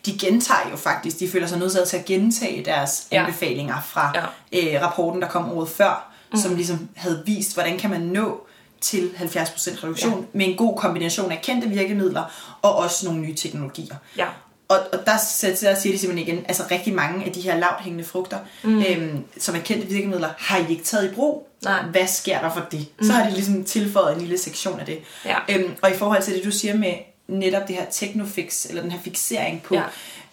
De 0.07 0.19
gentager 0.19 0.71
jo 0.71 0.77
faktisk, 0.77 1.21
de 1.21 1.29
føler 1.29 1.47
sig 1.47 1.59
nødt 1.59 1.89
til 1.89 1.97
at 1.97 2.05
gentage 2.05 2.65
deres 2.65 3.07
ja. 3.13 3.21
anbefalinger 3.21 3.81
fra 3.81 4.13
ja. 4.53 4.77
øh, 4.77 4.83
rapporten, 4.83 5.23
der 5.23 5.29
kom 5.29 5.53
året 5.53 5.69
før, 5.69 6.13
mm. 6.33 6.39
som 6.39 6.55
ligesom 6.55 6.89
havde 6.97 7.23
vist, 7.27 7.55
hvordan 7.55 7.79
kan 7.79 7.91
man 7.91 8.01
nå 8.01 8.47
til 8.81 9.11
70% 9.17 9.85
reduktion 9.85 10.21
ja. 10.21 10.27
med 10.33 10.47
en 10.47 10.57
god 10.57 10.77
kombination 10.77 11.33
af 11.33 11.41
kendte 11.43 11.69
virkemidler 11.69 12.57
og 12.63 12.77
også 12.77 13.07
nogle 13.07 13.21
nye 13.21 13.35
teknologier. 13.35 13.95
Ja, 14.17 14.27
Og, 14.69 14.79
og 14.93 14.99
der, 15.07 15.13
der 15.61 15.75
siger 15.75 15.75
de 15.75 15.99
simpelthen 15.99 16.19
igen, 16.19 16.45
altså 16.49 16.63
rigtig 16.71 16.95
mange 16.95 17.25
af 17.25 17.33
de 17.33 17.41
her 17.41 17.59
lavt 17.59 17.81
hængende 17.81 18.05
frugter, 18.05 18.39
mm. 18.63 18.79
øhm, 18.89 19.25
som 19.39 19.55
er 19.55 19.59
kendte 19.59 19.87
virkemidler, 19.89 20.29
har 20.39 20.59
I 20.59 20.71
ikke 20.71 20.85
taget 20.85 21.13
i 21.13 21.15
brug? 21.15 21.49
Nej. 21.65 21.83
Hvad 21.83 22.07
sker 22.07 22.41
der 22.41 22.51
for 22.53 22.67
det? 22.71 22.87
Mm. 22.99 23.07
Så 23.07 23.13
har 23.13 23.25
de 23.29 23.35
ligesom 23.35 23.65
tilføjet 23.65 24.15
en 24.15 24.21
lille 24.21 24.39
sektion 24.39 24.81
af 24.81 24.87
det. 24.87 24.99
Ja. 25.25 25.37
Øhm, 25.49 25.75
og 25.83 25.91
i 25.91 25.95
forhold 25.95 26.23
til 26.23 26.35
det, 26.35 26.45
du 26.45 26.51
siger 26.51 26.77
med 26.77 26.93
netop 27.29 27.69
det 27.69 27.77
her 27.77 27.85
technofix, 27.91 28.67
eller 28.67 28.83
den 28.83 28.91
her 28.91 28.99
fixering 29.01 29.63
på 29.63 29.75
Ja. 29.75 29.83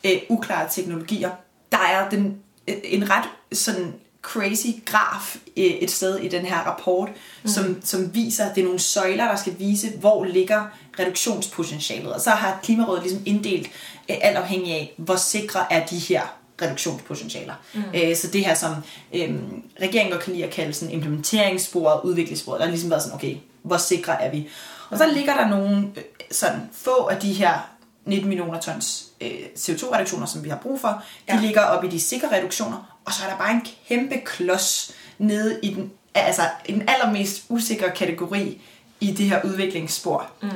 ja. 0.03 0.11
øh, 0.13 0.21
uklare 0.29 0.67
teknologier, 0.71 1.29
der 1.71 1.77
er 1.77 2.09
den, 2.09 2.37
øh, 2.67 2.75
en 2.83 3.09
ret 3.09 3.23
sådan 3.57 3.93
crazy 4.27 4.67
graf 4.85 5.35
øh, 5.57 5.63
et 5.65 5.91
sted 5.91 6.19
i 6.19 6.27
den 6.27 6.45
her 6.45 6.57
rapport, 6.57 7.09
mm. 7.43 7.49
som, 7.49 7.81
som 7.83 8.15
viser, 8.15 8.45
at 8.45 8.55
det 8.55 8.61
er 8.61 8.65
nogle 8.65 8.79
søjler, 8.79 9.27
der 9.27 9.35
skal 9.35 9.55
vise, 9.59 9.89
hvor 9.99 10.23
ligger 10.23 10.63
reduktionspotentialet. 10.99 12.13
Og 12.13 12.21
så 12.21 12.29
har 12.29 12.59
Klimarådet 12.63 13.03
ligesom 13.03 13.21
inddelt 13.25 13.67
øh, 14.09 14.15
alt 14.21 14.37
afhængig 14.37 14.73
af, 14.73 14.93
hvor 14.97 15.15
sikre 15.15 15.73
er 15.73 15.85
de 15.85 15.97
her 15.97 16.21
reduktionspotentialer. 16.61 17.53
Mm. 17.73 17.81
Øh, 17.95 18.15
så 18.15 18.27
det 18.27 18.45
her, 18.45 18.53
som 18.53 18.75
øh, 19.13 19.35
regeringen 19.81 20.11
godt 20.11 20.23
kan 20.23 20.33
lide 20.33 20.45
at 20.45 20.51
kalde 20.51 20.73
sådan 20.73 20.93
implementeringssporet, 20.93 22.01
udviklingssporet, 22.03 22.59
der 22.59 22.65
har 22.65 22.71
ligesom 22.71 22.89
været 22.89 23.03
sådan, 23.03 23.15
okay, 23.15 23.35
hvor 23.61 23.77
sikre 23.77 24.21
er 24.21 24.31
vi? 24.31 24.49
Og 24.89 24.97
så 24.97 25.07
ligger 25.13 25.37
der 25.37 25.47
nogle 25.47 25.87
sådan 26.31 26.61
få 26.73 27.07
af 27.07 27.17
de 27.17 27.33
her 27.33 27.69
19 28.05 28.29
millioner 28.29 28.59
tons 28.59 29.05
øh, 29.21 29.29
CO2-reduktioner, 29.55 30.25
som 30.25 30.43
vi 30.43 30.49
har 30.49 30.57
brug 30.57 30.81
for, 30.81 31.03
de 31.27 31.33
Ja. 31.33 31.41
ligger 31.41 31.61
op 31.61 31.83
i 31.83 31.87
de 31.87 31.99
sikre 31.99 32.37
reduktioner, 32.37 32.96
og 33.07 33.13
så 33.13 33.23
er 33.25 33.29
der 33.29 33.37
bare 33.37 33.51
en 33.51 33.67
kæmpe 33.87 34.15
klods 34.25 34.91
nede 35.17 35.59
i 35.63 35.73
den, 35.73 35.91
altså, 36.15 36.41
i 36.65 36.71
den 36.71 36.89
allermest 36.89 37.43
usikre 37.49 37.89
kategori 37.91 38.61
i 38.99 39.11
det 39.11 39.25
her 39.25 39.41
udviklingsspor, 39.43 40.27
mm. 40.41 40.49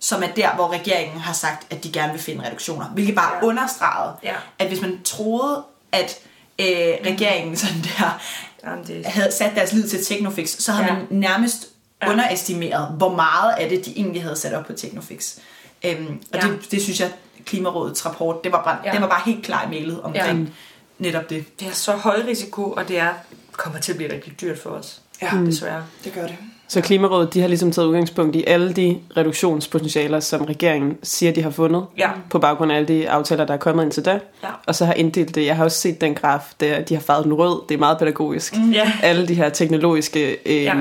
som 0.00 0.22
er 0.22 0.26
der, 0.26 0.54
hvor 0.54 0.68
regeringen 0.72 1.20
har 1.20 1.32
sagt, 1.32 1.66
at 1.72 1.84
de 1.84 1.92
gerne 1.92 2.12
vil 2.12 2.22
finde 2.22 2.46
reduktioner. 2.46 2.86
Hvilket 2.86 3.14
bare 3.14 3.30
Ja. 3.42 3.46
understregede, 3.46 4.14
Ja. 4.22 4.34
at 4.58 4.68
hvis 4.68 4.80
man 4.80 5.00
troede, 5.04 5.64
at 5.92 6.18
øh, 6.58 6.66
regeringen 7.06 7.56
sådan 7.56 7.76
der 7.82 8.20
Jamen, 8.64 8.86
det, 8.86 9.06
havde 9.06 9.32
sat 9.32 9.52
deres 9.54 9.72
lid 9.72 9.88
til 9.88 10.04
Technofix, 10.04 10.48
så 10.62 10.72
havde 10.72 10.86
Ja. 10.86 10.92
man 10.94 11.06
nærmest 11.10 11.66
Ja. 12.02 12.10
underestimeret, 12.10 12.88
hvor 12.96 13.14
meget 13.14 13.52
af 13.58 13.68
det, 13.68 13.84
de 13.86 13.92
egentlig 13.96 14.22
havde 14.22 14.36
sat 14.36 14.54
op 14.54 14.66
på 14.66 14.72
Technofix. 14.72 15.36
Øhm, 15.84 16.22
og 16.32 16.38
Ja. 16.42 16.48
det, 16.48 16.70
det 16.70 16.82
synes 16.82 17.00
jeg, 17.00 17.10
Klimarådets 17.44 18.06
rapport, 18.06 18.44
det 18.44 18.52
var 18.52 18.62
bare, 18.64 18.78
Ja. 18.84 18.92
den 18.92 19.02
var 19.02 19.08
bare 19.08 19.22
helt 19.26 19.44
klar 19.44 19.64
i 19.66 19.68
mailet 19.68 20.02
omkring. 20.02 20.54
Netop 20.98 21.30
det. 21.30 21.44
det 21.60 21.68
er 21.68 21.72
så 21.72 21.92
høj 21.92 22.22
risiko, 22.28 22.62
og 22.70 22.88
det 22.88 22.98
er 22.98 23.08
kommer 23.52 23.78
til 23.78 23.92
at 23.92 23.96
blive 23.98 24.12
rigtig 24.12 24.40
dyrt 24.40 24.58
for 24.58 24.70
os. 24.70 25.00
Ja. 25.22 25.30
Desværre. 25.46 25.82
Det 26.04 26.12
gør 26.12 26.22
det. 26.26 26.36
Så 26.68 26.80
Klimarådet 26.80 27.34
de 27.34 27.40
har 27.40 27.48
ligesom 27.48 27.72
taget 27.72 27.88
udgangspunkt 27.88 28.36
i 28.36 28.44
alle 28.46 28.72
de 28.72 28.98
reduktionspotentialer, 29.16 30.20
som 30.20 30.44
regeringen 30.44 30.96
siger, 31.02 31.32
de 31.32 31.42
har 31.42 31.50
fundet, 31.50 31.86
Ja. 31.98 32.10
på 32.30 32.38
baggrund 32.38 32.72
af 32.72 32.76
alle 32.76 32.88
de 32.88 33.10
aftaler, 33.10 33.44
der 33.44 33.54
er 33.54 33.58
kommet 33.58 33.82
indtil 33.84 34.04
da. 34.04 34.10
Ja. 34.42 34.48
Og 34.66 34.74
så 34.74 34.84
har 34.84 34.92
inddelt 34.94 35.34
det. 35.34 35.46
Jeg 35.46 35.56
har 35.56 35.64
også 35.64 35.78
set 35.80 36.00
den 36.00 36.14
graf, 36.14 36.40
der 36.60 36.80
de 36.80 36.94
har 36.94 37.00
farvet 37.02 37.24
den 37.24 37.32
rød. 37.34 37.62
Det 37.68 37.74
er 37.74 37.78
meget 37.78 37.98
pædagogisk. 37.98 38.56
Mm. 38.56 38.70
Ja. 38.72 38.92
Alle 39.02 39.28
de 39.28 39.34
her 39.34 39.48
teknologiske 39.48 40.36
øh, 40.46 40.62
Ja. 40.64 40.76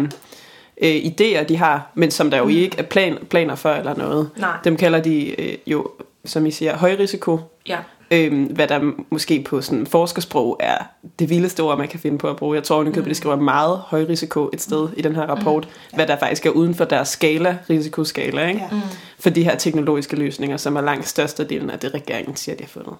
ja. 0.82 0.96
øh, 0.96 0.96
idéer, 1.04 1.44
de 1.44 1.58
har, 1.58 1.92
men 1.96 2.12
som 2.12 2.32
der 2.32 2.38
jo 2.38 2.48
ikke 2.48 2.78
er 2.78 2.84
plan, 2.84 3.18
planer 3.30 3.56
for 3.56 3.70
eller 3.70 3.96
noget. 3.96 4.30
Nej. 4.38 4.58
Dem 4.64 4.78
kalder 4.78 5.00
de 5.02 5.42
øh, 5.42 5.58
jo, 5.68 5.88
som 6.26 6.46
I 6.46 6.52
siger, 6.52 6.78
høj 6.78 6.96
risiko. 7.00 7.40
Ja. 7.68 7.78
Øhm, 8.12 8.44
hvad 8.44 8.68
der 8.68 8.92
måske 9.10 9.44
på 9.50 9.62
sådan 9.62 9.88
forskersprog 9.88 10.58
er 10.60 10.78
det 11.20 11.30
vildeste 11.30 11.60
ord, 11.62 11.78
man 11.78 11.88
kan 11.88 12.00
finde 12.00 12.18
på 12.18 12.28
at 12.30 12.36
bruge. 12.36 12.56
Jeg 12.56 12.64
tror, 12.64 12.82
at 12.82 12.96
de 13.06 13.16
skriver 13.16 13.36
meget 13.36 13.78
høj 13.88 14.06
risiko 14.10 14.50
et 14.54 14.62
sted 14.62 14.90
i 14.98 15.02
den 15.02 15.16
her 15.16 15.22
rapport, 15.24 15.66
mm. 15.66 15.96
hvad 15.96 16.08
der 16.08 16.18
faktisk 16.20 16.46
er 16.46 16.50
uden 16.50 16.76
for 16.76 16.86
deres 16.86 17.08
skala, 17.08 17.58
risikoskala, 17.70 18.48
ikke? 18.48 18.60
Ja. 18.72 18.80
for 19.20 19.30
de 19.30 19.44
her 19.44 19.56
teknologiske 19.56 20.16
løsninger, 20.16 20.58
som 20.58 20.76
er 20.76 20.82
langt 20.82 21.08
størstedelen 21.08 21.70
af 21.70 21.80
det, 21.80 21.94
regeringen 21.94 22.36
siger, 22.36 22.56
de 22.56 22.64
har 22.64 22.70
fundet. 22.70 22.94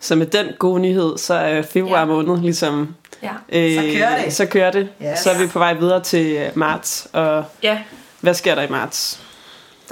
Så 0.00 0.14
med 0.14 0.26
den 0.26 0.46
gode 0.58 0.80
nyhed, 0.80 1.18
så 1.18 1.34
er 1.34 1.62
februar 1.62 1.98
Ja. 1.98 2.04
måned 2.04 2.36
ligesom 2.42 2.94
Ja. 3.22 3.30
Øh, 3.52 3.74
Så 3.74 3.82
kører 3.98 4.24
det. 4.24 4.32
Så 4.32 4.46
kører 4.46 4.70
det. 4.70 4.88
Yes. 5.12 5.18
Så 5.18 5.30
er 5.30 5.38
vi 5.38 5.46
på 5.46 5.58
vej 5.58 5.74
videre 5.74 6.00
til 6.02 6.50
marts. 6.54 7.08
Og 7.12 7.44
Ja. 7.62 7.78
hvad 8.20 8.34
sker 8.34 8.54
der 8.54 8.62
i 8.62 8.70
marts? 8.70 9.21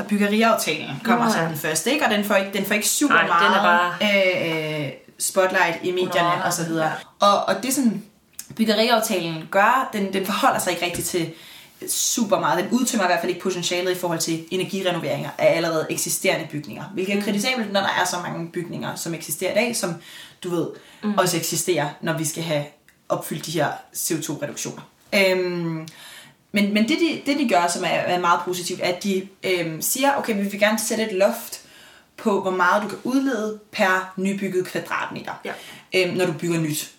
Der 0.00 0.08
byggeriaftalen 0.08 1.00
kommer 1.04 1.24
Nå, 1.24 1.32
så 1.32 1.38
ja. 1.38 1.48
den 1.48 1.56
første, 1.56 1.92
ikke? 1.92 2.04
Og 2.04 2.10
den 2.10 2.24
får 2.24 2.34
ikke, 2.34 2.58
den 2.58 2.66
får 2.66 2.74
ikke 2.74 2.88
super 2.88 3.14
Nej, 3.14 3.22
den 3.22 3.58
er 3.58 3.62
meget 3.62 4.84
øh, 4.84 4.92
spotlight 5.18 5.78
i 5.82 5.92
medierne 5.92 6.38
Nå, 6.38 6.44
og 6.44 6.52
så 6.52 6.64
videre. 6.64 6.86
ja. 6.86 7.26
Og, 7.26 7.44
og 7.44 7.62
det 7.62 7.74
som 7.74 8.02
byggeriaftalen 8.56 9.48
gør, 9.50 9.90
den, 9.92 10.12
den 10.12 10.26
forholder 10.26 10.58
sig 10.58 10.72
ikke 10.72 10.86
rigtigt 10.86 11.06
til 11.06 11.32
super 11.88 12.40
meget. 12.40 12.64
Den 12.64 12.72
udtømmer 12.72 13.04
i 13.04 13.08
hvert 13.08 13.20
fald 13.20 13.30
ikke 13.30 13.42
potentialet 13.42 13.92
i 13.92 13.94
forhold 13.94 14.18
til 14.18 14.44
energirenoveringer 14.50 15.30
af 15.38 15.56
allerede 15.56 15.86
eksisterende 15.90 16.46
bygninger. 16.50 16.84
Hvilket 16.94 17.18
er 17.18 17.22
kritisabelt, 17.22 17.72
når 17.72 17.80
der 17.80 17.88
er 18.00 18.04
så 18.04 18.16
mange 18.26 18.50
bygninger, 18.52 18.94
som 18.94 19.14
eksisterer 19.14 19.52
i 19.52 19.54
dag, 19.54 19.76
som 19.76 19.94
du 20.44 20.50
ved, 20.50 20.66
mm. 21.02 21.14
også 21.18 21.36
eksisterer, 21.36 21.88
når 22.00 22.18
vi 22.18 22.24
skal 22.24 22.42
have 22.42 22.64
opfyldt 23.08 23.46
de 23.46 23.50
her 23.50 23.68
CO2-reduktioner. 23.96 24.82
Øhm, 25.14 25.88
men, 26.52 26.74
men 26.74 26.88
det, 26.88 26.98
de, 27.00 27.22
det, 27.26 27.38
de 27.38 27.48
gør, 27.48 27.66
som 27.74 27.84
er, 27.84 27.88
er 27.88 28.20
meget 28.20 28.40
positivt, 28.44 28.80
er, 28.82 28.88
at 28.88 29.04
de 29.04 29.28
øhm, 29.44 29.82
siger, 29.82 30.14
okay, 30.16 30.36
vi 30.36 30.48
vil 30.48 30.60
gerne 30.60 30.78
sætte 30.78 31.04
et 31.04 31.12
loft 31.12 31.60
på, 32.16 32.42
hvor 32.42 32.50
meget 32.50 32.82
du 32.82 32.88
kan 32.88 32.98
udlede 33.04 33.58
per 33.72 34.12
nybygget 34.16 34.66
kvadratmeter, 34.66 35.32
Ja. 35.44 35.52
øhm, 35.94 36.16
når 36.16 36.26
du 36.26 36.32
bygger 36.32 36.60
nyt. 36.60 36.90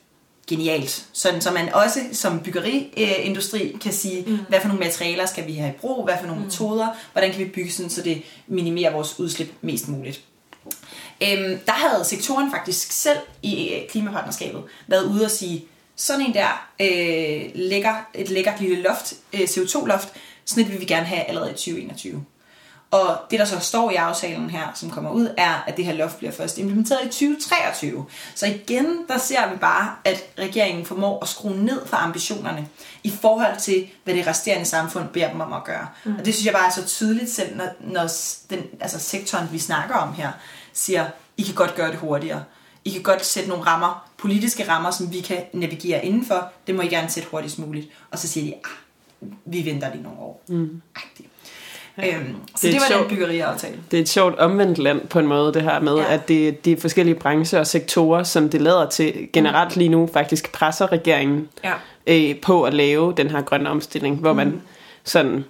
Genialt. 0.48 1.06
Sådan, 1.14 1.42
så 1.42 1.52
man 1.52 1.74
også 1.74 2.00
som 2.12 2.40
byggeriindustri 2.40 3.78
kan 3.82 3.94
sige, 3.94 4.24
mm. 4.28 4.38
hvad 4.50 4.62
for 4.62 4.68
nogle 4.68 4.84
materialer 4.84 5.26
skal 5.26 5.48
vi 5.48 5.54
have 5.54 5.70
i 5.70 5.78
brug, 5.78 6.06
hvad 6.06 6.14
for 6.20 6.28
nogle 6.28 6.42
mm. 6.42 6.46
metoder, 6.46 6.88
hvordan 7.12 7.32
kan 7.32 7.40
vi 7.40 7.46
bygge 7.46 7.72
sådan, 7.72 7.90
så 7.90 8.02
det 8.02 8.22
minimerer 8.48 8.94
vores 8.94 9.20
udslip 9.20 9.54
mest 9.62 9.88
muligt. 9.88 10.22
Øhm, 11.24 11.60
der 11.66 11.72
havde 11.72 12.06
sektoren 12.06 12.52
faktisk 12.52 12.92
selv 12.92 13.18
i 13.42 13.70
øh, 13.74 13.90
klimapartnerskabet 13.90 14.64
været 14.88 15.04
ude 15.04 15.26
og 15.26 15.32
sige, 15.32 15.66
sådan 15.96 16.26
en 16.26 16.34
der 16.34 16.68
øh, 16.82 17.52
lækker, 17.56 17.96
et 18.14 18.30
lækkert 18.30 18.62
lille 18.62 18.82
loft, 18.82 19.14
øh, 19.34 19.40
CO2-loft, 19.40 20.14
sådan 20.46 20.64
et 20.64 20.72
vil 20.72 20.80
vi 20.80 20.86
gerne 20.86 21.06
have 21.06 21.24
allerede 21.24 21.52
i 21.52 21.54
2021. 21.54 22.26
Og 22.92 23.18
det, 23.32 23.40
der 23.40 23.46
så 23.46 23.60
står 23.60 23.92
i 23.92 23.96
aftalen 23.96 24.50
her, 24.50 24.68
som 24.76 24.90
kommer 24.90 25.12
ud, 25.12 25.34
er, 25.38 25.64
at 25.68 25.78
det 25.78 25.86
her 25.86 25.94
loft 25.94 26.18
bliver 26.18 26.32
først 26.32 26.58
implementeret 26.58 27.06
i 27.06 27.08
2023. 27.08 28.06
Så 28.36 28.46
igen, 28.46 28.86
der 29.08 29.18
ser 29.18 29.52
vi 29.52 29.58
bare, 29.58 29.96
at 30.06 30.24
regeringen 30.40 30.86
formår 30.86 31.20
at 31.22 31.28
skrue 31.28 31.64
ned 31.64 31.86
for 31.86 31.98
ambitionerne 31.98 32.68
i 33.04 33.14
forhold 33.22 33.60
til, 33.60 33.90
hvad 34.04 34.14
det 34.14 34.28
resterende 34.28 34.66
samfund 34.66 35.08
beder 35.08 35.32
dem 35.32 35.42
om 35.42 35.54
at 35.54 35.64
gøre. 35.64 35.88
Mm. 36.04 36.16
Og 36.20 36.26
det 36.26 36.34
synes 36.34 36.46
jeg 36.46 36.54
bare 36.54 36.68
er 36.68 36.72
så 36.72 36.88
tydeligt 36.88 37.32
selv, 37.32 37.58
når, 37.58 37.66
når 37.80 38.10
den, 38.50 38.64
altså 38.80 39.00
sektoren, 39.00 39.48
vi 39.52 39.60
snakker 39.60 39.96
om 39.96 40.14
her, 40.14 40.32
siger, 40.74 41.06
I 41.38 41.42
kan 41.44 41.56
godt 41.56 41.76
gøre 41.76 41.92
det 41.92 42.00
hurtigere. 42.00 42.44
I 42.86 42.90
kan 42.90 43.02
godt 43.04 43.26
sætte 43.26 43.50
nogle 43.50 43.64
rammer, 43.64 44.08
politiske 44.18 44.70
rammer, 44.70 44.92
som 44.92 45.14
vi 45.14 45.20
kan 45.20 45.38
navigere 45.54 46.06
indenfor. 46.06 46.50
Det 46.68 46.76
må 46.76 46.82
I 46.82 46.88
gerne 46.88 47.10
sætte 47.10 47.30
hurtigst 47.32 47.60
muligt. 47.60 47.88
Og 48.12 48.20
så 48.20 48.28
siger 48.28 48.46
de, 48.46 48.54
ah, 48.54 49.28
vi 49.46 49.66
venter 49.66 49.92
lige 49.94 50.04
nogle 50.04 50.20
år. 50.20 50.44
Mm. 50.48 50.82
Øhm, 52.06 52.36
så 52.56 52.68
Det 52.68 52.74
var 52.76 52.88
sjovt. 52.88 53.02
den 53.10 53.10
byggeriaftale. 53.18 53.76
Det 53.92 53.98
er 53.98 54.02
et 54.02 54.10
sjovt 54.10 54.36
omvendt 54.40 54.78
land 54.78 55.08
på 55.08 55.20
en 55.20 55.28
måde, 55.28 55.54
det 55.54 55.62
her 55.62 55.80
med, 55.80 55.96
Ja. 55.96 56.02
ja. 56.02 56.14
at 56.14 56.28
det, 56.28 56.66
de 56.66 56.78
forskellige 56.78 57.16
brancher 57.16 57.60
og 57.60 57.68
sektorer, 57.68 58.24
som 58.24 58.50
det 58.50 58.62
lader 58.62 58.90
til 58.90 59.28
generelt 59.34 59.76
lige 59.76 59.90
nu, 59.90 60.10
faktisk 60.14 60.52
presser 60.52 60.92
regeringen 60.92 61.50
Ja. 61.64 61.74
øh, 62.08 62.40
på 62.42 62.64
at 62.64 62.74
lave 62.74 63.14
den 63.18 63.30
her 63.30 63.42
grønne 63.42 63.70
omstilling, 63.70 64.16
hvor 64.16 64.34
man 64.34 64.62
sådan 65.04 65.46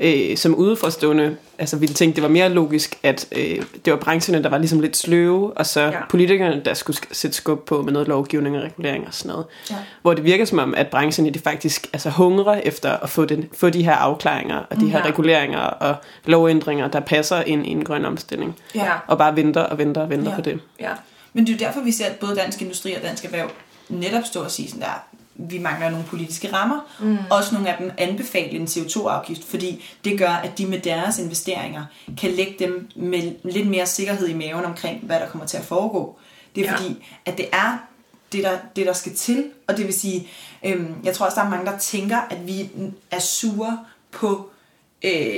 øh, 0.00 0.36
som 0.36 0.54
udefrastående, 0.54 1.36
altså 1.60 1.76
ville 1.76 1.94
tænke, 1.94 2.14
det 2.16 2.22
var 2.22 2.28
mere 2.28 2.48
logisk, 2.48 2.98
at 3.02 3.28
øh, 3.36 3.62
det 3.84 3.92
var 3.92 3.96
brancherne, 3.98 4.42
der 4.42 4.48
var 4.48 4.58
ligesom 4.58 4.80
lidt 4.80 4.96
sløve, 4.96 5.56
og 5.58 5.66
så 5.66 5.80
Ja. 5.80 5.92
politikerne, 6.10 6.62
der 6.64 6.74
skulle 6.74 6.96
sk- 6.96 7.08
sætte 7.14 7.36
skub 7.36 7.64
på 7.66 7.82
med 7.82 7.92
noget 7.92 8.08
lovgivning 8.08 8.56
og 8.56 8.62
regulering 8.62 9.06
og 9.06 9.14
sådan 9.14 9.28
noget. 9.30 9.46
Ja. 9.70 9.76
Hvor 10.02 10.14
det 10.14 10.24
virker 10.24 10.44
som 10.44 10.58
om, 10.58 10.74
at 10.74 10.86
brancherne 10.88 11.30
de 11.30 11.38
faktisk 11.38 11.86
altså, 11.92 12.10
hungrer 12.10 12.54
efter 12.64 12.90
at 12.96 13.10
få, 13.10 13.24
den, 13.24 13.48
få 13.52 13.70
de 13.70 13.82
her 13.84 13.94
afklaringer 13.94 14.56
og 14.70 14.80
de 14.80 14.90
her 14.90 14.98
Ja. 14.98 15.04
reguleringer 15.04 15.58
og 15.58 15.94
lovændringer, 16.24 16.88
der 16.88 17.00
passer 17.00 17.42
ind 17.42 17.66
i 17.66 17.70
en 17.70 17.84
grøn 17.84 18.04
omstilling. 18.04 18.56
Ja. 18.74 18.92
Og 19.06 19.18
bare 19.18 19.36
venter 19.36 19.60
og 19.62 19.78
venter 19.78 20.00
og 20.02 20.10
venter 20.10 20.30
Ja. 20.30 20.36
på 20.36 20.42
det. 20.42 20.60
Ja. 20.80 20.90
Men 21.32 21.46
det 21.46 21.52
er 21.52 21.56
jo 21.56 21.66
derfor, 21.66 21.80
vi 21.84 21.92
ser, 21.92 22.06
at 22.06 22.14
både 22.16 22.36
Dansk 22.36 22.62
Industri 22.62 22.92
og 22.94 23.02
Dansk 23.02 23.24
Erhverv 23.24 23.50
netop 23.88 24.22
står 24.24 24.40
og 24.40 24.50
siger 24.50 24.68
sådan 24.68 24.82
der, 24.82 25.04
vi 25.48 25.58
mangler 25.58 25.90
nogle 25.90 26.04
politiske 26.06 26.52
rammer. 26.52 26.80
Mm. 27.00 27.18
Også 27.30 27.54
nogle 27.54 27.68
af 27.70 27.76
dem 27.78 27.92
anbefaler 27.98 28.60
en 28.60 28.64
CO2-afgift, 28.66 29.44
fordi 29.44 29.84
det 30.04 30.18
gør, 30.18 30.28
at 30.30 30.58
de 30.58 30.66
med 30.66 30.80
deres 30.80 31.18
investeringer 31.18 31.84
kan 32.20 32.30
lægge 32.30 32.54
dem 32.58 32.88
med 32.96 33.32
lidt 33.44 33.68
mere 33.68 33.86
sikkerhed 33.86 34.28
i 34.28 34.34
maven 34.34 34.64
omkring, 34.64 35.00
hvad 35.02 35.20
der 35.20 35.26
kommer 35.28 35.46
til 35.46 35.56
at 35.56 35.64
foregå. 35.64 36.18
Det 36.54 36.60
er 36.60 36.64
Ja. 36.64 36.70
ja. 36.72 36.76
fordi, 36.76 37.06
at 37.26 37.38
det 37.38 37.46
er 37.52 37.78
det 38.32 38.44
der, 38.44 38.58
det, 38.76 38.86
der 38.86 38.92
skal 38.92 39.14
til, 39.14 39.44
og 39.68 39.76
det 39.76 39.86
vil 39.86 39.94
sige, 39.94 40.28
øhm, 40.64 40.94
jeg 41.04 41.14
tror 41.14 41.26
også, 41.26 41.40
der 41.40 41.46
er 41.46 41.50
mange, 41.50 41.66
der 41.66 41.78
tænker, 41.78 42.18
at 42.30 42.46
vi 42.46 42.68
er 43.10 43.18
sure 43.18 43.78
på 44.10 44.50
øh, 45.02 45.36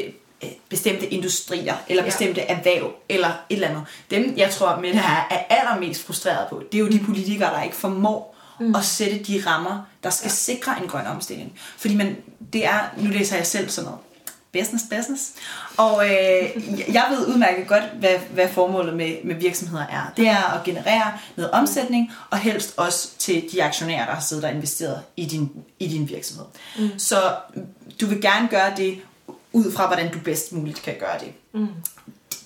bestemte 0.68 1.06
industrier, 1.06 1.74
eller 1.88 2.02
Ja. 2.02 2.08
bestemte 2.08 2.40
erhverv, 2.40 2.90
eller 3.08 3.28
et 3.28 3.34
eller 3.54 3.68
andet. 3.68 3.82
Dem, 4.10 4.34
jeg 4.36 4.50
tror, 4.50 4.80
med 4.80 4.88
det 4.92 4.98
her 5.00 5.26
er 5.30 5.38
allermest 5.50 6.06
frustreret 6.06 6.46
på, 6.50 6.62
det 6.72 6.78
er 6.78 6.82
jo 6.82 6.88
de 6.88 6.98
politikere, 7.06 7.54
der 7.54 7.62
ikke 7.62 7.76
formår 7.76 8.36
mm. 8.62 8.75
at 8.75 8.85
sætte 8.85 9.18
de 9.18 9.42
rammer, 9.46 9.83
der 10.03 10.11
skal 10.11 10.29
ja. 10.29 10.35
sikre 10.35 10.83
en 10.83 10.88
grøn 10.88 11.07
omstilling. 11.07 11.53
Fordi 11.77 11.96
man, 11.96 12.16
det 12.53 12.66
er, 12.66 12.81
nu 12.96 13.11
læser 13.11 13.37
jeg 13.37 13.46
selv 13.46 13.68
sådan 13.68 13.85
noget, 13.85 14.01
business, 14.53 14.85
business. 14.96 15.33
Og 15.77 16.05
øh, 16.07 16.12
jeg 16.94 17.07
ved 17.11 17.27
udmærket 17.27 17.68
godt, 17.68 17.85
hvad, 17.98 18.18
hvad 18.35 18.48
formålet 18.48 18.96
med, 18.96 19.16
med 19.25 19.35
virksomheder 19.35 19.87
er. 19.87 20.12
Det 20.16 20.29
er 20.29 20.55
at 20.55 20.64
generere 20.64 21.12
noget 21.37 21.51
omsætning, 21.51 22.12
og 22.31 22.38
helst 22.38 22.75
også 22.77 23.09
til 23.18 23.44
de 23.53 23.64
aktionærer, 23.64 24.07
der 24.07 24.12
har 24.12 24.20
siddet 24.20 24.44
og 24.44 24.51
investeret 24.51 25.03
i 25.16 25.25
din, 25.25 25.51
i 25.79 25.88
din 25.88 26.09
virksomhed. 26.09 26.46
Mm. 26.79 26.98
Så 26.98 27.35
du 28.01 28.07
vil 28.07 28.20
gerne 28.20 28.48
gøre 28.48 28.72
det 28.77 28.98
ud 29.53 29.72
fra, 29.72 29.87
hvordan 29.87 30.12
du 30.12 30.18
bedst 30.18 30.53
muligt 30.53 30.83
kan 30.83 30.94
gøre 31.01 31.18
det. 31.20 31.33
Mm. 31.55 31.68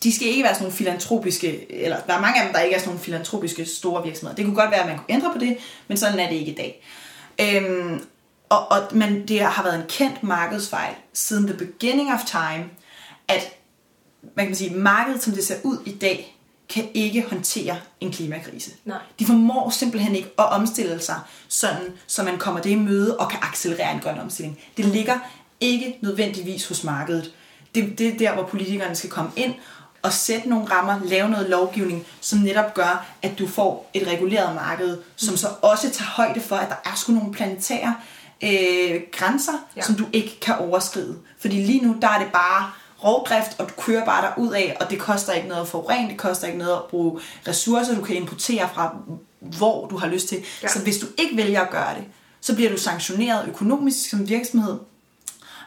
De 0.02 0.12
skal 0.14 0.28
ikke 0.28 0.44
være 0.44 0.54
sådan 0.54 0.64
nogle 0.64 0.76
filantropiske, 0.76 1.72
eller 1.72 1.96
der 2.06 2.14
er 2.14 2.20
mange 2.20 2.40
af 2.40 2.46
dem, 2.46 2.54
der 2.54 2.60
ikke 2.60 2.74
er 2.74 2.78
sådan 2.78 2.88
nogle 2.88 3.04
filantropiske 3.04 3.66
store 3.66 4.04
virksomheder. 4.04 4.36
Det 4.36 4.44
kunne 4.44 4.56
godt 4.56 4.70
være, 4.70 4.80
at 4.80 4.86
man 4.86 4.96
kunne 4.96 5.14
ændre 5.14 5.32
på 5.32 5.38
det, 5.38 5.56
men 5.88 5.96
sådan 5.96 6.18
er 6.18 6.28
det 6.28 6.36
ikke 6.36 6.52
i 6.52 6.54
dag. 6.54 6.82
Øhm, 7.40 8.00
og, 8.48 8.70
og, 8.72 8.82
men 8.92 9.28
det 9.28 9.40
har 9.40 9.62
været 9.62 9.80
en 9.80 9.86
kendt 9.88 10.22
markedsfejl 10.22 10.94
siden 11.12 11.46
the 11.46 11.56
beginning 11.56 12.12
of 12.12 12.20
time, 12.26 12.64
at 13.28 13.52
man 14.34 14.46
kan 14.46 14.56
sige, 14.56 14.74
markedet, 14.74 15.22
som 15.22 15.32
det 15.32 15.44
ser 15.44 15.56
ud 15.64 15.78
i 15.86 15.92
dag, 15.92 16.36
kan 16.68 16.88
ikke 16.94 17.24
håndtere 17.30 17.76
en 18.00 18.12
klimakrise. 18.12 18.70
Nej. 18.84 18.98
De 19.18 19.26
formår 19.26 19.70
simpelthen 19.70 20.16
ikke 20.16 20.28
at 20.38 20.44
omstille 20.44 21.00
sig, 21.00 21.20
sådan, 21.48 21.92
så 22.06 22.22
man 22.22 22.38
kommer 22.38 22.60
det 22.60 22.70
i 22.70 22.74
møde 22.74 23.16
og 23.16 23.30
kan 23.30 23.38
accelerere 23.42 23.94
en 23.94 24.00
grøn 24.00 24.18
omstilling. 24.18 24.58
Det 24.76 24.84
ligger 24.84 25.18
ikke 25.60 25.98
nødvendigvis 26.02 26.68
hos 26.68 26.84
markedet. 26.84 27.32
Det, 27.74 27.98
det 27.98 28.08
er 28.08 28.18
der, 28.18 28.34
hvor 28.34 28.42
politikerne 28.42 28.94
skal 28.94 29.10
komme 29.10 29.30
ind 29.36 29.54
og 30.06 30.12
sætte 30.12 30.48
nogle 30.48 30.66
rammer, 30.70 31.00
lave 31.04 31.28
noget 31.28 31.50
lovgivning, 31.50 32.06
som 32.20 32.38
netop 32.38 32.74
gør, 32.74 33.06
at 33.22 33.38
du 33.38 33.48
får 33.48 33.90
et 33.94 34.06
reguleret 34.08 34.54
marked, 34.54 34.98
som 35.16 35.36
så 35.36 35.48
også 35.62 35.90
tager 35.90 36.08
højde 36.10 36.40
for, 36.40 36.56
at 36.56 36.68
der 36.68 36.90
er 36.90 36.94
sgu 36.96 37.12
nogle 37.12 37.32
planetære 37.32 37.94
øh, 38.44 39.00
grænser, 39.12 39.52
Ja. 39.76 39.82
som 39.82 39.94
du 39.94 40.04
ikke 40.12 40.40
kan 40.40 40.54
overskride. 40.58 41.16
Fordi 41.40 41.56
lige 41.56 41.86
nu, 41.86 41.96
der 42.02 42.08
er 42.08 42.18
det 42.18 42.32
bare 42.32 42.70
rovdrift, 43.04 43.60
og 43.60 43.68
du 43.68 43.74
kører 43.82 44.04
bare 44.04 44.22
der 44.26 44.32
ud 44.42 44.52
af, 44.52 44.76
og 44.80 44.90
det 44.90 44.98
koster 44.98 45.32
ikke 45.32 45.48
noget 45.48 45.62
at 45.62 45.68
forurene, 45.68 46.08
det 46.08 46.16
koster 46.18 46.46
ikke 46.46 46.58
noget 46.58 46.72
at 46.72 46.82
bruge 46.90 47.20
ressourcer, 47.48 47.94
du 47.94 48.02
kan 48.02 48.16
importere 48.16 48.68
fra, 48.74 48.96
hvor 49.40 49.86
du 49.86 49.98
har 49.98 50.06
lyst 50.06 50.28
til. 50.28 50.38
Ja. 50.62 50.68
Så 50.68 50.82
hvis 50.82 50.98
du 50.98 51.06
ikke 51.18 51.36
vælger 51.36 51.60
at 51.60 51.70
gøre 51.70 51.94
det, 51.94 52.04
så 52.40 52.54
bliver 52.54 52.70
du 52.70 52.76
sanktioneret 52.78 53.48
økonomisk 53.48 54.10
som 54.10 54.28
virksomhed, 54.28 54.74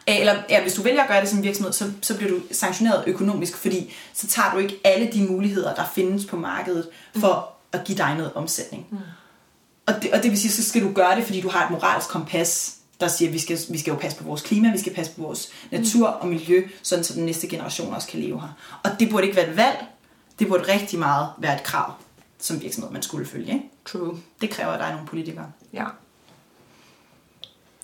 eller 0.07 0.35
ja, 0.49 0.61
hvis 0.61 0.73
du 0.73 0.81
vælger 0.81 1.01
at 1.01 1.07
gøre 1.07 1.21
det 1.21 1.29
som 1.29 1.43
virksomhed, 1.43 1.73
så, 1.73 1.91
så 2.01 2.17
bliver 2.17 2.31
du 2.31 2.41
sanktioneret 2.51 3.03
økonomisk, 3.07 3.57
fordi 3.57 3.93
så 4.13 4.27
tager 4.27 4.51
du 4.53 4.57
ikke 4.57 4.79
alle 4.83 5.09
de 5.13 5.25
muligheder, 5.25 5.75
der 5.75 5.83
findes 5.95 6.25
på 6.25 6.37
markedet, 6.37 6.89
for 7.15 7.51
at 7.71 7.83
give 7.83 7.97
dig 7.97 8.15
noget 8.15 8.33
omsætning. 8.33 8.87
Mm. 8.89 8.97
Og, 9.85 9.93
det, 10.03 10.13
og 10.13 10.23
det 10.23 10.31
vil 10.31 10.39
sige, 10.39 10.51
så 10.51 10.63
skal 10.63 10.83
du 10.83 10.91
gøre 10.91 11.15
det, 11.15 11.23
fordi 11.23 11.41
du 11.41 11.49
har 11.49 11.65
et 11.65 11.71
moralsk 11.71 12.09
kompas, 12.09 12.75
der 12.99 13.07
siger, 13.07 13.29
at 13.29 13.33
vi 13.33 13.39
skal, 13.39 13.59
vi 13.69 13.77
skal 13.77 13.91
jo 13.91 13.97
passe 13.97 14.17
på 14.17 14.23
vores 14.23 14.41
klima, 14.41 14.71
vi 14.71 14.77
skal 14.77 14.93
passe 14.93 15.11
på 15.15 15.21
vores 15.21 15.49
natur 15.71 16.07
og 16.07 16.27
miljø, 16.27 16.67
sådan 16.83 17.03
så 17.03 17.13
den 17.13 17.25
næste 17.25 17.47
generation 17.47 17.93
også 17.93 18.07
kan 18.07 18.19
leve 18.19 18.41
her. 18.41 18.79
Og 18.83 18.99
det 18.99 19.09
burde 19.09 19.25
ikke 19.25 19.35
være 19.35 19.49
et 19.49 19.57
valg, 19.57 19.85
det 20.39 20.47
burde 20.47 20.73
rigtig 20.73 20.99
meget 20.99 21.29
være 21.37 21.55
et 21.55 21.63
krav, 21.63 21.93
som 22.39 22.61
virksomhed, 22.61 22.91
man 22.91 23.01
skulle 23.01 23.25
følge. 23.25 23.53
Ikke? 23.53 23.65
True. 23.85 24.19
Det 24.41 24.49
kræver, 24.49 24.71
at 24.71 24.79
der 24.79 24.85
er 24.85 24.91
nogle 24.91 25.07
politikere. 25.07 25.51
Ja. 25.73 25.85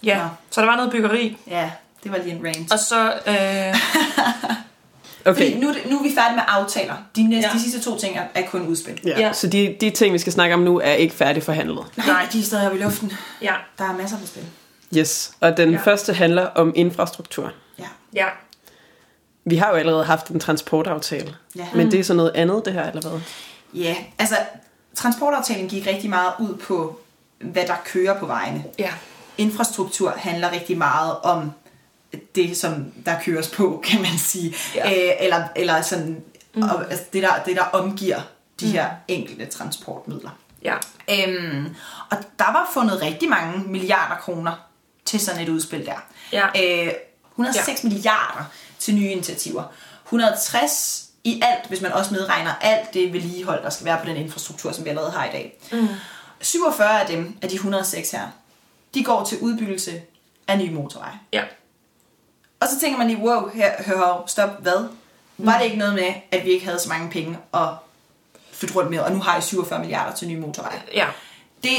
Ja, 0.03 0.23
Nå. 0.23 0.29
så 0.49 0.61
der 0.61 0.67
var 0.67 0.75
noget 0.75 0.91
byggeri. 0.91 1.37
Ja, 1.47 1.71
det 2.05 2.11
var 2.13 2.17
lige 2.17 2.35
en 2.35 2.45
rant. 2.45 2.71
Og 2.73 2.79
så... 2.79 3.13
Øh, 3.27 3.75
Okay. 5.27 5.33
Fordi 5.35 5.59
nu, 5.59 5.69
er 5.69 5.73
nu 5.89 5.99
er 5.99 6.03
vi 6.03 6.11
færdige 6.15 6.35
med 6.35 6.43
aftaler. 6.47 6.93
De, 7.15 7.23
næste, 7.27 7.49
Ja. 7.49 7.53
de 7.57 7.61
sidste 7.63 7.81
to 7.89 7.97
ting 7.99 8.17
er, 8.17 8.23
er 8.35 8.45
kun 8.47 8.67
udspil. 8.67 8.99
Ja. 9.05 9.19
Ja. 9.19 9.33
Så 9.33 9.47
de, 9.47 9.75
de 9.81 9.89
ting, 9.89 10.13
vi 10.13 10.17
skal 10.19 10.33
snakke 10.33 10.55
om 10.55 10.61
nu, 10.61 10.79
er 10.79 10.91
ikke 10.93 11.15
færdigforhandlet. 11.15 11.85
Nej, 12.07 12.27
de 12.33 12.39
er 12.39 12.43
stadig 12.43 12.65
oppe 12.65 12.79
i 12.79 12.81
luften. 12.83 13.11
ja, 13.41 13.53
Der 13.77 13.83
er 13.89 13.93
masser 13.97 14.17
på 14.17 14.27
spil. 14.27 14.43
Yes. 14.97 15.31
Og 15.41 15.57
den 15.57 15.71
ja. 15.71 15.77
første 15.77 16.13
handler 16.13 16.45
om 16.45 16.73
infrastruktur. 16.75 17.51
Ja. 17.79 17.83
ja. 18.13 18.25
Vi 19.45 19.55
har 19.55 19.69
jo 19.69 19.75
allerede 19.75 20.03
haft 20.03 20.27
en 20.27 20.39
transportaftale. 20.39 21.35
Ja. 21.55 21.67
Men 21.75 21.91
det 21.91 21.99
er 21.99 22.03
så 22.03 22.13
noget 22.13 22.31
andet, 22.35 22.65
det 22.65 22.73
her, 22.73 22.89
eller 22.89 23.09
hvad? 23.09 23.19
Ja, 23.73 23.95
altså 24.19 24.35
transportaftalen 24.95 25.67
gik 25.69 25.87
rigtig 25.87 26.09
meget 26.09 26.31
ud 26.39 26.55
på 26.57 26.99
hvad 27.39 27.63
der 27.67 27.75
kører 27.85 28.19
på 28.19 28.25
vejene. 28.25 28.63
Ja. 28.79 28.89
Infrastruktur 29.37 30.13
handler 30.17 30.51
rigtig 30.51 30.77
meget 30.77 31.15
om 31.23 31.51
det, 32.35 32.57
som 32.57 32.91
der 33.05 33.21
køres 33.25 33.47
på, 33.47 33.81
kan 33.87 34.01
man 34.01 34.17
sige. 34.17 34.55
Ja. 34.75 35.09
Øh, 35.09 35.13
eller, 35.19 35.47
eller 35.55 35.81
sådan, 35.81 36.23
mm. 36.53 36.61
og, 36.61 36.91
altså 36.91 37.05
det, 37.13 37.23
der, 37.23 37.43
det, 37.45 37.55
der 37.55 37.63
omgiver 37.63 38.19
de 38.59 38.67
her 38.67 38.89
enkelte 39.07 39.45
transportmidler. 39.45 40.29
Ja. 40.63 40.75
Øhm, 41.09 41.75
og 42.11 42.17
der 42.39 42.51
var 42.51 42.69
fundet 42.73 43.01
rigtig 43.01 43.29
mange 43.29 43.63
milliarder 43.67 44.15
kroner 44.15 44.51
til 45.05 45.19
sådan 45.19 45.41
et 45.41 45.49
udspil 45.49 45.85
der. 45.85 46.05
Ja. 46.31 46.47
Øh, 46.87 46.93
106 47.31 47.83
ja. 47.83 47.89
milliarder 47.89 48.43
til 48.79 48.95
nye 48.95 49.09
initiativer. 49.09 49.63
160 50.05 51.05
i 51.23 51.41
alt, 51.43 51.67
hvis 51.67 51.81
man 51.81 51.91
også 51.91 52.13
medregner 52.13 52.53
alt 52.61 52.93
det 52.93 53.13
vedligehold, 53.13 53.63
der 53.63 53.69
skal 53.69 53.85
være 53.85 53.99
på 53.99 54.05
den 54.05 54.17
infrastruktur, 54.17 54.71
som 54.71 54.85
vi 54.85 54.89
allerede 54.89 55.11
har 55.11 55.25
i 55.25 55.31
dag. 55.31 55.59
Mm. 55.71 55.87
47 56.41 57.01
af 57.01 57.07
dem, 57.07 57.37
af 57.41 57.49
de 57.49 57.55
106 57.55 58.11
her, 58.11 58.27
de 58.93 59.03
går 59.03 59.23
til 59.23 59.37
udbyggelse 59.39 60.01
af 60.47 60.57
nye 60.57 60.71
motorveje. 60.71 61.19
Ja. 61.33 61.43
Og 62.65 62.71
så 62.71 62.79
tænker 62.79 62.97
man 62.97 63.07
lige, 63.07 63.19
wow, 63.19 63.49
her, 63.53 63.71
hør, 63.85 64.23
stop, 64.27 64.61
hvad? 64.61 64.87
Var 65.37 65.57
det 65.57 65.65
ikke 65.65 65.77
noget 65.77 65.93
med, 65.93 66.13
at 66.31 66.45
vi 66.45 66.49
ikke 66.49 66.65
havde 66.65 66.79
så 66.79 66.89
mange 66.89 67.09
penge 67.09 67.37
at 67.53 67.67
flytte 68.51 68.75
rundt 68.75 68.89
med, 68.89 68.99
og 68.99 69.11
nu 69.11 69.19
har 69.19 69.37
I 69.37 69.41
47 69.41 69.79
milliarder 69.79 70.15
til 70.15 70.27
nye 70.27 70.39
motorveje? 70.39 70.81
Ja. 70.93 71.05
det, 71.63 71.71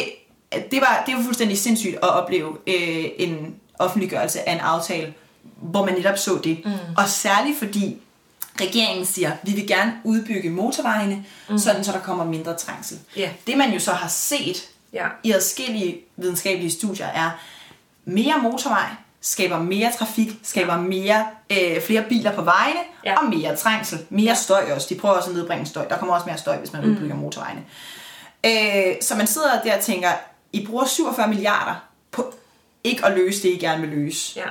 det, 0.70 0.80
var, 0.80 1.02
det 1.06 1.14
var 1.16 1.22
fuldstændig 1.22 1.58
sindssygt 1.58 1.94
at 1.94 2.08
opleve 2.08 2.56
øh, 2.66 3.04
en 3.18 3.54
offentliggørelse 3.78 4.48
af 4.48 4.52
en 4.52 4.60
aftale, 4.60 5.14
hvor 5.56 5.84
man 5.84 5.94
netop 5.94 6.18
så 6.18 6.40
det. 6.44 6.64
Mm. 6.64 6.72
Og 6.96 7.08
særligt 7.08 7.58
fordi 7.58 7.98
regeringen 8.60 9.06
siger, 9.06 9.32
vi 9.42 9.52
vil 9.52 9.66
gerne 9.66 9.92
udbygge 10.04 10.50
motorvejene, 10.50 11.24
mm. 11.50 11.58
sådan 11.58 11.84
så 11.84 11.92
der 11.92 12.00
kommer 12.00 12.24
mindre 12.24 12.56
trængsel. 12.56 12.98
Ja. 13.16 13.30
Det 13.46 13.58
man 13.58 13.72
jo 13.72 13.78
så 13.78 13.92
har 13.92 14.08
set 14.08 14.68
Ja. 14.92 15.06
i 15.22 15.32
adskillige 15.32 16.00
videnskabelige 16.16 16.70
studier 16.70 17.06
er, 17.06 17.30
mere 18.04 18.38
motorvej 18.42 18.88
skaber 19.26 19.58
mere 19.58 19.92
trafik, 19.98 20.28
skaber 20.42 20.76
mere, 20.76 21.26
øh, 21.50 21.82
flere 21.82 22.02
biler 22.08 22.32
på 22.34 22.42
vejene, 22.42 22.80
Ja. 23.04 23.18
og 23.18 23.24
mere 23.24 23.56
trængsel, 23.56 23.98
mere 24.10 24.36
støj 24.36 24.72
også. 24.74 24.86
De 24.90 25.00
prøver 25.00 25.14
også 25.14 25.30
at 25.30 25.36
nedbringe 25.36 25.66
støj. 25.66 25.88
Der 25.88 25.98
kommer 25.98 26.14
også 26.14 26.26
mere 26.26 26.38
støj, 26.38 26.56
hvis 26.56 26.72
man 26.72 26.84
udbygger 26.84 27.14
motorvejene. 27.16 27.64
Øh, 28.46 28.94
så 29.00 29.14
man 29.14 29.26
sidder 29.26 29.62
der 29.62 29.76
og 29.76 29.82
tænker, 29.82 30.08
I 30.52 30.66
bruger 30.66 30.84
47 30.84 31.28
milliarder 31.28 31.74
på 32.10 32.34
ikke 32.84 33.06
at 33.06 33.12
løse 33.12 33.42
det, 33.42 33.48
I 33.48 33.58
gerne 33.58 33.80
vil 33.80 33.90
løse. 33.90 34.32
Ja. 34.36 34.46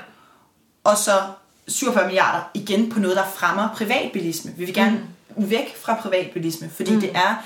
Og 0.83 0.97
så 0.97 1.21
47 1.67 2.05
milliarder 2.05 2.41
igen 2.53 2.89
på 2.89 2.99
noget, 2.99 3.17
der 3.17 3.25
fremmer 3.35 3.69
privatbilisme. 3.75 4.51
Vi 4.57 4.65
vil 4.65 4.73
gerne 4.73 5.07
mm. 5.37 5.49
væk 5.49 5.77
fra 5.77 5.93
privatbilisme, 6.01 6.69
fordi 6.69 6.93
mm. 6.93 7.01
det 7.01 7.15
er... 7.15 7.43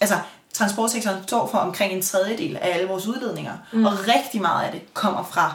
Altså, 0.00 0.18
transportsektoren 0.52 1.22
står 1.22 1.46
for 1.46 1.58
omkring 1.58 1.92
en 1.92 2.02
tredjedel 2.02 2.56
af 2.56 2.74
alle 2.74 2.88
vores 2.88 3.06
udledninger, 3.06 3.52
mm. 3.72 3.84
og 3.84 3.92
rigtig 4.08 4.40
meget 4.40 4.66
af 4.66 4.72
det 4.72 4.94
kommer 4.94 5.24
fra 5.24 5.54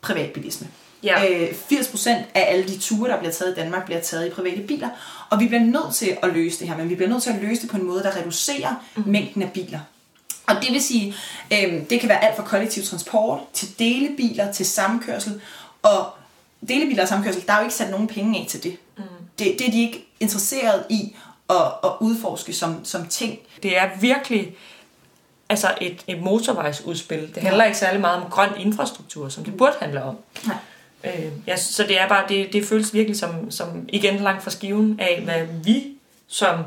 privatbilisme. 0.00 0.68
Ja. 1.02 1.30
Øh, 1.30 1.48
80% 1.72 2.10
af 2.10 2.24
alle 2.34 2.64
de 2.68 2.78
ture, 2.78 3.10
der 3.10 3.18
bliver 3.18 3.32
taget 3.32 3.52
i 3.52 3.54
Danmark, 3.54 3.84
bliver 3.84 4.00
taget 4.00 4.26
i 4.26 4.30
private 4.30 4.62
biler. 4.62 4.88
Og 5.30 5.40
vi 5.40 5.46
bliver 5.46 5.62
nødt 5.62 5.94
til 5.94 6.16
at 6.22 6.32
løse 6.32 6.58
det 6.60 6.68
her, 6.68 6.76
men 6.76 6.88
vi 6.88 6.94
bliver 6.94 7.08
nødt 7.08 7.22
til 7.22 7.30
at 7.30 7.42
løse 7.42 7.62
det 7.62 7.70
på 7.70 7.76
en 7.76 7.86
måde, 7.86 8.02
der 8.02 8.16
reducerer 8.16 8.74
mm. 8.96 9.02
mængden 9.06 9.42
af 9.42 9.52
biler. 9.52 9.80
Og 10.46 10.56
det 10.62 10.72
vil 10.72 10.82
sige, 10.82 11.14
øh, 11.52 11.90
det 11.90 12.00
kan 12.00 12.08
være 12.08 12.24
alt 12.24 12.36
fra 12.36 12.44
kollektiv 12.44 12.82
transport, 12.82 13.40
til 13.52 13.78
delebiler, 13.78 14.52
til 14.52 14.66
samkørsel. 14.66 15.40
Og 15.82 16.06
delebiler 16.68 17.02
og 17.02 17.08
samkørsel, 17.08 17.46
der 17.46 17.52
er 17.52 17.58
jo 17.58 17.62
ikke 17.62 17.74
sat 17.74 17.90
nogen 17.90 18.06
penge 18.06 18.40
af 18.40 18.46
til 18.48 18.62
det. 18.62 18.76
Mm. 18.98 19.02
Det, 19.38 19.54
det 19.58 19.66
er 19.66 19.70
de 19.70 19.82
ikke 19.82 20.06
interesseret 20.20 20.84
i 20.90 21.16
at, 21.50 21.56
at 21.84 21.90
udforske 22.00 22.52
som, 22.52 22.84
som 22.84 23.06
ting. 23.06 23.38
Det 23.62 23.78
er 23.78 23.88
virkelig 24.00 24.56
altså 25.50 25.74
et, 25.80 26.04
et 26.06 26.22
motorvejsudspil. 26.22 27.34
Det 27.34 27.42
handler 27.42 27.64
ikke 27.64 27.78
særlig 27.78 28.00
meget 28.00 28.22
om 28.22 28.30
grøn 28.30 28.48
infrastruktur, 28.58 29.28
som 29.28 29.44
det 29.44 29.56
burde 29.56 29.72
handle 29.80 30.02
om. 30.02 30.16
Nej. 30.46 30.56
Øh, 31.04 31.32
ja, 31.46 31.56
så 31.56 31.82
det 31.82 32.00
er 32.00 32.08
bare, 32.08 32.24
det, 32.28 32.52
det 32.52 32.64
føles 32.64 32.94
virkelig 32.94 33.18
som, 33.18 33.50
som 33.50 33.84
igen 33.88 34.16
langt 34.16 34.42
fra 34.42 34.50
skiven 34.50 35.00
af, 35.00 35.20
hvad 35.24 35.46
vi 35.64 35.86
som 36.28 36.58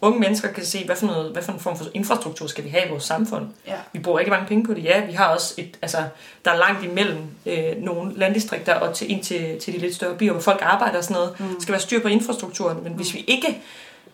unge 0.00 0.20
mennesker 0.20 0.52
kan 0.52 0.64
se, 0.64 0.84
hvad 0.84 0.96
for, 0.96 1.06
noget, 1.06 1.32
hvad 1.32 1.42
for 1.42 1.52
en 1.52 1.60
form 1.60 1.76
for 1.76 1.84
infrastruktur 1.94 2.46
skal 2.46 2.64
vi 2.64 2.68
have 2.68 2.86
i 2.86 2.88
vores 2.90 3.04
samfund. 3.04 3.46
Ja. 3.66 3.74
Vi 3.92 3.98
bruger 3.98 4.18
ikke 4.18 4.30
mange 4.30 4.46
penge 4.46 4.64
på 4.64 4.74
det. 4.74 4.84
Ja, 4.84 5.04
vi 5.04 5.12
har 5.12 5.26
også 5.26 5.54
et, 5.56 5.78
altså, 5.82 5.98
der 6.44 6.50
er 6.50 6.56
langt 6.56 6.84
imellem 6.84 7.22
øh, 7.46 7.76
nogle 7.78 8.12
landdistrikter 8.16 8.74
og 8.74 8.94
til, 8.94 9.10
ind 9.10 9.22
til, 9.22 9.60
til 9.60 9.74
de 9.74 9.78
lidt 9.78 9.94
større 9.94 10.14
byer, 10.14 10.32
hvor 10.32 10.40
folk 10.40 10.62
arbejder 10.62 10.98
og 10.98 11.04
sådan 11.04 11.14
noget. 11.14 11.40
Mm. 11.40 11.46
Der 11.46 11.60
skal 11.60 11.72
være 11.72 11.80
styr 11.80 12.02
på 12.02 12.08
infrastrukturen, 12.08 12.84
men 12.84 12.92
hvis 12.92 13.14
vi 13.14 13.24
ikke 13.26 13.62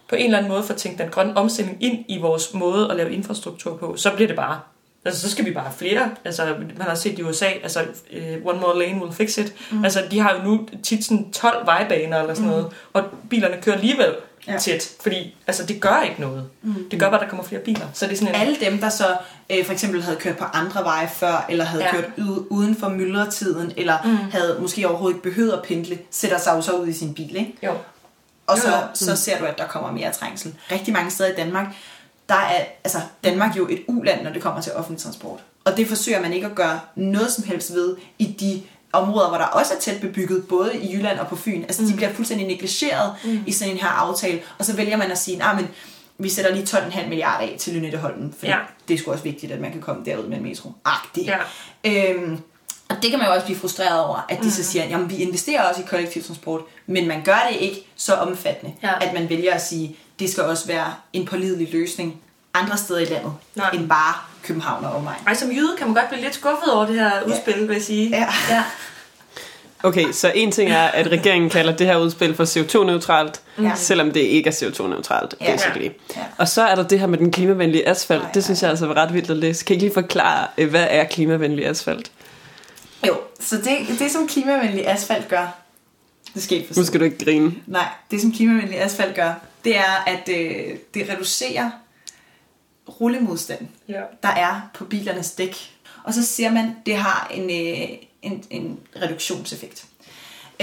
på 0.08 0.14
en 0.14 0.24
eller 0.24 0.38
anden 0.38 0.52
måde 0.52 0.62
får 0.62 0.74
tænkt 0.74 0.98
den 0.98 1.08
grønne 1.08 1.36
omstilling 1.36 1.76
ind 1.80 2.04
i 2.08 2.18
vores 2.18 2.54
måde 2.54 2.90
at 2.90 2.96
lave 2.96 3.12
infrastruktur 3.12 3.76
på, 3.76 3.96
så 3.96 4.10
bliver 4.14 4.26
det 4.28 4.36
bare 4.36 4.60
Altså, 5.04 5.20
så 5.20 5.30
skal 5.30 5.44
vi 5.44 5.50
bare 5.50 5.64
have 5.64 5.74
flere. 5.78 6.10
Altså, 6.24 6.46
man 6.78 6.88
har 6.88 6.94
set 6.94 7.18
i 7.18 7.22
USA, 7.22 7.46
altså, 7.46 7.80
uh, 7.82 8.46
one 8.46 8.60
more 8.60 8.78
lane 8.78 9.02
will 9.02 9.12
fix 9.14 9.38
it. 9.38 9.52
Mm. 9.70 9.84
Altså, 9.84 10.02
de 10.10 10.18
har 10.18 10.34
jo 10.36 10.50
nu 10.50 10.68
tit 10.82 11.04
sådan 11.04 11.32
12 11.32 11.66
vejbaner 11.66 12.20
eller 12.20 12.34
sådan 12.34 12.50
noget, 12.50 12.66
og 12.92 13.02
bilerne 13.30 13.56
kører 13.62 13.76
alligevel 13.76 14.14
ja. 14.48 14.58
Tæt, 14.58 14.90
fordi 15.02 15.34
altså, 15.46 15.66
det 15.66 15.80
gør 15.80 16.02
ikke 16.08 16.20
noget. 16.20 16.44
Mm. 16.62 16.74
Det 16.90 17.00
gør 17.00 17.06
bare, 17.06 17.20
at 17.20 17.24
der 17.24 17.28
kommer 17.28 17.44
flere 17.44 17.60
biler. 17.60 17.86
Så 17.94 18.06
det 18.06 18.12
er 18.12 18.16
sådan 18.16 18.34
en... 18.34 18.40
Alle 18.40 18.56
dem, 18.60 18.78
der 18.78 18.88
så 18.88 19.16
øh, 19.50 19.64
for 19.64 19.72
eksempel 19.72 20.02
havde 20.02 20.16
kørt 20.16 20.36
på 20.36 20.44
andre 20.44 20.84
veje 20.84 21.08
før, 21.08 21.46
eller 21.48 21.64
havde 21.64 21.84
Ja. 21.84 21.92
kørt 21.92 22.04
ud, 22.18 22.46
uden 22.50 22.76
for 22.76 22.88
myldretiden, 22.88 23.72
eller 23.76 23.96
mm. 24.04 24.16
havde 24.16 24.58
måske 24.60 24.88
overhovedet 24.88 25.16
ikke 25.16 25.28
behøvet 25.30 25.52
at 25.52 25.62
pendle, 25.62 25.98
sætter 26.10 26.38
sig 26.38 26.52
jo 26.56 26.60
så 26.60 26.72
ud 26.72 26.88
i 26.88 26.92
sin 26.92 27.14
bil, 27.14 27.36
ikke? 27.36 27.54
Jo. 27.62 27.72
Og 28.46 28.58
så, 28.58 28.82
så 28.94 29.16
ser 29.16 29.38
du, 29.38 29.44
at 29.44 29.58
der 29.58 29.66
kommer 29.66 29.92
mere 29.92 30.12
trængsel. 30.12 30.54
Rigtig 30.72 30.92
mange 30.94 31.10
steder 31.10 31.32
i 31.32 31.34
Danmark, 31.34 31.66
der 32.28 32.34
er 32.34 32.64
altså, 32.84 32.98
Danmark 33.24 33.56
jo 33.56 33.68
et 33.68 33.82
uland, 33.88 34.22
når 34.22 34.32
det 34.32 34.42
kommer 34.42 34.60
til 34.60 34.72
offentlig 34.72 35.02
transport. 35.02 35.40
Og 35.64 35.76
det 35.76 35.88
forsøger 35.88 36.20
man 36.20 36.32
ikke 36.32 36.46
at 36.46 36.54
gøre 36.54 36.80
noget 36.94 37.32
som 37.32 37.44
helst 37.44 37.74
ved 37.74 37.96
i 38.18 38.26
de 38.26 38.62
områder, 38.92 39.28
hvor 39.28 39.38
der 39.38 39.44
også 39.44 39.74
er 39.74 39.78
tæt 39.78 40.00
bebygget, 40.00 40.48
både 40.48 40.76
i 40.76 40.96
Jylland 40.96 41.18
og 41.18 41.28
på 41.28 41.36
Fyn. 41.36 41.62
Altså, 41.62 41.82
mm. 41.82 41.88
de 41.88 41.96
bliver 41.96 42.12
fuldstændig 42.12 42.46
negligeret 42.46 43.14
mm. 43.24 43.40
i 43.46 43.52
sådan 43.52 43.72
en 43.74 43.80
her 43.80 43.88
aftale. 43.88 44.42
Og 44.58 44.64
så 44.64 44.76
vælger 44.76 44.96
man 44.96 45.10
at 45.10 45.18
sige, 45.18 45.38
nej, 45.38 45.54
men 45.54 45.68
vi 46.18 46.28
sætter 46.28 46.54
lige 46.54 46.64
12,5 46.64 47.08
milliarder 47.08 47.48
af 47.48 47.56
til 47.58 47.74
Lynetteholmen, 47.74 48.34
for 48.38 48.46
ja. 48.46 48.58
det 48.88 48.94
er 48.94 48.98
sgu 48.98 49.12
også 49.12 49.24
vigtigt, 49.24 49.52
at 49.52 49.60
man 49.60 49.72
kan 49.72 49.80
komme 49.80 50.04
derud 50.04 50.28
med 50.28 50.36
en 50.36 50.42
metro. 50.42 50.72
Agtigt. 50.84 51.26
Ja. 51.26 51.38
Øhm, 51.84 52.38
og 52.88 52.96
det 53.02 53.10
kan 53.10 53.18
man 53.18 53.28
jo 53.28 53.34
også 53.34 53.44
blive 53.46 53.58
frustreret 53.58 54.00
over, 54.04 54.26
at 54.28 54.38
de 54.42 54.50
så 54.52 54.62
siger, 54.64 54.84
jamen 54.84 55.10
vi 55.10 55.16
investerer 55.16 55.62
også 55.68 55.80
i 55.80 55.84
kollektiv 55.88 56.22
transport, 56.24 56.60
men 56.86 57.08
man 57.08 57.22
gør 57.24 57.46
det 57.50 57.56
ikke 57.60 57.86
så 57.96 58.14
omfattende, 58.14 58.74
Ja. 58.82 58.90
at 59.00 59.14
man 59.14 59.28
vælger 59.30 59.54
at 59.54 59.62
sige, 59.62 59.96
det 60.18 60.30
skal 60.30 60.42
også 60.44 60.66
være 60.66 60.94
en 61.12 61.26
pålidelig 61.26 61.72
løsning 61.72 62.16
andre 62.54 62.76
steder 62.76 63.00
i 63.00 63.04
landet, 63.04 63.32
Nej. 63.54 63.70
end 63.74 63.88
bare 63.88 64.14
København 64.42 64.84
og 64.84 64.92
omegn. 64.92 65.16
Ej, 65.26 65.34
som 65.34 65.50
jyde 65.50 65.70
kan 65.78 65.86
man 65.86 65.94
godt 65.96 66.08
blive 66.08 66.22
lidt 66.22 66.34
skuffet 66.34 66.72
over 66.72 66.86
det 66.86 66.94
her 66.94 67.10
udspil, 67.26 67.68
vil 67.68 67.74
jeg 67.74 67.82
sige. 67.82 68.08
Ja. 68.10 68.26
ja. 68.50 68.62
Okay, 69.82 70.12
så 70.12 70.32
en 70.34 70.52
ting 70.52 70.70
er, 70.70 70.82
at 70.86 71.06
regeringen 71.06 71.50
kalder 71.50 71.76
det 71.76 71.86
her 71.86 71.96
udspil 71.96 72.34
for 72.34 72.44
CO2-neutralt, 72.44 73.40
Ja. 73.62 73.72
selvom 73.74 74.10
det 74.10 74.20
ikke 74.20 74.48
er 74.48 74.52
CO2-neutralt, 74.52 75.34
Ja. 75.40 75.50
basically. 75.52 75.88
Ja. 76.16 76.20
Og 76.38 76.48
så 76.48 76.62
er 76.62 76.74
der 76.74 76.82
det 76.82 77.00
her 77.00 77.06
med 77.06 77.18
den 77.18 77.32
klimavenlige 77.32 77.88
asfalt. 77.88 78.22
Nej, 78.22 78.32
Det 78.32 78.44
synes 78.44 78.62
jeg 78.62 78.70
altså 78.70 78.86
var 78.86 78.94
ret 78.96 79.14
vildt 79.14 79.30
at 79.30 79.36
læse. 79.36 79.64
Kan 79.64 79.72
I 79.72 79.76
ikke 79.76 79.84
lige 79.86 79.94
forklare, 79.94 80.46
øh, 80.58 80.70
hvad 80.70 80.86
er 80.90 81.04
klimavenlig 81.04 81.66
asfalt? 81.66 82.10
Jo, 83.06 83.16
så 83.40 83.56
det, 83.56 83.98
det 83.98 84.10
som 84.10 84.28
klimavenlig 84.28 84.88
asfalt 84.88 85.28
gør, 85.28 85.46
det 86.34 86.42
skal 86.42 86.56
ikke 86.56 86.68
Nu 86.68 86.74
forstå. 86.74 86.84
skal 86.86 87.00
du 87.00 87.04
ikke 87.04 87.24
grine. 87.24 87.54
Nej, 87.66 87.88
det 88.10 88.20
som 88.20 88.32
klimavenlig 88.32 88.80
asfalt 88.82 89.14
gør, 89.14 89.32
det 89.64 89.76
er, 89.76 90.04
at 90.06 90.28
øh, 90.28 90.76
det 90.94 91.08
reducerer 91.10 91.70
rullemodstanden. 93.00 93.68
ja. 93.88 94.00
der 94.22 94.28
er 94.28 94.60
på 94.74 94.84
bilernes 94.84 95.30
dæk. 95.30 95.56
Og 96.04 96.14
så 96.14 96.26
siger 96.26 96.50
man, 96.50 96.76
det 96.86 96.96
har 96.96 97.30
en, 97.34 97.42
øh, 97.50 97.88
en, 98.22 98.44
en 98.50 98.78
reduktionseffekt. 99.02 99.84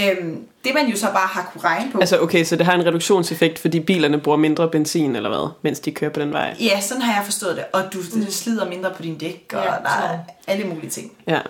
Øhm, 0.00 0.46
det 0.64 0.74
man 0.74 0.86
jo 0.86 0.96
så 0.96 1.06
bare 1.06 1.26
har 1.26 1.50
kunne 1.52 1.64
regne 1.64 1.90
på, 1.92 1.98
Altså 2.00 2.20
okay, 2.20 2.44
så 2.44 2.56
det 2.56 2.66
har 2.66 2.74
en 2.74 2.86
reduktionseffekt, 2.86 3.58
fordi 3.58 3.80
bilerne 3.80 4.20
bruger 4.20 4.38
mindre 4.38 4.70
benzin 4.70 5.16
eller 5.16 5.28
hvad, 5.28 5.50
mens 5.62 5.80
de 5.80 5.92
kører 5.92 6.10
på 6.10 6.20
den 6.20 6.32
vej. 6.32 6.56
ja, 6.60 6.80
sådan 6.80 7.02
har 7.02 7.14
jeg 7.14 7.24
forstået 7.24 7.56
det, 7.56 7.64
og 7.72 7.92
du 7.92 7.98
mm. 8.14 8.30
slider 8.30 8.68
mindre 8.68 8.90
på 8.96 9.02
din 9.02 9.18
dæk, 9.18 9.52
og 9.54 9.62
Ja, 9.64 9.70
der 9.70 9.88
er 9.90 10.18
alle 10.46 10.64
mulige 10.66 10.90
ting. 10.90 11.12
Ja. 11.26 11.40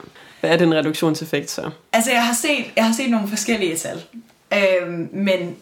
Hvad 0.45 0.53
er 0.53 0.57
den 0.57 0.75
reduktionseffekt 0.75 1.51
så? 1.51 1.71
Altså, 1.93 2.11
jeg 2.11 2.27
har 2.27 2.35
set, 2.35 2.65
jeg 2.77 2.85
har 2.87 2.93
set 2.93 3.11
nogle 3.11 3.29
forskellige 3.29 3.77
tal, 3.77 4.03
øhm, 4.55 5.09
men 5.13 5.57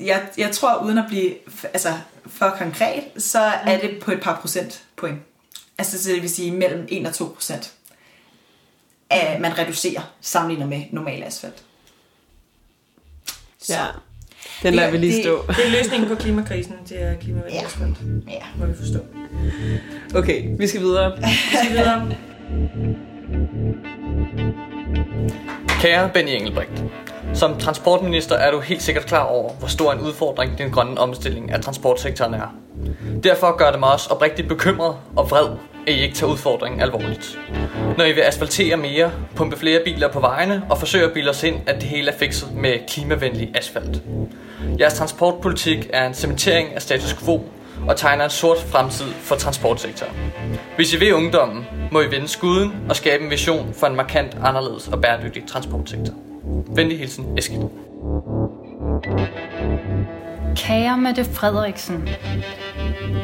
jeg, 0.00 0.22
jeg 0.38 0.50
tror, 0.52 0.84
uden 0.84 0.98
at 0.98 1.04
blive 1.08 1.34
altså, 1.64 1.88
for 2.26 2.54
konkret, 2.58 3.02
så 3.18 3.38
er 3.40 3.80
det 3.80 3.98
på 4.02 4.10
et 4.12 4.20
par 4.20 4.38
procent 4.40 4.82
point. 4.96 5.18
Altså, 5.78 6.02
så 6.04 6.10
det 6.10 6.22
vil 6.22 6.30
sige 6.30 6.50
mellem 6.52 6.86
1 6.88 7.06
og 7.06 7.14
2 7.14 7.24
procent, 7.34 7.72
af 9.10 9.40
man 9.40 9.58
reducerer 9.58 10.00
sammenlignet 10.20 10.68
med 10.68 10.82
normal 10.90 11.22
asfalt. 11.22 11.62
Ja. 13.68 13.84
Den 14.62 14.74
lader 14.74 14.90
Det- 14.90 15.00
vi 15.00 15.06
lige 15.06 15.16
det- 15.16 15.24
stå. 15.24 15.44
Det 15.48 15.66
er 15.66 15.70
løsningen 15.70 16.08
på 16.08 16.14
klimakrisen, 16.14 16.74
det 16.88 17.02
er 17.02 17.14
klimavenlig 17.18 17.54
Ja. 17.60 17.64
asfalt, 17.66 17.96
Ja. 18.28 18.42
må 18.58 18.66
vi 18.66 18.74
forstå. 18.78 18.98
Okay, 20.14 20.56
vi 20.58 20.66
skal 20.66 20.80
videre. 20.80 21.16
Vi 21.16 21.26
skal 21.64 21.70
videre. 21.70 22.08
Kære 25.68 26.10
Benny 26.14 26.30
Engelbrecht, 26.30 26.84
som 27.34 27.58
transportminister 27.58 28.36
er 28.36 28.50
du 28.50 28.60
helt 28.60 28.82
sikkert 28.82 29.06
klar 29.06 29.24
over, 29.24 29.52
hvor 29.58 29.68
stor 29.68 29.92
en 29.92 30.00
udfordring 30.00 30.58
den 30.58 30.70
grønne 30.70 31.00
omstilling 31.00 31.52
af 31.52 31.60
transportsektoren 31.60 32.34
er. 32.34 32.54
Derfor 33.24 33.56
gør 33.56 33.70
det 33.70 33.80
mig 33.80 33.92
også 33.92 34.10
oprigtigt 34.10 34.48
bekymret 34.48 34.96
og 35.16 35.30
vred 35.30 35.48
at 35.86 35.94
I 35.94 36.02
ikke 36.02 36.14
tager 36.14 36.32
udfordringen 36.32 36.80
alvorligt. 36.80 37.38
Når 37.98 38.04
I 38.04 38.12
vil 38.12 38.20
asfaltere 38.20 38.76
mere, 38.76 39.12
pumpe 39.36 39.56
flere 39.56 39.80
biler 39.84 40.08
på 40.08 40.20
vejene 40.20 40.62
og 40.70 40.78
forsøge 40.78 41.04
at 41.04 41.12
bilde 41.12 41.30
os 41.30 41.42
ind, 41.42 41.56
at 41.66 41.74
det 41.74 41.82
hele 41.82 42.10
er 42.10 42.16
fikset 42.16 42.54
med 42.54 42.74
klimavenlig 42.88 43.52
asfalt. 43.54 44.02
Jeres 44.80 44.94
transportpolitik 44.94 45.90
er 45.92 46.06
en 46.06 46.14
cementering 46.14 46.74
af 46.74 46.82
status 46.82 47.14
quo 47.14 47.44
og 47.88 47.96
tegner 47.96 48.24
en 48.24 48.30
sort 48.30 48.58
fremtid 48.58 49.12
for 49.12 49.36
transportsektoren. 49.36 50.12
Hvis 50.76 50.94
I 50.94 50.98
vil 50.98 51.14
ungdommen, 51.14 51.66
må 51.92 52.00
I 52.00 52.10
vende 52.10 52.28
skuden 52.28 52.72
og 52.88 52.96
skabe 52.96 53.24
en 53.24 53.30
vision 53.30 53.74
for 53.74 53.86
en 53.86 53.96
markant 53.96 54.36
anderledes 54.44 54.88
og 54.88 55.00
bæredygtig 55.00 55.46
transportsektor. 55.46 56.14
Venlig 56.76 56.98
hilsen, 56.98 57.38
Eskild. 57.38 57.62
Kære 60.56 60.98
Mette 60.98 61.24
Frederiksen, 61.24 62.08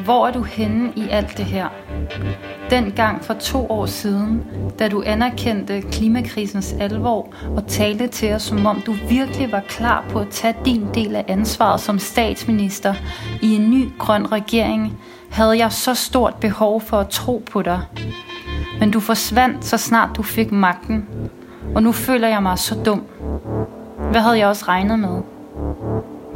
hvor 0.05 0.27
er 0.27 0.33
du 0.33 0.43
henne 0.43 0.93
i 0.97 1.09
alt 1.11 1.39
det 1.39 1.45
her? 1.45 1.69
Dengang 2.71 3.25
for 3.25 3.35
to 3.35 3.71
år 3.71 3.87
siden, 3.87 4.45
da 4.79 4.89
du 4.89 5.03
anerkendte 5.07 5.81
klimakrisens 5.81 6.75
alvor 6.81 7.35
og 7.57 7.67
talte 7.67 8.07
til 8.07 8.35
os, 8.35 8.43
som 8.43 8.67
om 8.67 8.81
du 8.81 8.95
virkelig 9.09 9.53
var 9.53 9.63
klar 9.69 10.05
på 10.11 10.19
at 10.19 10.29
tage 10.31 10.55
din 10.65 10.87
del 10.95 11.17
af 11.17 11.25
ansvaret 11.29 11.81
som 11.81 11.99
statsminister 11.99 12.95
i 13.43 13.57
en 13.57 13.71
ny 13.71 13.89
grøn 13.99 14.33
regering, 14.33 14.99
havde 15.31 15.59
jeg 15.59 15.73
så 15.73 15.95
stort 15.95 16.35
behov 16.35 16.81
for 16.81 16.97
at 16.97 17.09
tro 17.09 17.43
på 17.51 17.63
dig. 17.63 17.81
Men 18.81 18.91
du 18.91 19.01
forsvandt, 19.01 19.65
så 19.65 19.77
snart 19.77 20.17
du 20.17 20.23
fik 20.23 20.53
magten, 20.53 21.07
og 21.75 21.83
nu 21.83 21.93
føler 21.93 22.29
jeg 22.29 22.43
mig 22.43 22.59
så 22.59 22.75
dum. 22.85 23.03
Hvad 24.11 24.21
havde 24.21 24.39
jeg 24.39 24.49
også 24.49 24.65
regnet 24.69 24.99
med? 24.99 25.38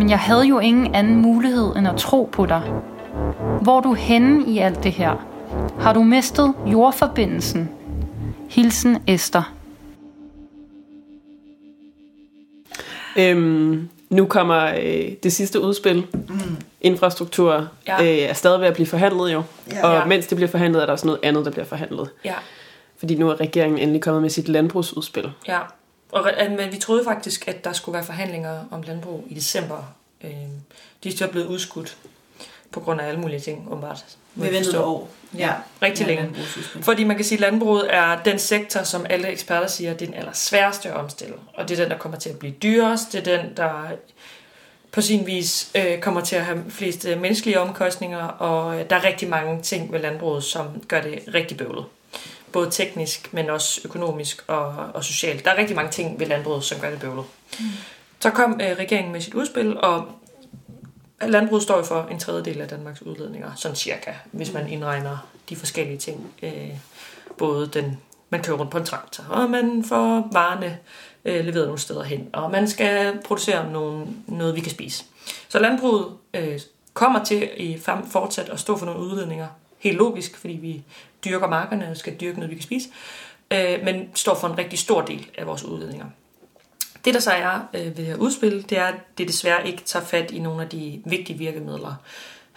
Men 0.02 0.10
jeg 0.10 0.18
havde 0.18 0.42
jo 0.46 0.58
ingen 0.58 0.94
anden 0.94 1.16
mulighed 1.16 1.76
end 1.76 1.88
at 1.88 1.96
tro 1.96 2.28
på 2.32 2.46
dig. 2.46 2.62
Hvor 3.62 3.76
er 3.76 3.80
du 3.80 3.94
henne 3.94 4.44
i 4.52 4.58
alt 4.58 4.82
det 4.84 4.92
her? 4.92 5.26
Har 5.80 5.92
du 5.92 6.02
mistet 6.02 6.54
jordforbindelsen? 6.66 7.68
Hilsen 8.48 8.98
Esther. 9.06 9.52
Øhm, 13.18 13.88
nu 14.10 14.26
kommer 14.26 14.64
øh, 14.82 15.12
det 15.22 15.32
sidste 15.32 15.60
udspil. 15.60 16.06
Mm. 16.28 16.38
Infrastruktur 16.80 17.68
Ja. 17.88 18.02
øh, 18.02 18.08
er 18.18 18.32
stadig 18.32 18.60
ved 18.60 18.66
at 18.66 18.74
blive 18.74 18.86
forhandlet 18.86 19.32
jo. 19.32 19.42
Ja. 19.72 19.86
og 19.86 19.94
Ja. 19.94 20.04
mens 20.04 20.26
det 20.26 20.36
bliver 20.36 20.50
forhandlet, 20.50 20.82
er 20.82 20.86
der 20.86 20.92
også 20.92 21.06
noget 21.06 21.20
andet, 21.22 21.44
der 21.44 21.50
bliver 21.50 21.64
forhandlet. 21.66 22.10
Ja, 22.24 22.34
Fordi 22.98 23.14
nu 23.18 23.28
er 23.30 23.40
regeringen 23.40 23.78
endelig 23.78 24.02
kommet 24.02 24.22
med 24.22 24.30
sit 24.30 24.48
landbrugsudspil. 24.48 25.30
ja. 25.48 25.58
Og, 26.12 26.28
re- 26.30 26.48
men 26.48 26.72
vi 26.72 26.76
troede 26.78 27.04
faktisk, 27.04 27.48
at 27.48 27.64
der 27.64 27.72
skulle 27.72 27.94
være 27.94 28.04
forhandlinger 28.04 28.64
om 28.70 28.82
landbrug 28.82 29.24
i 29.28 29.34
december. 29.34 29.94
Øh, 30.24 30.30
de 31.04 31.08
er 31.08 31.16
så 31.16 31.26
blevet 31.26 31.46
udskudt 31.46 31.96
på 32.72 32.80
grund 32.80 33.00
af 33.00 33.08
alle 33.08 33.20
mulige 33.20 33.40
ting, 33.40 33.66
åbenbart. 33.70 34.04
Vi 34.34 34.52
ventede 34.52 34.84
år. 34.84 35.10
Ja, 35.38 35.52
rigtig 35.82 36.06
længe. 36.06 36.30
Fordi 36.82 37.04
man 37.04 37.16
kan 37.16 37.24
sige, 37.24 37.36
at 37.36 37.40
landbruget 37.40 37.94
er 37.94 38.22
den 38.22 38.38
sektor, 38.38 38.82
som 38.82 39.06
alle 39.10 39.28
eksperter 39.28 39.66
siger, 39.66 39.94
det 39.94 40.02
er 40.02 40.06
den 40.06 40.14
allersværeste 40.14 40.88
at 40.88 40.96
omstille. 40.96 41.34
Og 41.54 41.68
det 41.68 41.78
er 41.78 41.82
den, 41.84 41.90
der 41.90 41.98
kommer 41.98 42.18
til 42.18 42.30
at 42.30 42.38
blive 42.38 42.54
dyrest. 42.62 43.12
Det 43.12 43.28
er 43.28 43.36
den, 43.36 43.56
der 43.56 43.90
på 44.92 45.00
sin 45.00 45.26
vis 45.26 45.70
øh, 45.74 45.98
kommer 45.98 46.20
til 46.20 46.36
at 46.36 46.44
have 46.44 46.64
flest 46.68 47.04
øh, 47.04 47.20
menneskelige 47.20 47.60
omkostninger. 47.60 48.26
Og 48.26 48.80
øh, 48.80 48.90
der 48.90 48.96
er 48.96 49.04
rigtig 49.04 49.28
mange 49.28 49.62
ting 49.62 49.92
ved 49.92 50.00
landbruget, 50.00 50.44
som 50.44 50.82
gør 50.88 51.00
det 51.00 51.18
rigtig 51.34 51.56
bøvlet. 51.56 51.84
Både 52.52 52.70
teknisk, 52.70 53.34
men 53.34 53.50
også 53.50 53.80
økonomisk 53.84 54.44
og, 54.46 54.66
og 54.94 55.04
socialt. 55.04 55.44
Der 55.44 55.50
er 55.50 55.58
rigtig 55.58 55.76
mange 55.76 55.90
ting 55.90 56.20
ved 56.20 56.26
landbruget, 56.26 56.64
som 56.64 56.80
gør 56.80 56.90
det 56.90 57.00
bøvlet. 57.00 57.24
Mm. 57.60 57.66
Så 58.20 58.30
kom 58.30 58.60
øh, 58.62 58.76
regeringen 58.78 59.12
med 59.12 59.20
sit 59.20 59.34
udspil, 59.34 59.80
og 59.80 60.08
landbruget 61.20 61.62
står 61.62 61.76
jo 61.76 61.82
for 61.82 62.08
en 62.10 62.18
tredjedel 62.18 62.60
af 62.60 62.68
Danmarks 62.68 63.02
udledninger, 63.02 63.50
sådan 63.56 63.76
cirka, 63.76 64.12
hvis 64.32 64.52
man 64.52 64.68
indregner 64.68 65.28
de 65.48 65.56
forskellige 65.56 65.98
ting. 65.98 66.34
Øh, 66.42 66.70
både 67.38 67.66
den, 67.66 67.98
man 68.30 68.42
kører 68.42 68.56
rundt 68.56 68.70
på 68.70 68.78
en 68.78 68.84
traktor, 68.84 69.24
og 69.24 69.50
man 69.50 69.84
får 69.84 70.28
varerne 70.32 70.78
øh, 71.24 71.44
leveret 71.44 71.66
nogle 71.66 71.78
steder 71.78 72.02
hen, 72.02 72.28
og 72.32 72.50
man 72.50 72.68
skal 72.68 73.18
producere 73.24 73.72
nogle, 73.72 74.06
noget, 74.26 74.54
vi 74.54 74.60
kan 74.60 74.70
spise. 74.70 75.04
Så 75.48 75.58
landbruget 75.58 76.06
øh, 76.34 76.60
kommer 76.94 77.24
til 77.24 77.50
i 77.56 77.78
frem, 77.78 78.06
fortsat 78.10 78.48
at 78.48 78.60
stå 78.60 78.76
for 78.76 78.86
nogle 78.86 79.00
udledninger, 79.00 79.46
helt 79.82 79.96
logisk, 79.96 80.36
fordi 80.36 80.52
vi 80.52 80.82
dyrker 81.24 81.48
markerne 81.48 81.90
og 81.90 81.96
skal 81.96 82.16
dyrke 82.20 82.36
noget, 82.36 82.50
vi 82.50 82.54
kan 82.54 82.62
spise, 82.62 82.88
øh, 83.52 83.84
men 83.84 84.08
står 84.14 84.34
for 84.34 84.48
en 84.48 84.58
rigtig 84.58 84.78
stor 84.78 85.02
del 85.02 85.30
af 85.38 85.46
vores 85.46 85.64
udledninger. 85.64 86.06
Det, 87.04 87.14
der 87.14 87.20
så 87.20 87.30
er 87.30 87.60
øh, 87.74 87.98
ved 87.98 88.06
at 88.06 88.16
udspille, 88.16 88.62
det 88.62 88.78
er, 88.78 88.84
at 88.84 88.94
det 89.18 89.28
desværre 89.28 89.66
ikke 89.66 89.82
tager 89.84 90.04
fat 90.04 90.30
i 90.30 90.38
nogle 90.38 90.62
af 90.62 90.68
de 90.68 91.02
vigtige 91.04 91.38
virkemidler. 91.38 91.94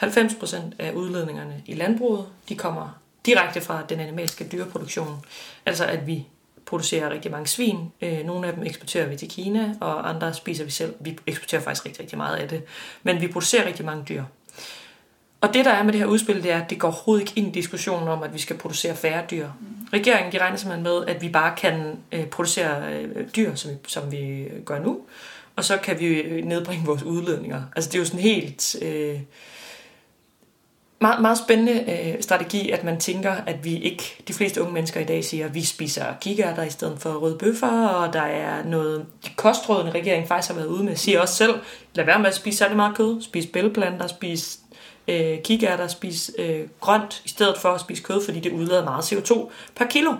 90% 0.04 0.56
af 0.80 0.92
udledningerne 0.92 1.64
i 1.66 1.74
landbruget, 1.74 2.26
de 2.50 2.56
kommer 2.56 3.00
direkte 3.26 3.62
fra 3.62 3.84
den 3.90 4.00
animalske 4.00 4.48
dyreproduktion. 4.52 5.26
Altså 5.66 5.86
at 5.86 6.08
vi 6.08 6.26
producerer 6.66 7.10
rigtig 7.10 7.32
mange 7.32 7.48
svin. 7.48 7.78
Øh, 8.02 8.26
nogle 8.26 8.48
af 8.48 8.54
dem 8.54 8.64
eksporterer 8.64 9.08
vi 9.08 9.18
til 9.18 9.30
Kina, 9.30 9.76
og 9.82 10.10
andre 10.10 10.34
spiser 10.34 10.64
vi 10.64 10.72
selv. 10.72 10.94
Vi 11.00 11.18
eksporterer 11.28 11.62
faktisk 11.62 11.86
rigtig, 11.86 12.02
rigtig 12.02 12.18
meget 12.18 12.36
af 12.36 12.50
det. 12.50 12.64
Men 13.04 13.22
vi 13.22 13.28
producerer 13.28 13.68
rigtig 13.68 13.86
mange 13.86 14.04
dyr. 14.10 14.24
Og 15.46 15.54
det, 15.54 15.66
der 15.66 15.72
er 15.72 15.84
med 15.84 15.94
det 15.94 16.02
her 16.02 16.08
udspil, 16.08 16.44
det 16.44 16.52
er, 16.52 16.62
at 16.62 16.70
det 16.70 16.80
går 16.80 16.88
overhovedet 16.88 17.22
ikke 17.22 17.34
ind 17.36 17.48
i 17.48 17.60
diskussionen 17.60 18.08
om, 18.08 18.24
at 18.24 18.34
vi 18.34 18.40
skal 18.40 18.58
producere 18.58 18.96
færre 18.96 19.24
dyr. 19.32 19.48
Regeringen 19.94 20.32
de 20.32 20.38
regner 20.38 20.58
simpelthen 20.58 20.84
med, 20.84 21.06
at 21.08 21.22
vi 21.22 21.30
bare 21.30 21.54
kan 21.58 22.00
øh, 22.12 22.26
producere 22.26 22.94
øh, 22.94 23.28
dyr, 23.36 23.56
som 23.56 23.72
vi, 23.72 23.76
som 23.88 24.12
vi 24.12 24.48
gør 24.66 24.80
nu, 24.80 25.00
og 25.56 25.64
så 25.64 25.78
kan 25.78 26.00
vi 26.00 26.06
øh, 26.06 26.46
nedbringe 26.46 26.86
vores 26.86 27.04
udledninger. 27.04 27.62
Altså 27.76 27.90
det 27.90 27.96
er 27.96 28.00
jo 28.00 28.06
sådan 28.06 28.20
helt... 28.20 28.76
Øh, 28.82 29.20
meget, 31.02 31.22
meget 31.22 31.38
spændende 31.38 31.92
øh, 31.92 32.22
strategi, 32.22 32.70
at 32.70 32.84
man 32.84 33.00
tænker, 33.00 33.32
at 33.32 33.64
vi 33.64 33.78
ikke, 33.78 34.24
de 34.28 34.34
fleste 34.34 34.62
unge 34.62 34.74
mennesker 34.74 35.00
i 35.00 35.04
dag 35.04 35.24
siger, 35.24 35.46
at 35.46 35.54
vi 35.54 35.64
spiser 35.64 36.06
kikærter 36.22 36.64
i 36.64 36.70
stedet 36.70 37.00
for 37.00 37.14
røde 37.14 37.38
bøffer, 37.38 37.88
og 37.88 38.14
der 38.14 38.22
er 38.22 38.66
noget, 38.66 39.06
de 39.26 39.30
kostrådene 39.36 39.92
regeringen 39.92 40.28
faktisk 40.28 40.52
har 40.52 40.56
været 40.56 40.68
ude 40.68 40.84
med, 40.84 40.96
siger 40.96 41.22
også 41.22 41.36
selv, 41.36 41.54
lad 41.94 42.06
være 42.06 42.20
med 42.20 42.28
at 42.28 42.36
spise 42.36 42.58
særlig 42.58 42.76
meget 42.76 42.96
kød, 42.98 43.22
spis 43.22 43.46
bælgeplanter, 43.46 44.08
spis 44.08 44.60
øh, 45.08 45.42
kikærter, 45.44 45.88
spis 45.88 46.32
øh, 46.38 46.62
grønt, 46.80 47.22
i 47.26 47.30
stedet 47.30 47.58
for 47.58 47.70
at 47.72 47.82
spise 47.82 48.04
kød, 48.04 48.26
fordi 48.26 48.40
det 48.40 48.52
udleder 48.52 48.84
meget 48.84 49.04
CO2 49.14 49.50
per 49.76 49.86
kilo. 49.86 50.14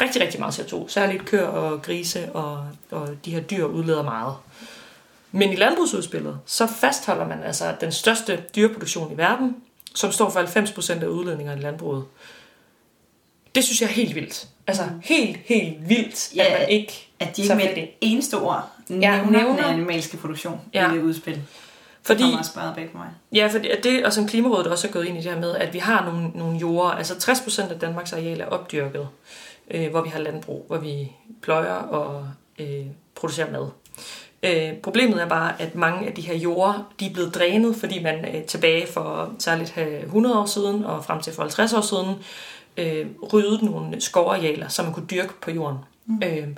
Rigtig, 0.00 0.22
rigtig 0.22 0.40
meget 0.40 0.58
CO2. 0.58 0.88
Særligt 0.88 1.24
køer 1.24 1.46
og 1.46 1.82
grise 1.82 2.32
og, 2.32 2.64
og 2.90 3.08
de 3.24 3.30
her 3.30 3.40
dyr 3.40 3.64
udleder 3.64 4.02
meget. 4.02 4.34
Men 5.32 5.52
i 5.52 5.56
landbrugsudspillet, 5.56 6.38
så 6.46 6.66
fastholder 6.66 7.26
man 7.28 7.42
altså 7.42 7.74
den 7.80 7.92
største 7.92 8.42
dyreproduktion 8.56 9.12
i 9.12 9.16
verden, 9.16 9.56
som 9.94 10.12
står 10.12 10.30
for 10.30 10.40
90% 11.00 11.02
af 11.02 11.06
udledningerne 11.06 11.60
i 11.60 11.64
landbruget. 11.64 12.04
Det 13.54 13.64
synes 13.64 13.80
jeg 13.80 13.86
er 13.88 13.92
helt 13.92 14.14
vildt. 14.14 14.48
Altså 14.66 14.82
helt, 15.02 15.36
helt 15.46 15.88
vildt, 15.88 16.36
Ja, 16.36 16.44
at 16.44 16.60
man 16.60 16.68
ikke 16.68 17.08
At 17.20 17.36
de 17.36 17.42
ikke 17.42 17.54
med 17.54 17.64
fat 17.64 17.76
i. 17.78 17.80
et 17.80 17.88
eneste 18.00 18.34
ord 18.38 18.70
Ja, 18.90 18.94
nævner, 18.96 19.30
nævner. 19.30 19.56
den 19.56 19.64
animalske 19.64 20.16
produktion 20.16 20.60
Ja. 20.74 20.92
i 20.92 20.96
det 20.96 21.02
udspil. 21.02 21.42
Det 22.00 22.06
Fordi, 22.06 22.22
kommer 22.22 22.38
også 22.38 22.54
bag 22.74 22.90
på 22.92 22.98
mig. 22.98 23.08
Ja, 23.32 23.48
fordi 23.52 23.68
at 23.68 23.84
det, 23.84 24.04
og 24.04 24.12
som 24.12 24.28
Klimarådet 24.28 24.66
også 24.66 24.88
er 24.88 24.92
gået 24.92 25.04
ind 25.04 25.18
i 25.18 25.20
det 25.20 25.32
her 25.32 25.40
med, 25.40 25.56
at 25.56 25.74
vi 25.74 25.78
har 25.78 26.04
nogle, 26.04 26.28
nogle 26.28 26.58
jorder, 26.58 26.90
altså 26.90 27.14
60% 27.14 27.72
af 27.72 27.80
Danmarks 27.80 28.12
areal 28.12 28.40
er 28.40 28.46
opdyrket, 28.46 29.08
øh, 29.70 29.90
hvor 29.90 30.00
vi 30.00 30.08
har 30.08 30.18
landbrug, 30.18 30.64
hvor 30.66 30.78
vi 30.78 31.12
pløjer 31.42 31.74
og 31.74 32.28
øh, 32.58 32.86
producerer 33.14 33.50
mad. 33.50 33.68
Øh, 34.42 34.76
problemet 34.82 35.22
er 35.22 35.28
bare, 35.28 35.62
at 35.62 35.74
mange 35.74 36.08
af 36.08 36.14
de 36.14 36.22
her 36.22 36.34
jorder, 36.34 36.92
de 37.00 37.06
er 37.06 37.12
blevet 37.12 37.34
drænet, 37.34 37.76
fordi 37.76 38.02
man 38.02 38.34
øh, 38.34 38.44
tilbage 38.44 38.86
for 38.86 39.32
særligt 39.38 39.74
øh, 39.78 40.02
100 40.02 40.38
år 40.38 40.46
siden 40.46 40.84
og 40.84 41.04
frem 41.04 41.20
til 41.20 41.32
for 41.32 41.42
50 41.42 41.72
år 41.72 41.80
siden, 41.80 42.14
øh, 42.76 43.06
ryddede 43.32 43.64
nogle 43.64 44.00
skovarealer, 44.00 44.68
som 44.68 44.84
man 44.84 44.94
kunne 44.94 45.06
dyrke 45.06 45.32
på 45.42 45.50
jorden. 45.50 45.78
Mm. 46.06 46.22
Øh, 46.24 46.48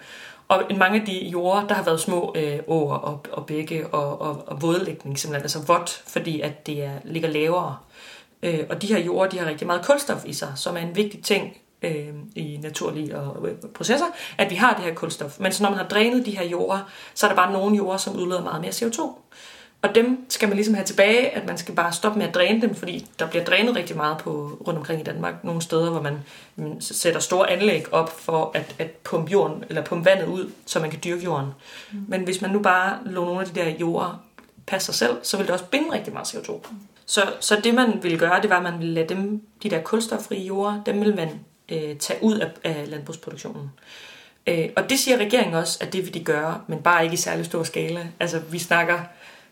og 0.52 0.62
i 0.70 0.74
mange 0.74 1.00
af 1.00 1.06
de 1.06 1.28
jorder, 1.28 1.66
der 1.66 1.74
har 1.74 1.82
været 1.82 2.00
små 2.00 2.34
øh, 2.36 2.58
åer 2.66 2.94
og, 2.94 3.24
og 3.32 3.46
bække 3.46 3.86
og, 3.86 4.20
og, 4.20 4.44
og 4.46 4.62
vådlægning, 4.62 5.18
simpelthen, 5.18 5.42
altså 5.42 5.64
vådt, 5.66 6.02
fordi 6.06 6.40
at 6.40 6.66
det 6.66 6.84
er, 6.84 6.92
ligger 7.04 7.28
lavere. 7.28 7.76
Øh, 8.42 8.60
og 8.70 8.82
de 8.82 8.86
her 8.86 8.98
jorder, 8.98 9.30
de 9.30 9.38
har 9.38 9.46
rigtig 9.46 9.66
meget 9.66 9.84
kulstof 9.84 10.24
i 10.24 10.32
sig, 10.32 10.52
som 10.56 10.76
er 10.76 10.80
en 10.80 10.96
vigtig 10.96 11.24
ting 11.24 11.56
øh, 11.82 12.08
i 12.36 12.58
naturlige 12.62 13.18
og, 13.18 13.48
øh, 13.48 13.54
processer, 13.74 14.06
at 14.38 14.50
vi 14.50 14.54
har 14.54 14.74
det 14.74 14.84
her 14.84 14.94
kulstof. 14.94 15.40
Men 15.40 15.52
så 15.52 15.62
når 15.62 15.70
man 15.70 15.78
har 15.78 15.88
drænet 15.88 16.26
de 16.26 16.38
her 16.38 16.44
jorder, 16.44 16.90
så 17.14 17.26
er 17.26 17.30
der 17.30 17.36
bare 17.36 17.52
nogle 17.52 17.76
jorder, 17.76 17.98
som 17.98 18.16
udleder 18.16 18.42
meget 18.42 18.60
mere 18.60 18.70
CO2. 18.70 19.00
Og 19.82 19.94
dem 19.94 20.24
skal 20.28 20.48
man 20.48 20.56
ligesom 20.56 20.74
have 20.74 20.84
tilbage, 20.84 21.30
at 21.30 21.46
man 21.46 21.58
skal 21.58 21.74
bare 21.74 21.92
stoppe 21.92 22.18
med 22.18 22.28
at 22.28 22.34
dræne 22.34 22.62
dem, 22.62 22.74
fordi 22.74 23.06
der 23.18 23.26
bliver 23.26 23.44
drænet 23.44 23.76
rigtig 23.76 23.96
meget 23.96 24.18
på, 24.18 24.58
rundt 24.66 24.78
omkring 24.78 25.00
i 25.00 25.04
Danmark. 25.04 25.44
Nogle 25.44 25.62
steder, 25.62 25.90
hvor 25.90 26.02
man 26.02 26.18
mm, 26.56 26.80
sætter 26.80 27.20
store 27.20 27.50
anlæg 27.50 27.94
op 27.94 28.20
for 28.20 28.50
at, 28.54 28.74
at 28.78 28.90
pumpe, 28.90 29.32
jorden, 29.32 29.64
eller 29.68 29.82
pumpe 29.82 30.04
vandet 30.04 30.26
ud, 30.26 30.50
så 30.66 30.80
man 30.80 30.90
kan 30.90 31.00
dyrke 31.04 31.24
jorden. 31.24 31.50
Mm. 31.92 32.04
Men 32.08 32.20
hvis 32.20 32.40
man 32.40 32.50
nu 32.50 32.58
bare 32.58 32.98
lå 33.06 33.24
nogle 33.24 33.40
af 33.40 33.46
de 33.46 33.60
der 33.60 33.68
jorder 33.68 34.24
passe 34.66 34.86
sig 34.86 34.94
selv, 34.94 35.18
så 35.22 35.36
vil 35.36 35.46
det 35.46 35.52
også 35.52 35.64
binde 35.64 35.92
rigtig 35.92 36.12
meget 36.12 36.26
CO2. 36.26 36.66
Så, 37.06 37.32
så 37.40 37.60
det 37.64 37.74
man 37.74 38.02
ville 38.02 38.18
gøre, 38.18 38.42
det 38.42 38.50
var, 38.50 38.56
at 38.56 38.62
man 38.62 38.78
ville 38.78 38.94
lade 38.94 39.08
dem, 39.08 39.42
de 39.62 39.70
der 39.70 39.82
kulstoffrie 39.82 40.42
jorder, 40.42 40.82
dem 40.86 41.00
ville 41.00 41.14
man 41.14 41.28
øh, 41.68 41.96
tage 41.96 42.22
ud 42.22 42.38
af, 42.38 42.50
af 42.64 42.90
landbrugsproduktionen. 42.90 43.70
Øh, 44.46 44.68
og 44.76 44.90
det 44.90 44.98
siger 44.98 45.16
regeringen 45.16 45.54
også, 45.54 45.78
at 45.80 45.92
det 45.92 46.04
vil 46.04 46.14
de 46.14 46.24
gøre, 46.24 46.60
men 46.66 46.82
bare 46.82 47.04
ikke 47.04 47.14
i 47.14 47.16
særlig 47.16 47.44
stor 47.44 47.62
skala. 47.62 48.06
Altså 48.20 48.38
vi 48.38 48.58
snakker, 48.58 48.98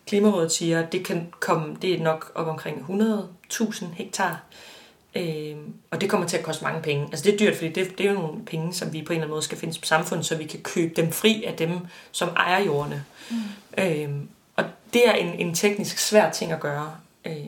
Klimarådet 0.06 0.52
siger, 0.52 0.82
at 0.82 0.92
det 0.92 1.04
kan 1.04 1.32
komme, 1.40 1.76
det 1.82 1.94
er 1.94 2.02
nok 2.02 2.32
op 2.34 2.46
omkring 2.46 2.86
100.000 2.88 3.84
hektar. 3.94 4.42
Øh, 5.14 5.56
og 5.90 6.00
det 6.00 6.10
kommer 6.10 6.26
til 6.26 6.36
at 6.36 6.44
koste 6.44 6.64
mange 6.64 6.82
penge. 6.82 7.04
Altså 7.04 7.24
det 7.24 7.34
er 7.34 7.38
dyrt, 7.38 7.56
fordi 7.56 7.72
det, 7.72 7.98
det 7.98 8.06
er 8.06 8.10
jo 8.10 8.18
nogle 8.18 8.44
penge, 8.44 8.74
som 8.74 8.92
vi 8.92 9.02
på 9.02 9.12
en 9.12 9.16
eller 9.16 9.24
anden 9.24 9.30
måde 9.30 9.42
skal 9.42 9.58
finde 9.58 9.80
på 9.80 9.86
samfundet, 9.86 10.26
så 10.26 10.36
vi 10.36 10.44
kan 10.44 10.60
købe 10.60 10.94
dem 10.96 11.12
fri 11.12 11.44
af 11.44 11.56
dem, 11.56 11.78
som 12.12 12.28
ejer 12.28 12.64
jordene. 12.64 13.04
Mm. 13.30 13.36
Øh, 13.78 14.08
og 14.56 14.64
det 14.92 15.08
er 15.08 15.12
en, 15.12 15.48
en 15.48 15.54
teknisk 15.54 15.98
svær 15.98 16.30
ting 16.30 16.52
at 16.52 16.60
gøre. 16.60 16.96
Øh, 17.24 17.46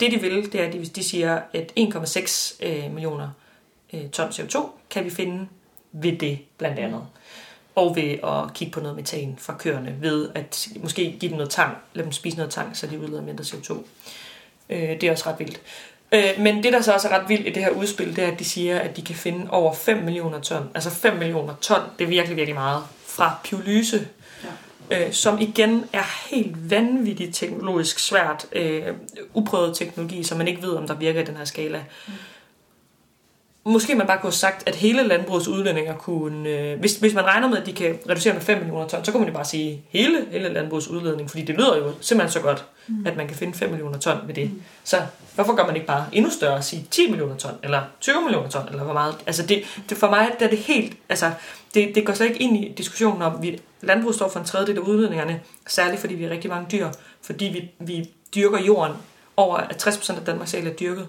det 0.00 0.12
de 0.12 0.20
vil, 0.20 0.52
det 0.52 0.60
er, 0.60 0.66
at 0.66 0.72
de, 0.72 0.84
de 0.84 1.04
siger, 1.04 1.40
at 1.52 1.72
1,6 1.78 2.66
øh, 2.66 2.92
millioner 2.92 3.30
øh, 3.92 4.10
ton 4.10 4.28
CO2 4.28 4.66
kan 4.90 5.04
vi 5.04 5.10
finde 5.10 5.48
ved 5.92 6.18
det 6.18 6.38
blandt 6.58 6.78
andet. 6.78 7.06
Og 7.78 7.96
ved 7.96 8.18
at 8.24 8.54
kigge 8.54 8.72
på 8.72 8.80
noget 8.80 8.96
metan 8.96 9.36
fra 9.38 9.54
køerne, 9.58 9.96
ved 10.00 10.28
at 10.34 10.68
måske 10.76 11.16
give 11.20 11.30
dem 11.30 11.36
noget 11.36 11.50
tang, 11.50 11.76
lade 11.94 12.04
dem 12.04 12.12
spise 12.12 12.36
noget 12.36 12.52
tang, 12.52 12.76
så 12.76 12.86
de 12.86 13.00
udleder 13.00 13.22
mindre 13.22 13.44
CO2. 13.44 13.76
Øh, 14.70 14.78
det 14.78 15.04
er 15.04 15.12
også 15.12 15.28
ret 15.28 15.38
vildt. 15.38 15.60
Øh, 16.12 16.30
men 16.38 16.62
det, 16.62 16.72
der 16.72 16.80
så 16.80 16.92
også 16.92 17.08
er 17.08 17.20
ret 17.20 17.28
vildt 17.28 17.46
i 17.46 17.50
det 17.50 17.64
her 17.64 17.70
udspil, 17.70 18.16
det 18.16 18.24
er, 18.24 18.28
at 18.32 18.38
de 18.38 18.44
siger, 18.44 18.78
at 18.78 18.96
de 18.96 19.02
kan 19.02 19.14
finde 19.14 19.50
over 19.50 19.74
5 19.74 20.02
millioner 20.02 20.40
ton. 20.40 20.70
Altså 20.74 20.90
5 20.90 21.16
millioner 21.16 21.54
ton, 21.60 21.80
det 21.98 22.04
er 22.04 22.08
virkelig, 22.08 22.36
virkelig 22.36 22.54
meget. 22.54 22.82
Fra 23.06 23.38
pyrolyse, 23.44 24.08
ja. 24.90 25.06
øh, 25.06 25.12
som 25.12 25.40
igen 25.40 25.84
er 25.92 26.30
helt 26.30 26.70
vanvittigt 26.70 27.34
teknologisk 27.34 27.98
svært. 27.98 28.46
Øh, 28.52 28.82
uprøvet 29.34 29.76
teknologi, 29.76 30.22
som 30.22 30.38
man 30.38 30.48
ikke 30.48 30.62
ved, 30.62 30.70
om 30.70 30.86
der 30.86 30.94
virker 30.94 31.20
i 31.20 31.24
den 31.24 31.36
her 31.36 31.44
skala. 31.44 31.78
Mm. 31.78 32.12
Måske 33.64 33.94
man 33.94 34.06
bare 34.06 34.18
kunne 34.18 34.30
have 34.30 34.32
sagt, 34.32 34.68
at 34.68 34.74
hele 34.74 35.02
landbrugets 35.02 35.48
udledninger 35.48 35.94
kunne... 35.94 36.48
Øh, 36.48 36.80
hvis, 36.80 36.96
hvis 36.96 37.14
man 37.14 37.24
regner 37.24 37.48
med, 37.48 37.58
at 37.58 37.66
de 37.66 37.72
kan 37.72 37.98
reducere 38.08 38.34
med 38.34 38.42
5 38.42 38.58
millioner 38.58 38.88
ton, 38.88 39.04
så 39.04 39.12
kunne 39.12 39.20
man 39.20 39.28
jo 39.28 39.34
bare 39.34 39.44
sige 39.44 39.82
hele, 39.88 40.26
hele 40.30 40.48
landbrugets 40.48 40.88
udledning, 40.88 41.30
fordi 41.30 41.44
det 41.44 41.54
lyder 41.54 41.76
jo 41.76 41.92
simpelthen 42.00 42.32
så 42.32 42.40
godt, 42.40 42.64
mm. 42.88 43.06
at 43.06 43.16
man 43.16 43.26
kan 43.26 43.36
finde 43.36 43.58
5 43.58 43.70
millioner 43.70 43.98
ton 43.98 44.16
med 44.26 44.34
det. 44.34 44.50
Mm. 44.50 44.62
Så 44.84 44.96
hvorfor 45.34 45.54
gør 45.54 45.66
man 45.66 45.74
ikke 45.74 45.86
bare 45.86 46.06
endnu 46.12 46.30
større 46.30 46.54
og 46.54 46.64
sige 46.64 46.86
10 46.90 47.10
millioner 47.10 47.36
ton, 47.36 47.52
eller 47.62 47.82
20 48.00 48.20
millioner 48.20 48.48
ton, 48.48 48.68
eller 48.68 48.84
hvor 48.84 48.92
meget? 48.92 49.14
Altså 49.26 49.46
det, 49.46 49.62
det 49.88 49.98
for 49.98 50.10
mig 50.10 50.30
det 50.38 50.44
er 50.44 50.50
det 50.50 50.58
helt... 50.58 50.96
Altså, 51.08 51.32
det, 51.74 51.94
det 51.94 52.06
går 52.06 52.12
slet 52.12 52.26
ikke 52.26 52.42
ind 52.42 52.56
i 52.56 52.74
diskussionen 52.76 53.22
om, 53.22 53.42
at 53.42 53.60
landbrug 53.80 54.14
står 54.14 54.28
for 54.28 54.40
en 54.40 54.46
tredjedel 54.46 54.76
af 54.76 54.80
udledningerne, 54.80 55.40
særligt 55.66 56.00
fordi 56.00 56.14
vi 56.14 56.22
har 56.24 56.30
rigtig 56.30 56.50
mange 56.50 56.66
dyr, 56.72 56.88
fordi 57.22 57.44
vi, 57.44 57.86
vi 57.86 58.10
dyrker 58.34 58.58
jorden 58.58 58.96
over, 59.36 59.56
at 59.56 59.86
60% 59.86 60.16
af 60.16 60.24
Danmarks 60.24 60.54
areal 60.54 60.66
er 60.66 60.72
dyrket. 60.72 61.06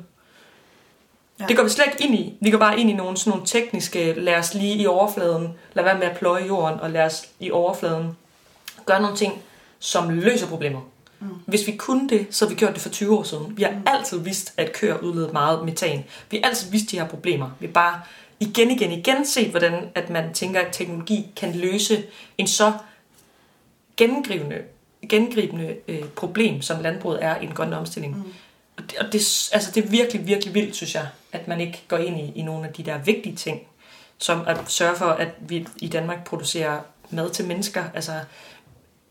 Ja. 1.39 1.45
Det 1.45 1.57
går 1.57 1.63
vi 1.63 1.69
slet 1.69 1.85
ikke 1.85 2.03
ind 2.03 2.15
i. 2.15 2.37
Vi 2.41 2.51
går 2.51 2.57
bare 2.57 2.79
ind 2.79 2.89
i 2.89 2.93
nogle, 2.93 3.17
sådan 3.17 3.31
nogle 3.31 3.45
tekniske, 3.45 4.13
lad 4.13 4.35
os 4.35 4.53
lige 4.53 4.75
i 4.75 4.87
overfladen, 4.87 5.53
lad 5.73 5.83
være 5.83 5.97
med 5.97 6.07
at 6.07 6.17
pløje 6.17 6.45
jorden, 6.45 6.79
og 6.79 6.89
lad 6.89 7.01
os 7.01 7.25
i 7.39 7.51
overfladen 7.51 8.17
gøre 8.85 9.01
nogle 9.01 9.17
ting, 9.17 9.33
som 9.79 10.09
løser 10.09 10.47
problemer. 10.47 10.81
Mm. 11.19 11.27
Hvis 11.45 11.67
vi 11.67 11.75
kunne 11.75 12.09
det, 12.09 12.27
så 12.29 12.45
havde 12.45 12.55
vi 12.55 12.59
gjort 12.59 12.73
det 12.73 12.81
for 12.81 12.89
20 12.89 13.17
år 13.17 13.23
siden. 13.23 13.57
Vi 13.57 13.63
har 13.63 13.71
mm. 13.71 13.83
altid 13.85 14.19
vidst, 14.19 14.53
at 14.57 14.73
køer 14.73 14.97
udleder 14.97 15.31
meget 15.31 15.65
metan. 15.65 16.03
Vi 16.31 16.37
har 16.37 16.49
altid 16.49 16.71
vidst, 16.71 16.85
at 16.85 16.91
de 16.91 16.99
her 16.99 17.07
problemer. 17.07 17.49
Vi 17.59 17.65
har 17.65 17.73
bare 17.73 18.01
igen, 18.39 18.71
igen, 18.71 18.91
igen 18.91 19.25
set, 19.25 19.49
hvordan 19.49 19.89
at 19.95 20.09
man 20.09 20.33
tænker, 20.33 20.59
at 20.59 20.67
teknologi 20.71 21.27
kan 21.35 21.55
løse 21.55 22.03
en 22.37 22.47
så 22.47 22.73
gennemgribende, 23.97 24.57
gennemgribende 25.09 25.75
øh, 25.87 26.03
problem, 26.03 26.61
som 26.61 26.81
landbruget 26.81 27.23
er 27.23 27.41
i 27.41 27.45
en 27.45 27.51
grønne 27.51 27.77
omstilling. 27.77 28.17
Mm. 28.17 28.33
Og, 28.77 28.83
det, 28.91 28.99
og 28.99 29.05
det, 29.05 29.49
altså, 29.53 29.71
det 29.75 29.85
er 29.85 29.89
virkelig, 29.89 30.27
virkelig 30.27 30.53
vildt, 30.53 30.75
synes 30.75 30.95
jeg, 30.95 31.07
at 31.31 31.47
man 31.47 31.61
ikke 31.61 31.83
går 31.87 31.97
ind 31.97 32.19
i, 32.19 32.31
i 32.35 32.41
nogle 32.41 32.67
af 32.67 32.73
de 32.73 32.83
der 32.83 32.97
vigtige 32.97 33.35
ting, 33.35 33.61
som 34.17 34.43
at 34.47 34.57
sørge 34.67 34.95
for, 34.95 35.05
at 35.05 35.29
vi 35.39 35.67
i 35.77 35.87
Danmark 35.87 36.25
producerer 36.25 36.79
mad 37.09 37.29
til 37.29 37.47
mennesker, 37.47 37.83
altså 37.93 38.13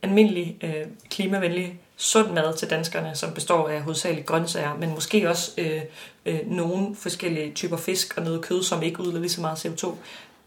almindelig 0.02 0.56
øh, 0.62 0.86
klimavenlig 1.10 1.80
sund 1.96 2.30
mad 2.32 2.56
til 2.56 2.70
danskerne, 2.70 3.14
som 3.14 3.34
består 3.34 3.68
af 3.68 3.82
hovedsageligt 3.82 4.26
grøntsager, 4.26 4.76
men 4.76 4.90
måske 4.90 5.30
også 5.30 5.50
øh, 5.58 5.82
øh, 6.26 6.40
nogle 6.46 6.96
forskellige 6.96 7.52
typer 7.54 7.76
fisk 7.76 8.14
og 8.16 8.24
noget 8.24 8.42
kød, 8.42 8.62
som 8.62 8.82
ikke 8.82 9.00
udleder 9.00 9.20
lige 9.20 9.30
så 9.30 9.40
meget 9.40 9.66
CO2. 9.66 9.94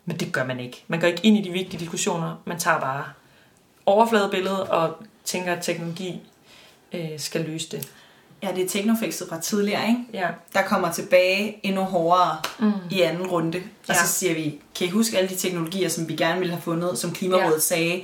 Men 0.05 0.17
det 0.17 0.33
gør 0.33 0.43
man 0.43 0.59
ikke. 0.59 0.83
Man 0.87 0.99
går 0.99 1.07
ikke 1.07 1.25
ind 1.25 1.37
i 1.37 1.41
de 1.41 1.51
vigtige 1.51 1.79
diskussioner. 1.79 2.41
Man 2.45 2.59
tager 2.59 2.79
bare 2.79 3.05
overfladebilledet 3.85 4.61
og 4.61 5.03
tænker, 5.25 5.53
at 5.53 5.63
teknologi 5.63 6.21
øh, 6.93 7.19
skal 7.19 7.41
løse 7.41 7.71
det. 7.71 7.91
Ja, 8.43 8.49
det 8.55 8.63
er 8.63 8.69
teknofixet 8.69 9.29
fra 9.29 9.39
tidligere, 9.39 9.87
ikke? 9.87 9.99
Ja. 10.13 10.27
Der 10.53 10.61
kommer 10.61 10.91
tilbage 10.91 11.59
endnu 11.63 11.81
hårdere 11.81 12.37
mm. 12.59 12.71
i 12.91 13.01
anden 13.01 13.27
runde. 13.27 13.57
Og 13.87 13.95
ja. 13.95 14.05
så 14.05 14.13
siger 14.13 14.33
vi, 14.33 14.59
kan 14.75 14.87
I 14.87 14.89
huske 14.89 15.17
alle 15.17 15.29
de 15.29 15.35
teknologier, 15.35 15.89
som 15.89 16.09
vi 16.09 16.15
gerne 16.15 16.39
ville 16.39 16.53
have 16.53 16.61
fundet, 16.61 16.99
som 16.99 17.11
Klimarådet 17.11 17.53
ja. 17.53 17.59
sagde, 17.59 18.03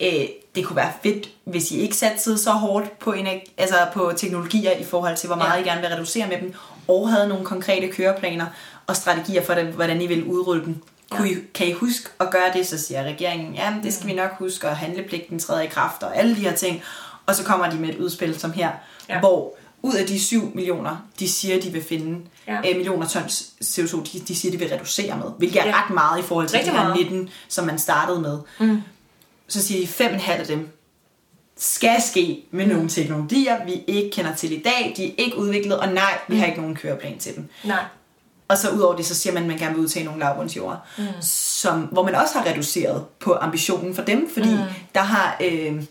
øh, 0.00 0.28
det 0.54 0.66
kunne 0.66 0.76
være 0.76 0.92
fedt, 1.02 1.28
hvis 1.44 1.70
I 1.70 1.80
ikke 1.80 1.96
satte 1.96 2.38
så 2.38 2.50
hårdt 2.50 2.98
på, 2.98 3.14
altså 3.58 3.76
på 3.94 4.12
teknologier 4.16 4.72
i 4.72 4.84
forhold 4.84 5.16
til, 5.16 5.26
hvor 5.26 5.36
meget 5.36 5.56
ja. 5.56 5.64
I 5.64 5.68
gerne 5.68 5.80
vil 5.80 5.90
reducere 5.90 6.28
med 6.28 6.40
dem, 6.40 6.54
og 6.88 7.10
havde 7.10 7.28
nogle 7.28 7.44
konkrete 7.44 7.88
køreplaner 7.88 8.46
og 8.86 8.96
strategier 8.96 9.44
for, 9.44 9.54
hvordan 9.74 10.02
I 10.02 10.06
vil 10.06 10.24
udrulle 10.24 10.64
dem. 10.64 10.82
Ja. 11.12 11.24
I, 11.24 11.36
kan 11.54 11.68
I 11.68 11.72
huske 11.72 12.08
at 12.20 12.30
gøre 12.30 12.52
det, 12.54 12.66
så 12.66 12.78
siger 12.78 13.02
regeringen, 13.02 13.54
ja, 13.54 13.74
det 13.82 13.94
skal 13.94 14.06
vi 14.06 14.14
nok 14.14 14.30
huske, 14.38 14.68
og 14.68 14.76
handlepligten 14.76 15.38
træder 15.38 15.60
i 15.60 15.66
kraft, 15.66 16.02
og 16.02 16.16
alle 16.16 16.36
de 16.36 16.40
her 16.40 16.54
ting. 16.54 16.82
Og 17.26 17.34
så 17.34 17.44
kommer 17.44 17.70
de 17.70 17.76
med 17.76 17.88
et 17.88 17.96
udspil 17.96 18.40
som 18.40 18.52
her, 18.52 18.70
ja. 19.08 19.20
hvor 19.20 19.54
ud 19.82 19.94
af 19.94 20.06
de 20.06 20.20
7 20.20 20.52
millioner, 20.54 20.96
de 21.18 21.28
siger, 21.28 21.60
de 21.60 21.70
vil 21.70 21.82
finde 21.82 22.20
ja. 22.46 22.58
øh, 22.70 22.76
millioner 22.76 23.06
tons 23.06 23.52
CO2, 23.64 24.12
de, 24.12 24.20
de 24.20 24.36
siger, 24.36 24.52
de 24.52 24.58
vil 24.58 24.68
reducere 24.68 25.16
med, 25.16 25.26
hvilket 25.38 25.56
ja. 25.56 25.66
er 25.66 25.84
ret 25.84 25.94
meget 25.94 26.18
i 26.18 26.22
forhold 26.22 26.48
til 26.48 26.60
de 26.64 26.70
her 26.70 26.94
19, 26.94 27.28
som 27.48 27.66
man 27.66 27.78
startede 27.78 28.20
med. 28.20 28.38
Mm. 28.60 28.82
Så 29.48 29.62
siger 29.62 29.86
de, 29.86 30.16
5,5 30.16 30.30
af 30.30 30.46
dem 30.46 30.68
skal 31.56 32.02
ske 32.02 32.44
med 32.50 32.66
mm. 32.66 32.72
nogle 32.72 32.88
teknologier, 32.88 33.64
vi 33.64 33.84
ikke 33.86 34.10
kender 34.10 34.34
til 34.34 34.52
i 34.52 34.62
dag, 34.62 34.94
de 34.96 35.06
er 35.06 35.12
ikke 35.18 35.36
udviklet, 35.36 35.78
og 35.78 35.88
nej, 35.88 36.18
vi 36.28 36.36
har 36.36 36.46
mm. 36.46 36.50
ikke 36.50 36.60
nogen 36.60 36.76
køreplan 36.76 37.18
til 37.18 37.36
dem. 37.36 37.48
Nej. 37.64 37.84
Og 38.48 38.58
så 38.58 38.70
udover 38.70 38.96
det, 38.96 39.06
så 39.06 39.14
siger 39.14 39.32
man, 39.34 39.42
at 39.42 39.48
man 39.48 39.58
gerne 39.58 39.74
vil 39.74 39.82
udtage 39.82 40.04
nogle 40.04 40.20
lavbundsjord, 40.20 40.86
mm. 40.98 41.04
som, 41.20 41.80
hvor 41.80 42.04
man 42.04 42.14
også 42.14 42.38
har 42.38 42.46
reduceret 42.46 43.04
på 43.20 43.34
ambitionen 43.34 43.94
for 43.94 44.02
dem, 44.02 44.30
fordi 44.34 44.54
mm. 44.54 44.60
der 44.94 45.00
har 45.00 45.36
øh, 45.40 45.82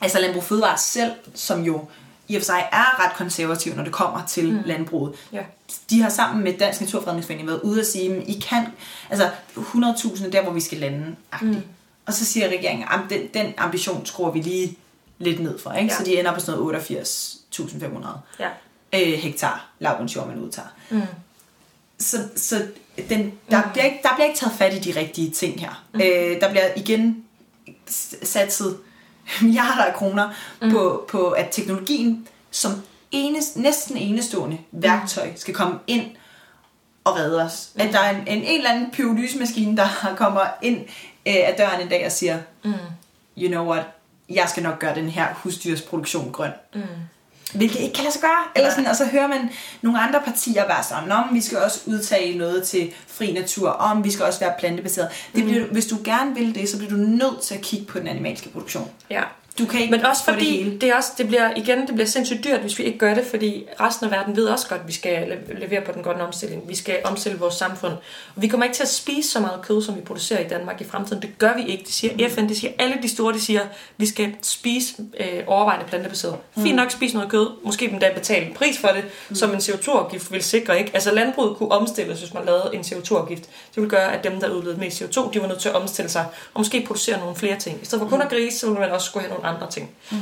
altså 0.00 0.20
Landbrug 0.20 0.44
Fødevare 0.44 0.78
selv, 0.78 1.12
som 1.34 1.62
jo 1.62 1.84
i 2.28 2.36
og 2.36 2.40
for 2.40 2.44
sig 2.44 2.68
er 2.72 3.04
ret 3.04 3.16
konservativ, 3.16 3.74
når 3.74 3.84
det 3.84 3.92
kommer 3.92 4.26
til 4.26 4.52
mm. 4.52 4.62
landbruget. 4.64 5.14
Ja. 5.32 5.42
De 5.90 6.02
har 6.02 6.08
sammen 6.10 6.44
med 6.44 6.58
Dansk 6.58 6.80
Naturfredningsforening 6.80 7.48
været 7.48 7.60
ude 7.60 7.80
og 7.80 7.86
sige, 7.86 8.16
at 8.16 8.28
I 8.28 8.44
kan, 8.48 8.66
altså 9.10 9.30
100.000 9.56 10.30
der, 10.30 10.42
hvor 10.42 10.52
vi 10.52 10.60
skal 10.60 10.78
lande. 10.78 11.16
Mm. 11.42 11.62
Og 12.06 12.14
så 12.14 12.24
siger 12.24 12.48
regeringen, 12.48 12.88
at 12.90 13.00
den, 13.10 13.26
den 13.34 13.54
ambition 13.56 14.06
skruer 14.06 14.30
vi 14.30 14.40
lige 14.40 14.78
lidt 15.18 15.40
ned 15.40 15.58
for. 15.58 15.72
Ikke? 15.72 15.92
Ja. 15.92 15.98
Så 15.98 16.04
de 16.04 16.18
ender 16.18 16.34
på 16.34 16.40
sådan 16.40 16.60
noget 16.60 16.76
88.500 16.76 18.06
ja. 18.40 18.48
øh, 18.92 19.18
hektar 19.18 19.68
lavbundsjord, 19.78 20.28
man 20.28 20.38
udtager. 20.38 20.68
Mm. 20.90 21.02
Så, 21.98 22.18
så 22.36 22.66
den, 23.08 23.32
der, 23.50 23.64
mm. 23.64 23.70
bliver 23.72 23.84
ikke, 23.84 23.98
der 24.02 24.08
bliver 24.14 24.26
ikke 24.26 24.38
taget 24.38 24.54
fat 24.58 24.74
i 24.74 24.78
de 24.78 25.00
rigtige 25.00 25.30
ting 25.30 25.60
her. 25.60 25.84
Mm. 25.94 26.00
Øh, 26.00 26.40
der 26.40 26.50
bliver 26.50 26.68
igen 26.76 27.24
satset 28.22 28.78
milliarder 29.42 29.84
af 29.84 29.94
kroner 29.94 30.28
mm. 30.62 30.70
på, 30.70 31.04
på, 31.08 31.30
at 31.30 31.48
teknologien 31.50 32.28
som 32.50 32.72
enes, 33.10 33.56
næsten 33.56 33.96
enestående 33.96 34.58
værktøj 34.72 35.32
skal 35.36 35.54
komme 35.54 35.78
ind 35.86 36.06
og 37.04 37.16
redde 37.16 37.42
os. 37.42 37.70
Mm. 37.74 37.80
At 37.80 37.92
der 37.92 37.98
er 37.98 38.10
en, 38.10 38.16
en, 38.16 38.44
en 38.44 38.58
eller 38.58 38.70
anden 38.70 38.90
pyrolyse-maskine, 38.90 39.76
der 39.76 39.88
kommer 40.16 40.40
ind 40.62 40.78
øh, 41.26 41.34
af 41.34 41.54
døren 41.58 41.80
en 41.80 41.88
dag 41.88 42.06
og 42.06 42.12
siger, 42.12 42.38
mm. 42.64 42.74
you 43.38 43.48
know 43.48 43.66
what, 43.70 43.84
jeg 44.28 44.48
skal 44.48 44.62
nok 44.62 44.78
gøre 44.78 44.94
den 44.94 45.08
her 45.08 45.34
husdyrsproduktion 45.34 46.32
grøn. 46.32 46.50
Mm. 46.74 46.82
Hvilket 47.54 47.80
ikke 47.80 47.94
kan 47.94 48.04
lade 48.04 48.12
sig 48.12 48.22
gøre. 48.22 48.44
Eller 48.56 48.70
sådan, 48.70 48.86
og 48.86 48.96
så 48.96 49.04
hører 49.04 49.26
man 49.26 49.50
nogle 49.82 50.00
andre 50.00 50.20
partier 50.24 50.66
være 50.66 50.82
sådan, 50.82 51.12
om 51.12 51.24
vi 51.32 51.40
skal 51.40 51.58
også 51.58 51.80
udtage 51.86 52.38
noget 52.38 52.62
til 52.62 52.92
fri 53.06 53.32
natur, 53.32 53.68
om 53.68 54.04
vi 54.04 54.10
skal 54.10 54.24
også 54.24 54.40
være 54.40 54.52
plantebaseret. 54.58 55.08
Det 55.34 55.44
bliver, 55.44 55.64
mm. 55.64 55.72
Hvis 55.72 55.86
du 55.86 55.96
gerne 56.04 56.34
vil 56.34 56.54
det, 56.54 56.68
så 56.68 56.78
bliver 56.78 56.90
du 56.90 56.96
nødt 56.96 57.42
til 57.42 57.54
at 57.54 57.60
kigge 57.60 57.86
på 57.86 57.98
den 57.98 58.08
animalske 58.08 58.48
produktion. 58.48 58.90
Ja. 59.10 59.22
Du 59.58 59.66
kan 59.66 59.80
ikke 59.80 59.90
Men 59.90 60.06
også 60.06 60.24
fordi, 60.24 60.38
det, 60.38 60.64
hele. 60.64 60.78
det, 60.78 60.94
også, 60.94 61.10
det 61.18 61.26
bliver, 61.26 61.50
igen, 61.56 61.86
det 61.86 61.94
bliver 61.94 62.06
sindssygt 62.06 62.44
dyrt, 62.44 62.60
hvis 62.60 62.78
vi 62.78 62.84
ikke 62.84 62.98
gør 62.98 63.14
det, 63.14 63.24
fordi 63.26 63.64
resten 63.80 64.06
af 64.06 64.12
verden 64.12 64.36
ved 64.36 64.46
også 64.46 64.68
godt, 64.68 64.80
at 64.80 64.88
vi 64.88 64.92
skal 64.92 65.38
levere 65.58 65.80
på 65.80 65.92
den 65.92 66.02
grønne 66.02 66.22
omstilling. 66.22 66.68
Vi 66.68 66.76
skal 66.76 66.96
omstille 67.04 67.38
vores 67.38 67.54
samfund. 67.54 67.92
Og 68.36 68.42
vi 68.42 68.48
kommer 68.48 68.64
ikke 68.64 68.76
til 68.76 68.82
at 68.82 68.88
spise 68.88 69.30
så 69.30 69.40
meget 69.40 69.62
kød, 69.62 69.82
som 69.82 69.96
vi 69.96 70.00
producerer 70.00 70.40
i 70.40 70.48
Danmark 70.48 70.80
i 70.80 70.84
fremtiden. 70.84 71.22
Det 71.22 71.38
gør 71.38 71.56
vi 71.56 71.62
ikke. 71.66 71.84
Det 71.84 71.92
siger 71.92 72.28
mm. 72.28 72.34
FN, 72.34 72.48
det 72.48 72.56
siger 72.56 72.72
alle 72.78 72.96
de 73.02 73.08
store, 73.08 73.34
de 73.34 73.40
siger, 73.40 73.60
at 73.60 73.68
vi 73.96 74.06
skal 74.06 74.34
spise 74.42 74.94
øh, 75.20 75.42
overvejende 75.46 75.86
plantebaseret. 75.86 76.36
Mm. 76.56 76.62
Fint 76.62 76.76
nok 76.76 76.90
spise 76.90 77.14
noget 77.14 77.30
kød, 77.30 77.48
måske 77.64 77.88
den 77.88 77.98
dag 77.98 78.14
betale 78.14 78.46
en 78.46 78.54
pris 78.54 78.78
for 78.78 78.88
det, 78.88 79.04
mm. 79.28 79.34
som 79.34 79.50
en 79.50 79.56
CO2-afgift 79.56 80.32
vil 80.32 80.42
sikre. 80.42 80.78
Ikke? 80.78 80.90
Altså 80.94 81.14
landbruget 81.14 81.56
kunne 81.56 81.72
omstilles, 81.72 82.20
hvis 82.20 82.34
man 82.34 82.44
lavede 82.44 82.70
en 82.72 82.80
CO2-afgift. 82.80 83.42
Det 83.42 83.76
ville 83.76 83.90
gøre, 83.90 84.12
at 84.12 84.24
dem, 84.24 84.40
der 84.40 84.50
udledte 84.50 84.80
mest 84.80 85.02
CO2, 85.02 85.32
de 85.32 85.40
var 85.40 85.46
nødt 85.46 85.60
til 85.60 85.68
at 85.68 85.74
omstille 85.74 86.08
sig 86.10 86.26
og 86.54 86.60
måske 86.60 86.84
producere 86.86 87.18
nogle 87.18 87.36
flere 87.36 87.58
ting. 87.58 87.78
I 87.82 87.84
stedet 87.84 88.02
for 88.02 88.08
kun 88.08 88.22
at 88.22 88.28
grise, 88.28 88.58
så 88.58 88.66
ville 88.66 88.80
man 88.80 88.90
også 88.90 89.06
skulle 89.06 89.26
have 89.26 89.34
nogle 89.34 89.47
andre 89.48 89.70
ting. 89.70 89.90
Mm. 90.10 90.18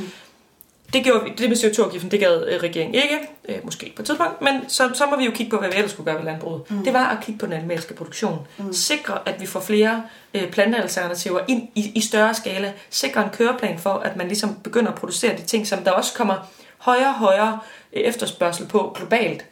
Det, 0.93 1.05
gjorde 1.05 1.25
vi, 1.25 1.31
det 1.39 1.49
med 1.49 1.57
CO2-afgiften, 1.57 2.11
det 2.11 2.21
gad 2.21 2.47
øh, 2.47 2.63
regeringen 2.63 2.95
ikke, 2.95 3.19
øh, 3.49 3.57
måske 3.65 3.93
på 3.97 4.03
et 4.03 4.07
tidspunkt, 4.07 4.43
men 4.43 4.69
så, 4.69 4.91
så 4.95 5.07
må 5.07 5.17
vi 5.17 5.25
jo 5.25 5.31
kigge 5.31 5.51
på, 5.51 5.59
hvad 5.59 5.69
vi 5.69 5.77
ellers 5.77 5.91
skulle 5.91 6.13
gøre 6.13 6.19
ved 6.19 6.25
landbruget. 6.25 6.71
Mm. 6.71 6.85
Det 6.85 6.93
var 6.93 7.07
at 7.07 7.25
kigge 7.25 7.39
på 7.39 7.47
den 7.47 7.53
animalske 7.53 7.95
produktion. 7.95 8.47
Mm. 8.59 8.73
Sikre, 8.73 9.19
at 9.27 9.41
vi 9.41 9.47
får 9.47 9.61
flere 9.61 10.03
øh, 10.35 10.51
plantealternativer 10.51 11.41
ind 11.49 11.69
i, 11.75 11.93
i 11.95 12.01
større 12.01 12.35
skala. 12.35 12.73
Sikre 12.91 13.25
en 13.25 13.31
køreplan 13.31 13.79
for, 13.79 13.91
at 13.91 14.17
man 14.17 14.27
ligesom 14.27 14.55
begynder 14.65 14.93
at 14.93 14.99
producere 14.99 15.37
de 15.37 15.43
ting, 15.43 15.67
som 15.67 15.85
der 15.85 15.91
også 15.91 16.15
kommer 16.15 16.51
højere 16.79 17.09
og 17.09 17.15
højere 17.15 17.59
øh, 17.93 18.03
efterspørgsel 18.03 18.67
på 18.67 18.93
globalt. 18.97 19.45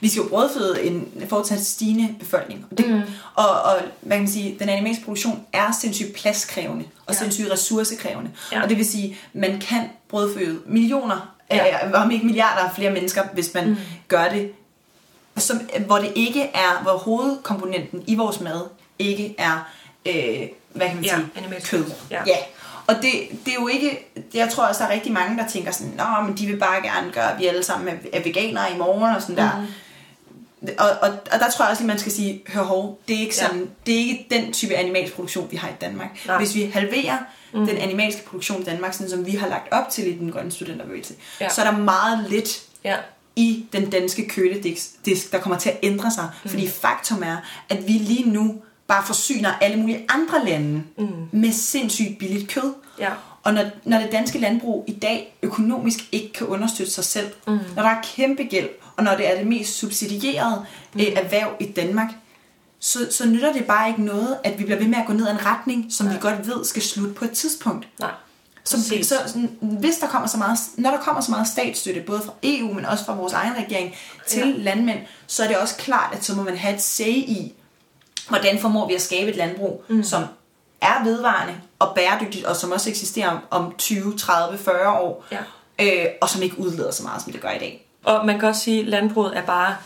Ja. 0.00 0.06
vi 0.06 0.08
skal 0.08 0.22
jo 0.22 0.28
brødføde 0.28 0.82
en 0.82 1.08
fortsat 1.28 1.60
stigende 1.60 2.14
befolkning. 2.18 2.66
Og, 2.70 2.78
det, 2.78 2.88
mm. 2.88 3.00
og, 3.34 3.48
og 3.48 3.76
hvad 4.00 4.16
kan 4.16 4.22
man 4.22 4.32
sige, 4.32 4.56
den 4.58 4.68
animalske 4.68 5.04
produktion 5.04 5.46
er 5.52 5.72
sindssygt 5.80 6.14
pladskrævende 6.14 6.84
og 7.06 7.14
ja. 7.14 7.18
sindssygt 7.18 7.52
ressourcekrævende. 7.52 8.30
Ja. 8.52 8.62
Og 8.62 8.68
det 8.68 8.76
vil 8.76 8.86
sige, 8.86 9.16
man 9.32 9.60
kan 9.60 9.90
brødføde 10.08 10.60
millioner, 10.66 11.34
ja. 11.50 11.86
øh, 11.86 12.02
om 12.02 12.10
ikke 12.10 12.26
milliarder 12.26 12.68
af 12.68 12.74
flere 12.74 12.90
mennesker, 12.90 13.22
hvis 13.32 13.54
man 13.54 13.68
mm. 13.68 13.76
gør 14.08 14.28
det, 14.28 14.52
som, 15.36 15.60
hvor 15.86 15.98
det 15.98 16.12
ikke 16.14 16.42
er, 16.42 16.82
hvor 16.82 16.96
hovedkomponenten 16.96 18.04
i 18.06 18.14
vores 18.14 18.40
mad 18.40 18.60
ikke 18.98 19.34
er, 19.38 19.68
øh, 20.06 20.48
hvad 20.72 20.86
kan 20.86 20.96
man 20.96 21.04
Ja, 21.04 21.14
sige, 21.14 21.26
animalsk 21.36 21.70
kød. 21.70 21.84
Ja. 22.10 22.22
ja. 22.26 22.36
Og 22.86 22.96
det, 22.96 23.12
det 23.44 23.50
er 23.50 23.60
jo 23.60 23.68
ikke, 23.68 24.06
jeg 24.34 24.48
tror 24.50 24.64
også, 24.66 24.82
der 24.82 24.90
er 24.90 24.94
rigtig 24.94 25.12
mange, 25.12 25.38
der 25.38 25.48
tænker 25.48 25.72
sådan, 25.72 25.92
Nå, 25.96 26.26
men 26.26 26.36
de 26.36 26.46
vil 26.46 26.56
bare 26.56 26.82
gerne 26.82 27.12
gøre, 27.12 27.32
at 27.32 27.38
vi 27.38 27.46
alle 27.46 27.62
sammen 27.62 27.88
er, 27.88 28.18
er 28.18 28.22
veganere 28.22 28.74
i 28.74 28.78
morgen 28.78 29.16
og 29.16 29.22
sådan 29.22 29.36
der. 29.36 29.66
Og, 30.78 30.90
og, 31.02 31.08
og 31.32 31.38
der 31.40 31.50
tror 31.50 31.64
jeg 31.64 31.70
også 31.70 31.82
lige, 31.82 31.86
man 31.86 31.98
skal 31.98 32.12
sige, 32.12 32.42
hør 32.48 32.62
hov, 32.62 33.00
det 33.08 33.16
er 33.16 33.20
ikke, 33.20 33.36
sådan, 33.36 33.58
ja. 33.58 33.66
det 33.86 33.94
er 33.94 33.98
ikke 33.98 34.26
den 34.30 34.52
type 34.52 34.74
animalsk 34.74 35.14
produktion, 35.14 35.50
vi 35.50 35.56
har 35.56 35.68
i 35.68 35.72
Danmark. 35.80 36.26
Nej. 36.26 36.38
Hvis 36.38 36.54
vi 36.54 36.70
halverer 36.74 37.18
mm. 37.54 37.66
den 37.66 37.76
animalske 37.76 38.24
produktion 38.24 38.62
i 38.62 38.64
Danmark, 38.64 38.94
sådan 38.94 39.10
som 39.10 39.26
vi 39.26 39.30
har 39.30 39.48
lagt 39.48 39.72
op 39.72 39.90
til 39.90 40.06
i 40.06 40.18
den 40.18 40.32
grønne 40.32 40.52
studenterbevægelse, 40.52 41.14
ja. 41.40 41.48
så 41.48 41.62
er 41.62 41.70
der 41.70 41.78
meget 41.78 42.30
lidt 42.30 42.62
Ja. 42.84 42.96
i 43.36 43.66
den 43.72 43.90
danske 43.90 44.28
køledisk, 44.28 45.32
der 45.32 45.38
kommer 45.38 45.58
til 45.58 45.70
at 45.70 45.78
ændre 45.82 46.10
sig. 46.10 46.28
Mm. 46.44 46.50
Fordi 46.50 46.68
faktum 46.68 47.22
er, 47.22 47.36
at 47.68 47.88
vi 47.88 47.92
lige 47.92 48.30
nu 48.30 48.62
bare 48.86 49.06
forsyner 49.06 49.52
alle 49.60 49.76
mulige 49.76 50.06
andre 50.08 50.44
lande 50.44 50.82
mm. 50.98 51.08
med 51.32 51.52
sindssygt 51.52 52.18
billigt 52.18 52.50
kød. 52.50 52.72
Ja. 52.98 53.10
Og 53.42 53.54
når, 53.54 53.64
når 53.84 53.98
det 53.98 54.12
danske 54.12 54.38
landbrug 54.38 54.84
i 54.86 54.92
dag 54.92 55.36
økonomisk 55.42 55.98
ikke 56.12 56.32
kan 56.32 56.46
understøtte 56.46 56.92
sig 56.92 57.04
selv, 57.04 57.30
mm. 57.46 57.58
når 57.76 57.82
der 57.82 57.90
er 57.90 58.02
kæmpe 58.16 58.42
gæld, 58.42 58.68
og 59.00 59.04
når 59.04 59.16
det 59.16 59.32
er 59.32 59.36
det 59.38 59.46
mest 59.46 59.78
subsidierede 59.78 60.66
mm. 60.94 61.00
erhverv 61.16 61.56
i 61.60 61.64
Danmark, 61.66 62.08
så, 62.80 62.98
så 63.10 63.26
nytter 63.26 63.52
det 63.52 63.64
bare 63.64 63.88
ikke 63.88 64.02
noget, 64.02 64.38
at 64.44 64.58
vi 64.58 64.64
bliver 64.64 64.78
ved 64.78 64.86
med 64.88 64.98
at 64.98 65.06
gå 65.06 65.12
ned 65.12 65.26
ad 65.26 65.32
en 65.32 65.46
retning, 65.46 65.86
som 65.90 66.06
Nej. 66.06 66.14
vi 66.14 66.20
godt 66.20 66.46
ved 66.46 66.64
skal 66.64 66.82
slutte 66.82 67.14
på 67.14 67.24
et 67.24 67.30
tidspunkt. 67.30 67.88
Nej. 68.00 68.10
Så, 68.64 68.76
Præcis. 68.76 69.06
så 69.06 69.14
sådan, 69.26 69.56
hvis 69.60 69.96
der 69.96 70.06
kommer 70.06 70.28
så 70.28 70.36
meget, 70.38 70.58
når 70.76 70.90
der 70.90 70.98
kommer 70.98 71.22
så 71.22 71.30
meget 71.30 71.48
statsstøtte, 71.48 72.00
både 72.00 72.20
fra 72.20 72.32
EU, 72.42 72.72
men 72.74 72.84
også 72.84 73.04
fra 73.04 73.14
vores 73.14 73.32
egen 73.32 73.56
regering, 73.56 73.94
til 74.26 74.48
ja. 74.48 74.62
landmænd, 74.62 74.98
så 75.26 75.44
er 75.44 75.48
det 75.48 75.56
også 75.56 75.76
klart, 75.76 76.14
at 76.14 76.24
så 76.24 76.34
må 76.34 76.42
man 76.42 76.56
have 76.56 76.74
et 76.74 76.82
say 76.82 77.12
i, 77.12 77.52
hvordan 78.28 78.58
formår 78.58 78.88
vi 78.88 78.94
at 78.94 79.02
skabe 79.02 79.30
et 79.30 79.36
landbrug, 79.36 79.84
mm. 79.88 80.02
som 80.04 80.22
er 80.80 81.04
vedvarende 81.04 81.54
og 81.78 81.94
bæredygtigt, 81.94 82.44
og 82.44 82.56
som 82.56 82.72
også 82.72 82.90
eksisterer 82.90 83.28
om, 83.30 83.38
om 83.50 83.74
20, 83.78 84.18
30, 84.18 84.58
40 84.58 84.92
år, 85.00 85.24
Ja. 85.32 86.04
øh, 86.04 86.06
og 86.20 86.28
som 86.28 86.42
ikke 86.42 86.58
udleder 86.58 86.90
så 86.90 87.02
meget, 87.02 87.22
som 87.22 87.32
det 87.32 87.40
gør 87.40 87.50
i 87.50 87.58
dag. 87.58 87.86
Og 88.04 88.26
man 88.26 88.38
kan 88.38 88.48
også 88.48 88.60
sige, 88.60 88.80
at 88.80 88.86
landbruget 88.86 89.36
er 89.36 89.42
bare 89.42 89.76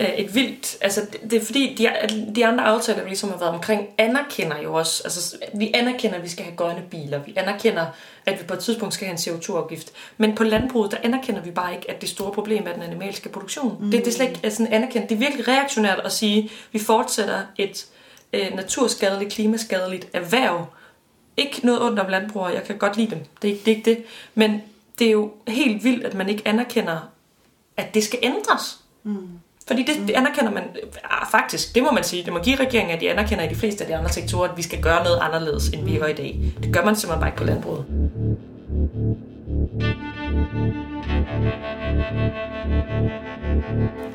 øh, 0.00 0.08
et 0.08 0.34
vildt... 0.34 0.76
Altså, 0.80 1.00
det, 1.12 1.30
det 1.30 1.42
er 1.42 1.44
fordi, 1.44 1.74
de, 1.74 1.88
de 2.34 2.46
andre 2.46 2.64
aftaler, 2.64 3.02
vi 3.02 3.08
ligesom 3.08 3.30
har 3.30 3.38
været 3.38 3.50
omkring, 3.50 3.88
anerkender 3.98 4.62
jo 4.62 4.74
også... 4.74 5.02
Altså, 5.04 5.36
vi 5.54 5.70
anerkender, 5.74 6.16
at 6.16 6.22
vi 6.22 6.28
skal 6.28 6.44
have 6.44 6.56
grønne 6.56 6.82
biler. 6.90 7.18
Vi 7.18 7.32
anerkender, 7.36 7.86
at 8.26 8.40
vi 8.40 8.44
på 8.44 8.54
et 8.54 8.60
tidspunkt 8.60 8.94
skal 8.94 9.06
have 9.06 9.12
en 9.12 9.36
CO2-afgift. 9.36 9.92
Men 10.16 10.34
på 10.34 10.44
landbruget, 10.44 10.90
der 10.90 10.96
anerkender 11.02 11.42
vi 11.42 11.50
bare 11.50 11.74
ikke, 11.74 11.90
at 11.90 12.00
det 12.00 12.08
store 12.08 12.32
problem 12.32 12.66
er 12.66 12.72
den 12.72 12.82
animalske 12.82 13.28
produktion. 13.28 13.76
Mm. 13.80 13.90
Det, 13.90 14.00
det 14.00 14.08
er 14.08 14.12
slet 14.12 14.28
ikke 14.28 14.50
sådan 14.50 14.72
anerkendt. 14.72 15.08
Det 15.08 15.14
er 15.14 15.18
virkelig 15.18 15.48
reaktionært 15.48 16.00
at 16.04 16.12
sige, 16.12 16.44
at 16.44 16.50
vi 16.72 16.78
fortsætter 16.78 17.42
et 17.56 17.86
øh, 18.32 18.54
naturskadeligt, 18.54 19.32
klimaskadeligt 19.32 20.08
erhverv. 20.12 20.66
Ikke 21.36 21.60
noget 21.66 21.82
ondt 21.82 21.98
om 21.98 22.08
landbrugere, 22.08 22.52
jeg 22.54 22.64
kan 22.64 22.78
godt 22.78 22.96
lide 22.96 23.10
dem. 23.10 23.18
Det 23.42 23.48
er, 23.48 23.52
ikke, 23.52 23.64
det 23.64 23.72
er 23.72 23.76
ikke 23.76 23.90
det. 23.90 24.04
Men 24.34 24.62
det 24.98 25.06
er 25.06 25.12
jo 25.12 25.32
helt 25.48 25.84
vildt, 25.84 26.04
at 26.04 26.14
man 26.14 26.28
ikke 26.28 26.42
anerkender, 26.44 27.10
at 27.80 27.94
det 27.94 28.04
skal 28.04 28.18
ændres. 28.22 28.80
Mm. 29.04 29.28
Fordi 29.66 29.82
det, 29.82 30.08
det 30.08 30.14
anerkender 30.14 30.50
man 30.50 30.62
ah, 31.10 31.26
faktisk, 31.30 31.74
det 31.74 31.82
må 31.82 31.90
man 31.90 32.04
sige, 32.04 32.24
det 32.24 32.32
må 32.32 32.38
give 32.38 32.56
regeringen, 32.56 32.94
at 32.94 33.00
de 33.00 33.10
anerkender 33.10 33.44
i 33.44 33.48
de 33.48 33.54
fleste 33.54 33.84
af 33.84 33.88
de 33.88 33.96
andre 33.96 34.12
sektorer, 34.12 34.48
at 34.48 34.56
vi 34.56 34.62
skal 34.62 34.82
gøre 34.82 35.04
noget 35.04 35.18
anderledes, 35.20 35.68
end 35.68 35.84
vi 35.84 35.98
gør 35.98 36.06
i 36.06 36.12
dag. 36.12 36.40
Det 36.62 36.72
gør 36.72 36.84
man 36.84 36.96
simpelthen 36.96 37.20
bare 37.20 37.28
ikke 37.28 37.38
på 37.38 37.44
landbruget. 37.44 37.84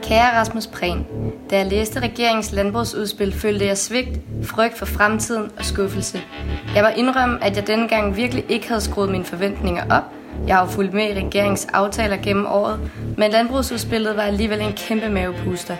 Kære 0.03 0.39
Rasmus 0.39 0.67
Prehn, 0.67 1.05
da 1.49 1.57
jeg 1.57 1.65
læste 1.65 1.99
regeringens 1.99 2.51
landbrugsudspil, 2.51 3.33
følte 3.33 3.65
jeg 3.65 3.77
svigt, 3.77 4.19
frygt 4.43 4.77
for 4.77 4.85
fremtiden 4.85 5.51
og 5.57 5.65
skuffelse. 5.65 6.21
Jeg 6.75 6.83
må 6.83 6.89
indrømme, 6.89 7.43
at 7.43 7.55
jeg 7.55 7.67
denne 7.67 7.87
gang 7.87 8.15
virkelig 8.15 8.45
ikke 8.49 8.67
havde 8.67 8.81
skruet 8.81 9.09
mine 9.09 9.25
forventninger 9.25 9.83
op. 9.89 10.03
Jeg 10.47 10.55
har 10.55 10.65
jo 10.65 10.71
fulgt 10.71 10.93
med 10.93 11.03
i 11.03 11.13
regeringens 11.13 11.67
aftaler 11.73 12.17
gennem 12.17 12.45
året, 12.45 12.79
men 13.17 13.31
landbrugsudspillet 13.31 14.15
var 14.15 14.21
alligevel 14.21 14.61
en 14.61 14.73
kæmpe 14.73 15.09
mavepuster. 15.09 15.75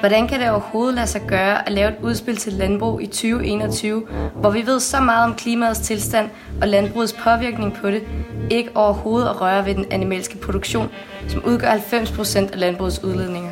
Hvordan 0.00 0.28
kan 0.28 0.40
det 0.40 0.50
overhovedet 0.50 0.94
lade 0.94 1.06
sig 1.06 1.20
gøre 1.28 1.66
at 1.66 1.72
lave 1.72 1.88
et 1.88 1.96
udspil 2.02 2.36
til 2.36 2.52
landbrug 2.52 3.02
i 3.02 3.06
2021, 3.06 4.02
hvor 4.34 4.50
vi 4.50 4.66
ved 4.66 4.80
så 4.80 5.00
meget 5.00 5.24
om 5.24 5.34
klimaets 5.34 5.80
tilstand 5.80 6.30
og 6.62 6.68
landbrugets 6.68 7.12
påvirkning 7.12 7.74
på 7.74 7.90
det, 7.90 8.02
ikke 8.50 8.70
overhovedet 8.74 9.28
at 9.28 9.40
røre 9.40 9.66
ved 9.66 9.74
den 9.74 9.86
animalske 9.90 10.38
produktion, 10.38 10.90
som 11.28 11.44
udgør 11.44 11.70
90% 11.70 12.38
af 12.52 12.60
landbrugets 12.60 13.04
udledninger. 13.04 13.50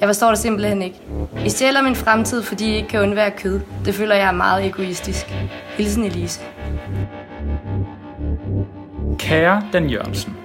Jeg 0.00 0.08
forstår 0.08 0.28
det 0.28 0.38
simpelthen 0.38 0.82
ikke. 0.82 1.00
I 1.46 1.48
stjæler 1.48 1.82
min 1.82 1.94
fremtid, 1.94 2.42
fordi 2.42 2.70
I 2.70 2.76
ikke 2.76 2.88
kan 2.88 3.00
undvære 3.00 3.30
kød. 3.30 3.60
Det 3.84 3.94
føler 3.94 4.14
jeg 4.14 4.28
er 4.28 4.32
meget 4.32 4.66
egoistisk. 4.66 5.26
Hilsen 5.76 6.04
Elise. 6.04 6.40
Kære 9.18 9.62
Dan 9.72 9.90
Jørgensen, 9.90 10.36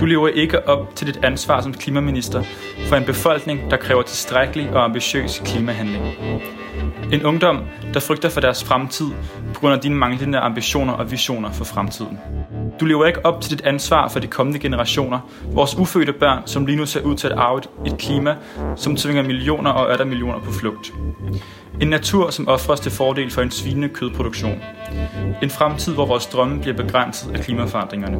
du 0.00 0.04
lever 0.04 0.28
ikke 0.28 0.68
op 0.68 0.94
til 0.94 1.06
dit 1.06 1.24
ansvar 1.24 1.60
som 1.60 1.74
klimaminister 1.74 2.42
for 2.88 2.96
en 2.96 3.04
befolkning, 3.04 3.70
der 3.70 3.76
kræver 3.76 4.02
tilstrækkelig 4.02 4.70
og 4.70 4.84
ambitiøs 4.84 5.42
klimahandling. 5.44 6.04
En 7.12 7.24
ungdom, 7.24 7.58
der 7.94 8.00
frygter 8.00 8.28
for 8.28 8.40
deres 8.40 8.64
fremtid 8.64 9.06
på 9.54 9.60
grund 9.60 9.74
af 9.74 9.80
dine 9.80 9.94
manglende 9.94 10.38
ambitioner 10.38 10.92
og 10.92 11.10
visioner 11.10 11.52
for 11.52 11.64
fremtiden. 11.64 12.18
Du 12.80 12.84
lever 12.84 13.06
ikke 13.06 13.26
op 13.26 13.40
til 13.40 13.50
dit 13.50 13.66
ansvar 13.66 14.08
for 14.08 14.20
de 14.20 14.26
kommende 14.26 14.58
generationer, 14.58 15.18
vores 15.52 15.74
ufødte 15.78 16.12
børn, 16.12 16.42
som 16.46 16.66
lige 16.66 16.76
nu 16.76 16.86
ser 16.86 17.02
ud 17.02 17.16
til 17.16 17.26
at 17.28 17.38
arve 17.38 17.60
et- 17.86 17.98
klima, 17.98 18.34
som 18.76 18.96
tvinger 18.96 19.22
millioner 19.22 19.70
og 19.70 19.92
atter 19.92 20.04
millioner 20.04 20.38
på 20.40 20.52
flugt. 20.52 20.92
En 21.80 21.88
natur, 21.88 22.30
som 22.30 22.48
offres 22.48 22.80
til 22.80 22.92
fordel 22.92 23.30
for 23.30 23.42
en 23.42 23.50
svinende 23.50 23.88
kødproduktion. 23.88 24.58
En 25.42 25.50
fremtid, 25.50 25.94
hvor 25.94 26.06
vores 26.06 26.26
drømme 26.26 26.60
bliver 26.60 26.76
begrænset 26.76 27.34
af 27.34 27.40
klimaforandringerne. 27.40 28.18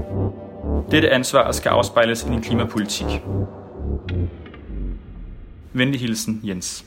Dette 0.90 1.10
ansvar 1.10 1.52
skal 1.52 1.68
afspejles 1.68 2.24
i 2.24 2.28
din 2.28 2.42
klimapolitik. 2.42 3.06
Venlig 5.72 6.00
hilsen, 6.00 6.40
Jens. 6.44 6.84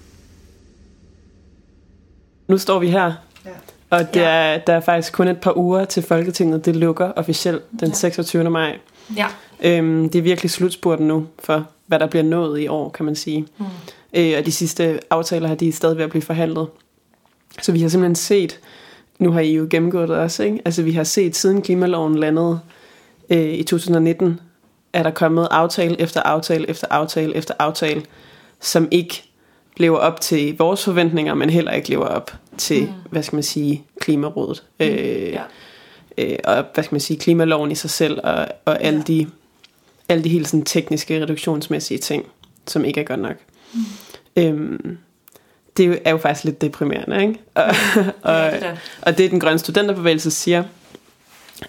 Nu 2.49 2.57
står 2.57 2.79
vi 2.79 2.87
her, 2.89 3.13
Ja. 3.45 3.49
og 3.89 4.13
det 4.13 4.21
er, 4.23 4.57
der 4.57 4.73
er 4.73 4.79
faktisk 4.79 5.13
kun 5.13 5.27
et 5.27 5.37
par 5.41 5.57
uger 5.57 5.85
til 5.85 6.03
Folketinget. 6.03 6.65
Det 6.65 6.75
lukker 6.75 7.11
officielt 7.11 7.63
den 7.79 7.93
26. 7.93 8.49
maj. 8.49 8.77
Ja. 9.17 9.25
Øhm, 9.63 10.09
det 10.09 10.19
er 10.19 10.23
virkelig 10.23 10.51
slutspurten 10.51 11.07
nu 11.07 11.27
for, 11.43 11.67
hvad 11.87 11.99
der 11.99 12.07
bliver 12.07 12.23
nået 12.23 12.59
i 12.61 12.67
år, 12.67 12.89
kan 12.89 13.05
man 13.05 13.15
sige. 13.15 13.47
Mm. 13.57 13.65
Øh, 14.13 14.33
og 14.39 14.45
de 14.45 14.51
sidste 14.51 14.99
aftaler 15.09 15.47
her, 15.47 15.55
de 15.55 15.67
er 15.67 15.71
stadig 15.73 15.97
ved 15.97 16.03
at 16.03 16.09
blive 16.09 16.21
forhandlet. 16.21 16.67
Så 17.61 17.71
vi 17.71 17.81
har 17.81 17.89
simpelthen 17.89 18.15
set, 18.15 18.59
nu 19.19 19.31
har 19.31 19.39
I 19.39 19.53
jo 19.55 19.67
gennemgået 19.69 20.09
det 20.09 20.17
også, 20.17 20.43
ikke? 20.43 20.59
Altså 20.65 20.83
vi 20.83 20.91
har 20.91 21.03
set 21.03 21.35
siden 21.35 21.61
klimaloven 21.61 22.15
landede 22.15 22.59
øh, 23.29 23.53
i 23.53 23.63
2019, 23.63 24.39
er 24.93 25.03
der 25.03 25.11
kommet 25.11 25.47
aftale 25.51 26.01
efter 26.01 26.21
aftale 26.21 26.69
efter 26.69 26.87
aftale 26.89 27.35
efter 27.35 27.53
aftale, 27.59 28.01
som 28.59 28.87
ikke 28.91 29.28
lever 29.79 29.97
op 29.97 30.21
til 30.21 30.57
vores 30.57 30.83
forventninger, 30.83 31.33
men 31.33 31.49
heller 31.49 31.71
ikke 31.71 31.89
lever 31.89 32.05
op 32.05 32.31
til, 32.57 32.81
mm. 32.83 32.89
hvad 33.09 33.23
skal 33.23 33.35
man 33.35 33.43
sige, 33.43 33.83
klimarådet. 34.01 34.63
Mm. 34.79 34.85
Øh, 34.85 35.33
Ja. 35.33 35.41
øh, 36.17 36.37
og 36.43 36.65
hvad 36.73 36.83
skal 36.83 36.93
man 36.95 37.01
sige, 37.01 37.19
klimaloven 37.19 37.71
i 37.71 37.75
sig 37.75 37.89
selv, 37.89 38.19
og, 38.23 38.47
og 38.65 38.81
alle, 38.83 39.01
de, 39.03 39.27
alle 40.09 40.23
de 40.23 40.29
helt 40.29 40.47
sådan 40.47 40.65
tekniske, 40.65 41.21
reduktionsmæssige 41.21 41.97
ting, 41.97 42.25
som 42.67 42.85
ikke 42.85 42.99
er 43.01 43.05
godt 43.05 43.19
nok. 43.19 43.35
Mm. 43.73 43.79
Øhm, 44.37 44.97
det 45.77 45.83
er 45.85 45.87
jo, 45.89 45.97
er 46.05 46.11
jo 46.11 46.17
faktisk 46.17 46.45
lidt 46.45 46.61
deprimerende, 46.61 47.21
ikke? 47.21 47.39
Og, 47.55 47.63
og, 48.21 48.33
Ja, 48.33 48.51
det 48.59 48.79
og 49.01 49.17
det, 49.17 49.31
den 49.31 49.39
grønne 49.39 49.59
studenterbevægelse 49.59 50.31
siger, 50.31 50.63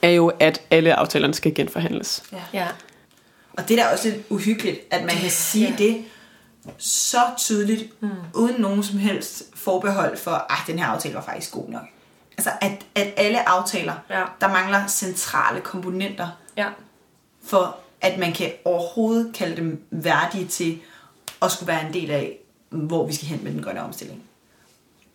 er 0.03 0.11
jo, 0.11 0.33
at 0.41 0.61
alle 0.71 0.95
aftalerne 0.95 1.35
skal 1.35 1.55
genforhandles. 1.55 2.23
Ja. 2.53 2.67
Og 3.53 3.69
det 3.69 3.79
er 3.79 3.85
da 3.85 3.89
også 3.93 4.09
lidt 4.09 4.21
uhyggeligt, 4.29 4.81
at 4.91 5.01
man 5.05 5.15
kan 5.17 5.31
sige 5.31 5.65
Ja. 5.79 5.85
ja. 5.85 5.85
det 5.85 5.97
så 6.79 7.19
tydeligt, 7.39 8.03
mm. 8.03 8.11
uden 8.35 8.61
nogen 8.61 8.83
som 8.83 8.99
helst 8.99 9.43
forbehold 9.55 10.17
for, 10.17 10.31
at 10.31 10.59
den 10.67 10.79
her 10.79 10.87
aftale 10.87 11.15
var 11.15 11.23
faktisk 11.23 11.53
god 11.53 11.69
nok. 11.69 11.83
Altså, 12.39 12.51
at, 12.61 12.87
at 12.95 13.15
alle 13.17 13.49
aftaler, 13.49 13.95
Ja. 14.11 14.25
der 14.41 14.49
mangler 14.49 14.87
centrale 14.87 15.61
komponenter, 15.61 16.29
Ja. 16.57 16.69
for 17.45 17.77
at 18.01 18.19
man 18.19 18.33
kan 18.33 18.53
overhovedet 18.65 19.35
kalde 19.35 19.57
dem 19.57 19.85
værdige 19.91 20.47
til 20.47 20.81
at 21.43 21.51
skulle 21.51 21.67
være 21.69 21.87
en 21.87 21.93
del 21.95 22.11
af, 22.11 22.39
hvor 22.71 23.07
vi 23.07 23.13
skal 23.15 23.29
hen 23.29 23.45
med 23.45 23.53
den 23.53 23.63
grønne 23.63 23.83
omstilling. 23.83 24.23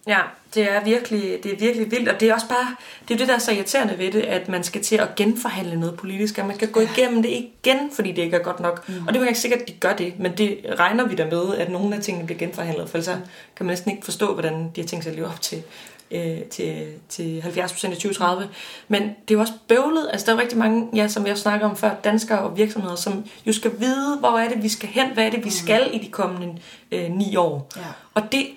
Ja, 0.08 0.22
det 0.56 0.72
er 0.72 0.84
virkelig, 0.84 1.44
det 1.44 1.52
er 1.52 1.58
virkelig 1.58 1.92
vildt, 1.92 2.10
og 2.10 2.20
det 2.20 2.30
er 2.30 2.34
også 2.34 2.48
bare, 2.48 2.76
det 3.08 3.14
er 3.14 3.18
det, 3.18 3.28
der 3.28 3.36
er 3.36 3.40
så 3.40 3.52
irriterende 3.52 3.98
ved 3.98 4.12
det, 4.12 4.22
at 4.22 4.50
man 4.50 4.64
skal 4.64 4.82
til 4.82 4.96
at 4.96 5.16
genforhandle 5.16 5.80
noget 5.80 5.96
politisk, 5.96 6.38
at 6.38 6.46
man 6.46 6.56
skal 6.56 6.72
gå 6.72 6.80
igennem 6.80 7.24
det 7.24 7.30
igen, 7.30 7.92
fordi 7.96 8.12
det 8.12 8.22
ikke 8.22 8.38
er 8.38 8.44
godt 8.44 8.60
nok. 8.60 8.90
Mm. 8.90 9.08
Og 9.08 9.14
det 9.14 9.16
er 9.16 9.24
jo 9.24 9.28
ikke 9.28 9.40
sikkert, 9.40 9.62
at 9.62 9.68
de 9.68 9.74
gør 9.74 9.94
det, 9.94 10.14
men 10.20 10.38
det 10.38 10.60
regner 10.80 11.08
vi 11.08 11.16
da 11.16 11.26
med, 11.26 11.56
at 11.56 11.72
nogle 11.72 11.96
af 11.96 12.02
tingene 12.02 12.26
bliver 12.26 12.40
genforhandlet, 12.40 12.90
for 12.90 12.98
ellers 12.98 13.06
så 13.06 13.18
kan 13.56 13.66
man 13.66 13.72
næsten 13.72 13.92
ikke 13.92 14.06
forstå, 14.06 14.34
hvordan 14.34 14.72
de 14.76 14.82
har 14.82 14.88
tænkt 14.88 15.04
sig 15.04 15.12
at 15.12 15.16
leve 15.16 15.28
op 15.28 15.42
til, 15.42 15.64
øh, 16.12 16.42
til, 16.42 16.88
til 17.10 17.42
70% 17.42 17.92
i 17.92 17.96
2030. 17.96 18.50
Men 18.88 19.02
det 19.02 19.10
er 19.10 19.36
jo 19.36 19.40
også 19.40 19.54
bøvlet, 19.68 20.10
altså 20.12 20.26
der 20.26 20.38
er 20.38 20.42
rigtig 20.42 20.58
mange, 20.58 20.88
ja, 20.96 21.08
som 21.08 21.28
jeg 21.28 21.38
snakker 21.38 21.70
om 21.70 21.78
før, 21.78 21.92
danskere 22.04 22.40
og 22.40 22.58
virksomheder, 22.58 22.96
som 22.96 23.26
jo 23.46 23.54
skal 23.54 23.72
vide, 23.80 24.18
hvor 24.20 24.38
er 24.38 24.50
det, 24.50 24.64
vi 24.64 24.70
skal 24.70 24.90
hen, 24.90 25.08
hvad 25.14 25.26
er 25.26 25.30
det, 25.30 25.46
vi 25.46 25.50
skal 25.50 25.90
i 25.94 25.98
de 25.98 26.12
kommende 26.12 26.62
øh, 26.92 27.12
ni 27.12 27.36
år. 27.36 27.72
Ja. 27.76 27.82
Og 28.14 28.32
det 28.32 28.48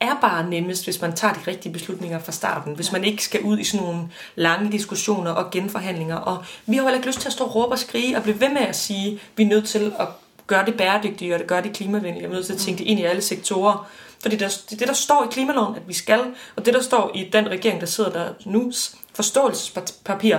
er 0.00 0.14
bare 0.20 0.50
nemmest, 0.50 0.84
hvis 0.84 1.00
man 1.00 1.16
tager 1.16 1.34
de 1.34 1.40
rigtige 1.46 1.72
beslutninger 1.72 2.18
fra 2.18 2.32
starten. 2.32 2.74
Hvis 2.74 2.92
man 2.92 3.04
ikke 3.04 3.24
skal 3.24 3.42
ud 3.42 3.58
i 3.58 3.64
sådan 3.64 3.86
nogle 3.86 4.02
lange 4.34 4.72
diskussioner 4.72 5.30
og 5.30 5.50
genforhandlinger. 5.50 6.16
Og 6.16 6.44
vi 6.66 6.76
har 6.76 6.82
heller 6.82 6.96
ikke 6.96 7.06
lyst 7.06 7.20
til 7.20 7.28
at 7.28 7.32
stå 7.32 7.44
og 7.44 7.54
råbe 7.54 7.72
og 7.72 7.78
skrige 7.78 8.16
og 8.16 8.22
blive 8.22 8.40
ved 8.40 8.48
med 8.48 8.62
at 8.62 8.76
sige, 8.76 9.12
at 9.12 9.18
vi 9.36 9.42
er 9.42 9.46
nødt 9.46 9.68
til 9.68 9.92
at 9.98 10.08
gøre 10.46 10.66
det 10.66 10.76
bæredygtigt 10.76 11.34
og 11.34 11.40
gøre 11.40 11.62
det 11.62 11.72
klimavenligt. 11.72 12.18
Vi 12.18 12.24
er 12.24 12.28
nødt 12.28 12.46
til 12.46 12.52
at 12.52 12.58
tænke 12.58 12.78
det 12.78 12.84
ind 12.84 13.00
i 13.00 13.04
alle 13.04 13.22
sektorer. 13.22 13.90
Fordi 14.22 14.36
der, 14.36 14.48
det 14.48 14.72
er 14.72 14.76
det, 14.76 14.88
der 14.88 14.94
står 14.94 15.24
i 15.24 15.28
klimaloven, 15.30 15.76
at 15.76 15.88
vi 15.88 15.94
skal. 15.94 16.20
Og 16.56 16.66
det, 16.66 16.74
der 16.74 16.82
står 16.82 17.10
i 17.14 17.28
den 17.32 17.48
regering, 17.48 17.80
der 17.80 17.86
sidder 17.86 18.10
der 18.10 18.28
nu, 18.44 18.72
forståelsespapir, 19.14 20.38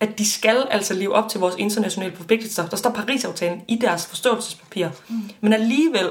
at 0.00 0.18
de 0.18 0.30
skal 0.30 0.66
altså 0.70 0.94
leve 0.94 1.14
op 1.14 1.28
til 1.28 1.40
vores 1.40 1.54
internationale 1.58 2.16
forpligtelser. 2.16 2.68
Der 2.68 2.76
står 2.76 2.90
Paris-aftalen 2.90 3.62
i 3.68 3.76
deres 3.76 4.06
forståelsespapir. 4.06 4.88
Mm. 5.08 5.30
Men 5.40 5.52
alligevel, 5.52 6.08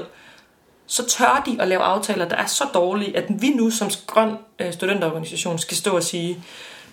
så 0.86 1.06
tør 1.06 1.42
de 1.46 1.56
at 1.62 1.68
lave 1.68 1.82
aftaler, 1.82 2.28
der 2.28 2.36
er 2.36 2.46
så 2.46 2.64
dårlige, 2.74 3.16
at 3.16 3.24
vi 3.28 3.50
nu 3.50 3.70
som 3.70 3.90
grøn 4.06 4.36
øh, 4.58 4.72
studenterorganisation 4.72 5.58
skal 5.58 5.76
stå 5.76 5.96
og 5.96 6.02
sige, 6.02 6.44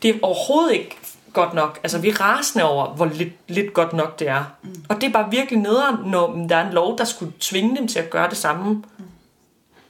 det 0.01 0.09
er 0.09 0.19
overhovedet 0.21 0.73
ikke 0.73 0.97
godt 1.33 1.53
nok. 1.53 1.79
Altså, 1.83 1.97
vi 1.99 2.09
er 2.09 2.21
rasende 2.21 2.65
over, 2.65 2.87
hvor 2.93 3.05
lidt, 3.05 3.33
lidt 3.47 3.73
godt 3.73 3.93
nok 3.93 4.19
det 4.19 4.27
er. 4.27 4.43
Mm. 4.63 4.85
Og 4.89 4.95
det 5.01 5.07
er 5.07 5.11
bare 5.11 5.31
virkelig 5.31 5.59
nederen, 5.59 5.95
når 6.11 6.45
der 6.49 6.55
er 6.55 6.67
en 6.67 6.73
lov, 6.73 6.97
der 6.97 7.03
skulle 7.03 7.33
tvinge 7.39 7.77
dem 7.77 7.87
til 7.87 7.99
at 7.99 8.09
gøre 8.09 8.29
det 8.29 8.37
samme. 8.37 8.83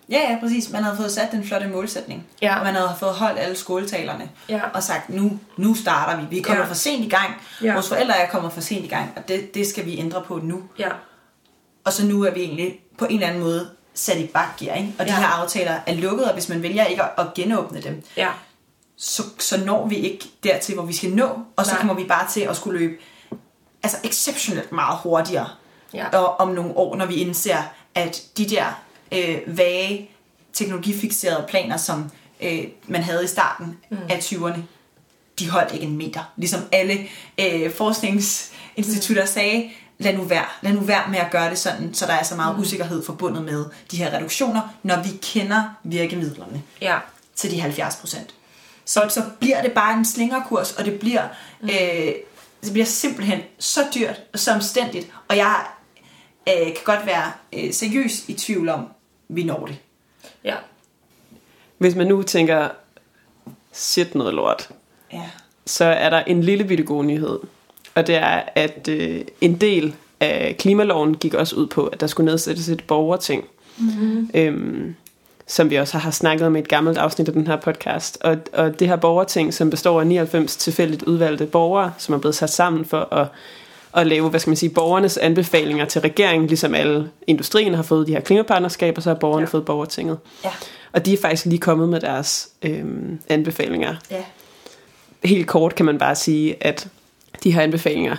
Ja, 0.09 0.31
ja, 0.31 0.37
præcis. 0.41 0.69
Man 0.71 0.83
havde 0.83 0.97
fået 0.97 1.11
sat 1.11 1.31
den 1.31 1.43
flotte 1.43 1.67
målsætning. 1.67 2.27
Ja. 2.41 2.57
Og 2.59 2.65
man 2.65 2.75
havde 2.75 2.91
fået 2.99 3.13
holdt 3.13 3.39
alle 3.39 3.55
skoletalerne. 3.55 4.29
Ja. 4.49 4.61
Og 4.73 4.83
sagt, 4.83 5.09
nu, 5.09 5.39
nu 5.57 5.75
starter 5.75 6.21
vi. 6.21 6.27
Vi 6.29 6.39
er 6.39 6.43
kommet 6.43 6.63
Ja. 6.63 6.67
for 6.69 6.73
sent 6.73 7.05
i 7.05 7.09
gang. 7.09 7.33
Ja. 7.63 7.73
Vores 7.73 7.87
forældre 7.89 8.17
er 8.17 8.29
kommet 8.29 8.53
for 8.53 8.61
sent 8.61 8.85
i 8.85 8.87
gang. 8.87 9.11
Og 9.15 9.27
det, 9.27 9.53
det 9.53 9.67
skal 9.67 9.85
vi 9.85 9.99
ændre 9.99 10.21
på 10.21 10.39
nu. 10.43 10.63
Ja. 10.79 10.89
Og 11.83 11.93
så 11.93 12.05
nu 12.05 12.23
er 12.23 12.31
vi 12.31 12.41
egentlig 12.41 12.79
på 12.97 13.05
en 13.05 13.13
eller 13.13 13.27
anden 13.27 13.43
måde 13.43 13.69
sat 13.93 14.17
i 14.17 14.27
bakgear. 14.27 14.75
Ikke? 14.75 14.93
Og 14.99 15.05
de 15.05 15.11
Ja. 15.11 15.17
her 15.19 15.27
aftaler 15.27 15.79
er 15.87 15.93
lukket, 15.95 16.25
og 16.27 16.33
hvis 16.33 16.49
man 16.49 16.61
vælger 16.63 16.85
ikke 16.85 17.03
at, 17.03 17.09
at 17.17 17.33
genåbne 17.35 17.81
dem, 17.81 18.03
Ja. 18.17 18.29
så, 18.97 19.23
så 19.39 19.65
når 19.65 19.87
vi 19.87 19.95
ikke 19.95 20.25
dertil, 20.43 20.75
hvor 20.75 20.83
vi 20.85 20.93
skal 20.93 21.09
nå. 21.11 21.29
Og 21.55 21.65
så 21.65 21.71
Nej. 21.71 21.79
kommer 21.79 21.93
vi 21.93 22.03
bare 22.03 22.27
til 22.31 22.41
at 22.41 22.55
skulle 22.57 22.79
løbe 22.79 22.93
altså 23.83 23.97
exceptionelt 24.03 24.71
meget 24.71 24.97
hurtigere 25.03 25.49
Ja. 25.93 26.07
og 26.17 26.39
om 26.39 26.47
nogle 26.47 26.77
år, 26.77 26.95
når 26.95 27.05
vi 27.05 27.15
indser, 27.15 27.57
at 27.95 28.21
de 28.37 28.49
der 28.49 28.65
øh, 29.11 29.57
vage, 29.57 30.09
teknologifixerede 30.53 31.45
planer, 31.49 31.77
som 31.77 32.11
øh, 32.41 32.63
man 32.87 33.03
havde 33.03 33.23
i 33.23 33.27
starten 33.27 33.77
mm. 33.89 33.97
af 34.09 34.17
20'erne, 34.17 34.59
de 35.39 35.49
holdt 35.49 35.73
ikke 35.73 35.85
en 35.85 35.97
meter. 35.97 36.31
Ligesom 36.37 36.61
alle 36.71 36.99
øh, 37.39 37.71
forskningsinstitutter 37.71 39.23
mm. 39.23 39.27
sagde, 39.27 39.69
lad 40.03 40.13
nu, 40.13 40.23
være, 40.23 40.45
lad 40.61 40.73
nu 40.73 40.79
være 40.79 41.09
med 41.09 41.19
at 41.19 41.31
gøre 41.31 41.49
det 41.49 41.57
sådan, 41.57 41.93
så 41.93 42.05
der 42.05 42.13
er 42.13 42.23
så 42.23 42.35
meget 42.35 42.55
mm. 42.55 42.61
usikkerhed 42.61 43.03
forbundet 43.05 43.43
med 43.43 43.65
de 43.91 43.97
her 43.97 44.13
reduktioner, 44.17 44.61
når 44.83 45.03
vi 45.03 45.09
kender 45.21 45.63
virkemidlerne 45.83 46.61
Ja. 46.81 46.97
til 47.35 47.51
de 47.51 47.59
70 47.61 47.95
procent. 47.95 48.33
Så, 48.85 49.05
så 49.09 49.23
bliver 49.39 49.61
det 49.61 49.71
bare 49.71 49.97
en 49.97 50.05
slingerkurs, 50.05 50.71
og 50.71 50.85
det 50.85 50.99
bliver, 50.99 51.27
mm. 51.61 51.69
øh, 51.69 52.13
det 52.63 52.71
bliver 52.73 52.85
simpelthen 52.85 53.39
så 53.59 53.81
dyrt 53.95 54.21
og 54.33 54.39
så 54.39 54.51
omstændigt, 54.53 55.07
og 55.27 55.37
jeg 55.37 55.65
øh, 56.49 56.65
kan 56.65 56.83
godt 56.85 57.05
være 57.05 57.31
øh, 57.53 57.73
seriøs 57.73 58.29
i 58.29 58.33
tvivl 58.33 58.69
om, 58.69 58.87
vi 59.27 59.43
når 59.43 59.65
det. 59.65 59.77
Ja. 60.43 60.55
Hvis 61.77 61.95
man 61.95 62.07
nu 62.07 62.23
tænker, 62.23 62.69
shit 63.73 64.15
noget 64.15 64.33
lort, 64.33 64.69
Ja. 65.13 65.29
så 65.65 65.85
er 65.85 66.09
der 66.09 66.19
en 66.19 66.43
lille 66.43 66.63
bitte 66.63 66.83
god 66.83 67.03
nyhed. 67.05 67.39
Og 67.95 68.07
det 68.07 68.15
er, 68.15 68.41
at 68.55 68.87
øh, 68.89 69.21
en 69.41 69.55
del 69.55 69.95
af 70.19 70.55
klimaloven 70.59 71.15
gik 71.15 71.33
også 71.33 71.55
ud 71.55 71.67
på, 71.67 71.87
at 71.87 72.01
der 72.01 72.07
skulle 72.07 72.31
nedsættes 72.31 72.69
et 72.69 72.83
borgerting. 72.83 73.45
Mm-hmm. 73.77 74.29
Øhm, 74.33 74.95
som 75.47 75.69
vi 75.69 75.75
også 75.75 75.97
har 75.97 76.11
snakket 76.11 76.47
om 76.47 76.55
i 76.55 76.59
et 76.59 76.67
gammelt 76.67 76.97
afsnit 76.97 77.27
af 77.27 77.33
den 77.33 77.47
her 77.47 77.55
podcast. 77.55 78.17
Og, 78.21 78.37
og 78.53 78.79
det 78.79 78.87
her 78.87 78.95
borgerting, 78.95 79.53
som 79.53 79.69
består 79.69 79.99
af 79.99 80.07
99 80.07 80.55
tilfældigt 80.55 81.03
udvalgte 81.03 81.45
borgere, 81.45 81.93
som 81.97 82.15
er 82.15 82.19
blevet 82.19 82.35
sat 82.35 82.49
sammen 82.49 82.85
for 82.85 83.13
at, 83.13 83.27
at 83.93 84.07
lave, 84.07 84.29
hvad 84.29 84.39
skal 84.39 84.49
man 84.49 84.57
sige, 84.57 84.69
borgernes 84.69 85.17
anbefalinger 85.17 85.85
til 85.85 86.01
regeringen, 86.01 86.47
ligesom 86.47 86.75
alle 86.75 87.09
industrien 87.27 87.73
har 87.73 87.83
fået 87.83 88.07
de 88.07 88.11
her 88.11 88.19
klimapartnerskaber, 88.19 89.01
så 89.01 89.09
har 89.09 89.15
borgerne 89.15 89.41
ja. 89.45 89.49
fået 89.49 89.65
borgertinget. 89.65 90.17
Ja. 90.43 90.49
Og 90.93 91.05
de 91.05 91.13
er 91.13 91.17
faktisk 91.17 91.45
lige 91.45 91.59
kommet 91.59 91.89
med 91.89 91.99
deres 91.99 92.49
øhm, 92.61 93.19
anbefalinger 93.29 93.95
Ja. 94.11 94.23
helt 95.23 95.47
kort 95.47 95.75
kan 95.75 95.85
man 95.85 95.97
bare 95.97 96.15
sige, 96.15 96.55
at 96.63 96.87
de 97.43 97.51
her 97.51 97.61
anbefalinger, 97.61 98.17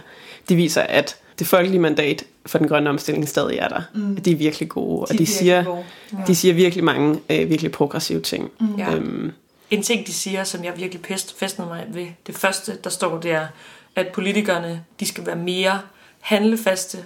de 0.49 0.57
viser, 0.57 0.83
at 0.83 1.16
det 1.39 1.47
folkelige 1.47 1.81
mandat 1.81 2.25
for 2.47 2.59
den 2.59 2.68
grønne 2.68 2.91
omstilling 2.91 3.29
stadig 3.29 3.59
er 3.59 3.68
der. 3.68 3.83
Mm. 3.95 4.16
De 4.16 4.33
er 4.33 4.37
virkelig 4.37 4.68
gode, 4.68 5.01
og 5.01 5.18
de, 5.18 5.27
siger, 5.27 5.64
gode. 5.64 5.85
de 6.27 6.35
siger 6.35 6.55
virkelig 6.55 6.85
mange 6.85 7.20
øh, 7.31 7.49
virkelig 7.49 7.72
progressive 7.72 8.20
ting. 8.20 8.51
Mm. 8.61 8.75
Ja. 8.79 8.95
Øhm, 8.95 9.33
En 9.70 9.83
ting, 9.83 10.07
de 10.07 10.12
siger, 10.12 10.45
som 10.45 10.64
jeg 10.64 10.72
virkelig 10.77 11.03
pest, 11.03 11.39
festnede 11.39 11.68
mig 11.70 11.85
ved, 11.89 12.07
det 12.27 12.35
første, 12.35 12.79
der 12.85 12.91
står, 12.91 13.20
det 13.20 13.31
er, 13.31 13.47
at 13.97 14.09
politikerne, 14.09 14.85
de 15.01 15.07
skal 15.07 15.27
være 15.27 15.37
mere 15.37 15.81
handlefaste, 16.20 16.99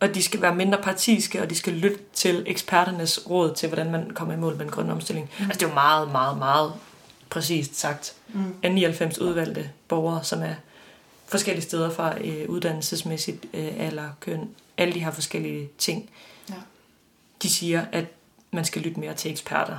og 0.00 0.14
de 0.14 0.22
skal 0.22 0.42
være 0.42 0.54
mindre 0.54 0.78
partiske, 0.82 1.42
og 1.42 1.50
de 1.50 1.54
skal 1.54 1.72
lytte 1.72 1.98
til 2.14 2.42
eksperternes 2.46 3.30
råd 3.30 3.54
til, 3.54 3.68
hvordan 3.68 3.90
man 3.90 4.10
kommer 4.14 4.34
i 4.34 4.36
mål 4.36 4.56
med 4.56 4.64
en 4.64 4.70
grøn 4.70 4.90
omstilling. 4.90 5.30
Mm. 5.38 5.44
Altså, 5.44 5.58
det 5.58 5.64
er 5.66 5.68
jo 5.68 5.74
meget, 5.74 6.12
meget, 6.12 6.38
meget 6.38 6.72
præcist 7.30 7.80
sagt 7.80 8.14
mm. 8.28 8.40
af 8.62 8.72
99 8.72 9.18
udvalgte 9.18 9.70
borgere, 9.88 10.24
som 10.24 10.42
er 10.42 10.54
forskellige 11.34 11.62
steder 11.62 11.90
fra 11.90 12.18
øh, 12.20 12.48
uddannelsesmæssigt, 12.48 13.44
øh, 13.54 13.72
alder, 13.78 14.08
køn, 14.20 14.48
alle 14.78 14.94
de 14.94 15.04
her 15.04 15.10
forskellige 15.10 15.68
ting. 15.78 16.10
Ja. 16.50 16.54
De 17.42 17.48
siger, 17.48 17.84
at 17.92 18.04
man 18.50 18.64
skal 18.64 18.82
lytte 18.82 19.00
mere 19.00 19.14
til 19.14 19.30
eksperter. 19.30 19.78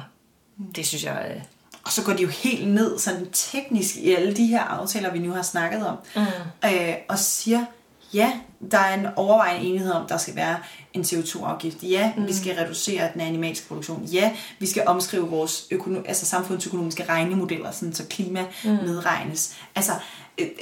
Det 0.75 0.87
synes 0.87 1.03
jeg 1.03 1.31
er... 1.31 1.41
Og 1.83 1.91
så 1.91 2.03
går 2.03 2.13
de 2.13 2.21
jo 2.21 2.27
helt 2.27 2.67
ned 2.67 2.99
sådan 2.99 3.27
teknisk 3.33 3.95
i 3.95 4.13
alle 4.13 4.35
de 4.35 4.45
her 4.45 4.61
aftaler, 4.61 5.11
vi 5.11 5.19
nu 5.19 5.31
har 5.31 5.41
snakket 5.41 5.87
om. 5.87 5.97
Mm. 6.15 6.21
Øh, 6.65 6.95
og 7.09 7.19
siger, 7.19 7.65
ja, 8.13 8.39
der 8.71 8.77
er 8.77 8.99
en 8.99 9.07
overvejende 9.15 9.67
enighed 9.67 9.91
om, 9.91 10.07
der 10.07 10.17
skal 10.17 10.35
være 10.35 10.57
en 10.93 11.01
CO2-afgift. 11.01 11.83
Ja, 11.83 12.13
mm. 12.17 12.27
vi 12.27 12.33
skal 12.33 12.55
reducere 12.55 13.09
den 13.13 13.21
animalske 13.21 13.67
produktion. 13.67 14.03
Ja, 14.03 14.31
vi 14.59 14.65
skal 14.65 14.83
omskrive 14.87 15.29
vores 15.29 15.65
økono- 15.73 16.07
altså 16.07 16.25
samfundsøkonomiske 16.25 17.05
regnemodeller, 17.09 17.71
sådan, 17.71 17.93
så 17.93 18.05
klima 18.09 18.45
mm. 18.63 18.69
medregnes. 18.69 19.55
Altså, 19.75 19.91
øh, 19.91 19.99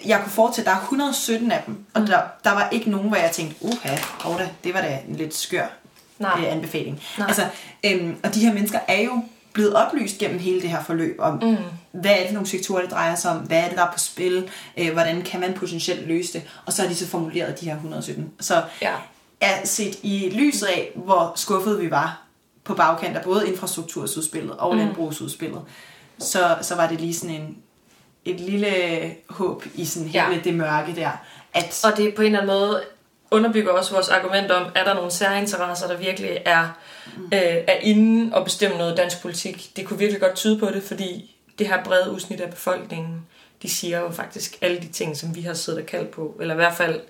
jeg 0.06 0.20
kunne 0.22 0.32
fortælle, 0.32 0.66
der 0.72 0.76
er 0.76 0.82
117 0.82 1.52
af 1.52 1.64
dem, 1.66 1.86
og 1.94 2.02
mm. 2.02 2.08
der, 2.08 2.20
der 2.44 2.52
var 2.52 2.70
ikke 2.70 2.90
nogen, 2.90 3.08
hvor 3.08 3.18
jeg 3.18 3.32
tænkte, 3.32 3.56
uha, 3.66 3.96
hovda, 4.20 4.50
det 4.64 4.74
var 4.74 4.82
da 4.82 5.00
en 5.10 5.16
lidt 5.16 5.36
skør 5.36 5.66
Nej. 6.20 6.34
øh, 6.40 6.52
anbefaling. 6.52 7.02
Nej. 7.18 7.28
Altså, 7.28 7.48
øhm, 7.84 8.16
og 8.24 8.36
de 8.36 8.40
her 8.40 8.54
mennesker 8.54 8.80
er 8.88 9.02
jo 9.02 9.24
blevet 9.54 9.74
oplyst 9.76 10.18
gennem 10.18 10.40
hele 10.40 10.62
det 10.62 10.70
her 10.70 10.84
forløb 10.84 11.16
om, 11.20 11.34
mm. 11.34 11.58
hvad 11.92 12.12
er 12.12 12.18
det 12.18 12.28
for 12.28 12.34
nogle 12.34 12.48
sektorer, 12.48 12.82
det 12.82 12.92
drejer 12.92 13.16
sig 13.16 13.32
om, 13.32 13.38
hvad 13.38 13.58
er 13.60 13.68
det, 13.68 13.78
der 13.78 13.84
er 13.86 13.92
på 13.92 14.00
spil, 14.00 14.50
øh, 14.78 14.94
hvordan 14.94 15.22
kan 15.22 15.40
man 15.40 15.54
potentielt 15.54 16.08
løse 16.08 16.34
det, 16.34 16.44
og 16.66 16.74
så 16.74 16.82
har 16.82 16.90
de 16.90 16.96
så 16.96 17.08
formuleret 17.08 17.60
de 17.62 17.66
her 17.66 17.74
117. 17.74 18.32
Så 18.40 18.64
Ja. 18.82 18.94
er 19.42 19.66
set 19.66 20.00
i 20.04 20.30
lyset 20.36 20.68
af, 20.68 20.92
hvor 20.96 21.34
skuffet 21.36 21.82
vi 21.82 21.92
var 21.92 22.22
på 22.64 22.74
bagkant 22.74 23.18
af 23.18 23.24
både 23.24 23.48
infrastrukturudspillet 23.48 24.52
og 24.52 24.74
mm. 24.74 24.80
landbrugsudspillet, 24.80 25.62
så, 26.20 26.58
så 26.62 26.76
var 26.76 26.88
det 26.88 27.02
lige 27.02 27.14
sådan 27.14 27.36
en, 27.36 27.58
et 28.26 28.40
lille 28.40 28.72
håb 29.30 29.64
i 29.76 29.86
sådan 29.86 30.08
hele 30.08 30.24
Ja. 30.24 30.40
det 30.44 30.54
mørke 30.54 30.96
der. 30.96 31.12
At, 31.54 31.86
Og 31.92 31.98
det 31.98 32.16
på 32.16 32.22
en 32.22 32.26
eller 32.26 32.42
anden 32.42 32.56
måde 32.56 32.84
underbygger 33.32 33.72
også 33.72 33.94
vores 33.94 34.10
argument 34.10 34.52
om, 34.52 34.72
er 34.76 34.84
der 34.84 34.94
nogle 34.94 35.12
særinteresser, 35.12 35.88
der 35.88 35.98
virkelig 35.98 36.42
er, 36.46 36.68
mm. 37.18 37.24
øh, 37.24 37.40
er 37.68 37.78
inde 37.82 38.36
og 38.36 38.44
bestemme 38.44 38.78
noget 38.78 38.98
dansk 38.98 39.22
politik. 39.22 39.72
Det 39.76 39.86
kunne 39.86 40.00
virkelig 40.00 40.22
godt 40.22 40.36
tyde 40.36 40.60
på 40.60 40.66
det, 40.66 40.84
fordi 40.84 41.36
det 41.60 41.68
her 41.68 41.84
brede 41.84 42.12
udsnit 42.12 42.42
af 42.42 42.50
befolkningen, 42.50 43.26
de 43.62 43.70
siger 43.70 44.00
jo 44.00 44.12
faktisk 44.12 44.58
alle 44.62 44.78
de 44.80 44.88
ting, 44.88 45.18
som 45.18 45.36
vi 45.36 45.42
har 45.42 45.54
siddet 45.54 45.82
og 45.82 45.86
kaldt 45.86 46.12
på, 46.12 46.38
eller 46.42 46.54
i 46.54 46.58
hvert 46.58 46.74
fald 46.74 47.02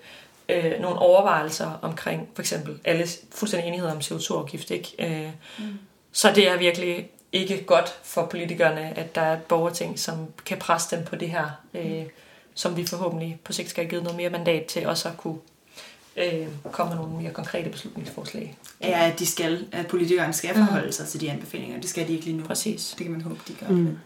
øh, 0.50 0.82
nogle 0.82 1.00
overvejelser 1.00 1.80
omkring, 1.82 2.30
for 2.36 2.42
eksempel 2.42 2.80
alle 2.86 3.08
fuldstændig 3.36 3.68
enighed 3.68 3.90
om 3.90 3.98
CO2-afgift, 3.98 4.72
ikke? 4.72 4.96
Øh, 5.00 5.30
mm. 5.60 5.80
Så 6.12 6.32
det 6.36 6.50
er 6.50 6.58
virkelig 6.58 7.10
ikke 7.34 7.64
godt 7.64 8.00
for 8.04 8.26
politikerne, 8.26 8.98
at 8.98 9.16
der 9.16 9.22
er 9.22 9.34
et 9.34 9.42
borgerting, 9.42 10.00
som 10.00 10.16
kan 10.46 10.58
presse 10.58 10.96
dem 10.96 11.06
på 11.06 11.16
det 11.16 11.30
her, 11.30 11.46
øh, 11.74 12.04
som 12.54 12.78
vi 12.78 12.86
forhåbentlig 12.86 13.40
på 13.44 13.54
sigt 13.54 13.70
skal 13.70 13.84
have 13.84 13.90
givet 13.90 14.04
noget 14.04 14.18
mere 14.18 14.30
mandat 14.30 14.66
til 14.66 14.88
også 14.88 15.10
at 15.10 15.18
kunne 15.18 15.38
øh, 16.18 16.48
komme 16.72 16.96
med 16.96 17.04
nogle 17.04 17.22
mere 17.22 17.32
konkrete 17.32 17.70
beslutningsforslag. 17.70 18.58
Ja, 18.82 19.12
de 19.20 19.26
skal, 19.26 19.66
at 19.72 19.88
politikerne 19.88 20.34
skal 20.34 20.56
forholde 20.56 20.92
sig 20.92 21.08
til 21.08 21.22
de 21.22 21.32
anbefalinger. 21.32 21.80
Det 21.80 21.90
skal 21.90 22.08
de 22.08 22.14
ikke 22.14 22.26
lige 22.26 22.38
nu. 22.38 22.44
Præcis. 22.44 22.96
Det 22.98 23.06
kan 23.06 23.12
man 23.12 23.22
håbe, 23.22 23.40
de 23.48 23.54
gør. 23.54 23.68
Mm. 23.68 23.98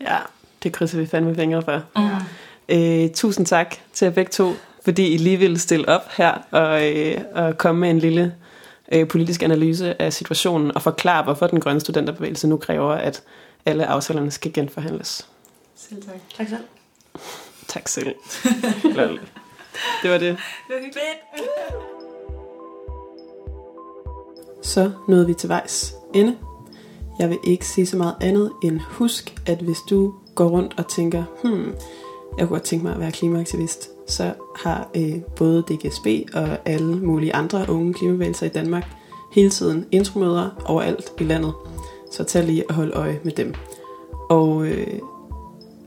Ja, 0.00 0.18
det 0.62 0.72
krydser 0.72 0.98
vi 0.98 1.06
fandme 1.06 1.34
fingre 1.34 1.62
for. 1.62 1.82
Mm. 1.96 2.08
Øh, 2.68 3.10
tusind 3.10 3.46
tak 3.46 3.76
til 3.92 4.06
jer 4.06 4.12
begge 4.12 4.30
to, 4.30 4.52
fordi 4.84 5.14
I 5.14 5.16
lige 5.16 5.36
ville 5.36 5.58
stille 5.58 5.88
op 5.88 6.10
her 6.16 6.32
og, 6.50 6.96
øh, 6.96 7.20
og 7.34 7.58
komme 7.58 7.80
med 7.80 7.90
en 7.90 7.98
lille 7.98 8.34
øh, 8.92 9.08
politisk 9.08 9.42
analyse 9.42 10.02
af 10.02 10.12
situationen 10.12 10.74
og 10.74 10.82
forklare, 10.82 11.24
hvorfor 11.24 11.46
den 11.46 11.60
grønne 11.60 11.80
studenterbevægelse 11.80 12.48
nu 12.48 12.56
kræver, 12.56 12.92
at 12.92 13.22
alle 13.66 13.86
aftalerne 13.86 14.30
skal 14.30 14.52
genforhandles. 14.52 15.28
Selv 15.76 16.02
tak. 16.02 16.14
Tak 16.36 16.48
selv. 16.48 16.64
Tak 17.68 17.88
selv. 17.88 18.06
Det 20.02 20.10
var 20.10 20.18
det. 20.18 20.36
Det 20.68 20.76
var 20.76 20.80
hyggeligt. 20.84 21.18
Så 24.62 24.90
nåede 25.08 25.26
vi 25.26 25.34
til 25.34 25.48
vejs 25.48 25.94
ende. 26.14 26.36
Jeg 27.18 27.30
vil 27.30 27.38
ikke 27.44 27.66
sige 27.66 27.86
så 27.86 27.96
meget 27.96 28.14
andet 28.20 28.52
end 28.62 28.80
husk, 28.80 29.34
at 29.46 29.58
hvis 29.58 29.78
du 29.90 30.14
går 30.34 30.48
rundt 30.48 30.74
og 30.78 30.88
tænker, 30.88 31.24
hmm, 31.42 31.74
jeg 32.38 32.46
kunne 32.48 32.48
godt 32.48 32.62
tænke 32.62 32.84
mig 32.84 32.94
at 32.94 33.00
være 33.00 33.12
klimaaktivist, 33.12 33.90
så 34.08 34.32
har 34.56 34.90
øh, 34.96 35.20
både 35.36 35.62
DGSB 35.62 36.06
og 36.34 36.48
alle 36.64 36.96
mulige 36.96 37.34
andre 37.34 37.66
unge 37.68 37.94
klimabevægelser 37.94 38.46
i 38.46 38.48
Danmark 38.48 38.86
hele 39.32 39.50
tiden 39.50 39.86
intromøder 39.90 40.50
overalt 40.64 41.12
i 41.20 41.24
landet. 41.24 41.52
Så 42.12 42.24
tag 42.24 42.44
lige 42.44 42.68
og 42.68 42.74
hold 42.74 42.92
øje 42.94 43.20
med 43.24 43.32
dem. 43.32 43.54
Og 44.30 44.66
øh, 44.66 44.98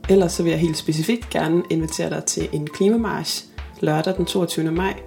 ellers 0.08 0.32
så 0.32 0.42
vil 0.42 0.50
jeg 0.50 0.60
helt 0.60 0.76
specifikt 0.76 1.30
gerne 1.30 1.62
invitere 1.70 2.10
dig 2.10 2.24
til 2.24 2.48
en 2.52 2.66
klimamarsch 2.66 3.46
lørdag 3.80 4.16
den 4.16 4.24
22. 4.24 4.70
maj, 4.70 5.00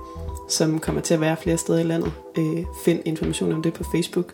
som 0.49 0.80
kommer 0.80 1.01
til 1.01 1.14
at 1.14 1.22
være 1.22 1.38
flere 1.38 1.57
steder 1.57 1.80
i 1.80 1.84
landet. 1.84 2.11
Øh, 2.38 2.66
find 2.86 2.99
information 3.05 3.51
om 3.51 3.61
det 3.61 3.74
på 3.74 3.84
Facebook 3.84 4.34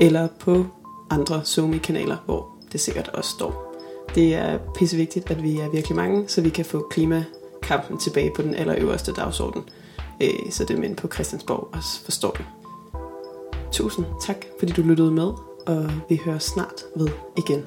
eller 0.00 0.28
på 0.40 0.66
andre 1.10 1.40
Zoom-kanaler, 1.44 2.16
hvor 2.24 2.46
det 2.72 2.80
sikkert 2.80 3.08
også 3.08 3.30
står. 3.30 3.74
Det 4.14 4.34
er 4.34 4.58
pissevigtigt, 4.74 5.30
at 5.30 5.42
vi 5.42 5.56
er 5.56 5.70
virkelig 5.70 5.96
mange, 5.96 6.28
så 6.28 6.40
vi 6.40 6.48
kan 6.48 6.64
få 6.64 6.86
klima 6.90 7.24
kampen 7.68 7.98
tilbage 7.98 8.32
på 8.36 8.42
den 8.42 8.54
allerøverste 8.54 9.12
dagsorden, 9.12 9.62
øh, 10.22 10.50
så 10.50 10.64
det 10.64 10.78
mænd 10.78 10.96
på 10.96 11.08
Christiansborg 11.08 11.68
også 11.72 12.04
forstår 12.04 12.30
det. 12.30 12.46
Tusind 13.72 14.06
tak, 14.26 14.36
fordi 14.58 14.72
du 14.72 14.82
lyttede 14.82 15.10
med, 15.10 15.32
og 15.66 15.90
vi 16.08 16.20
hører 16.24 16.38
snart 16.38 16.82
ved 16.96 17.08
igen. 17.36 17.64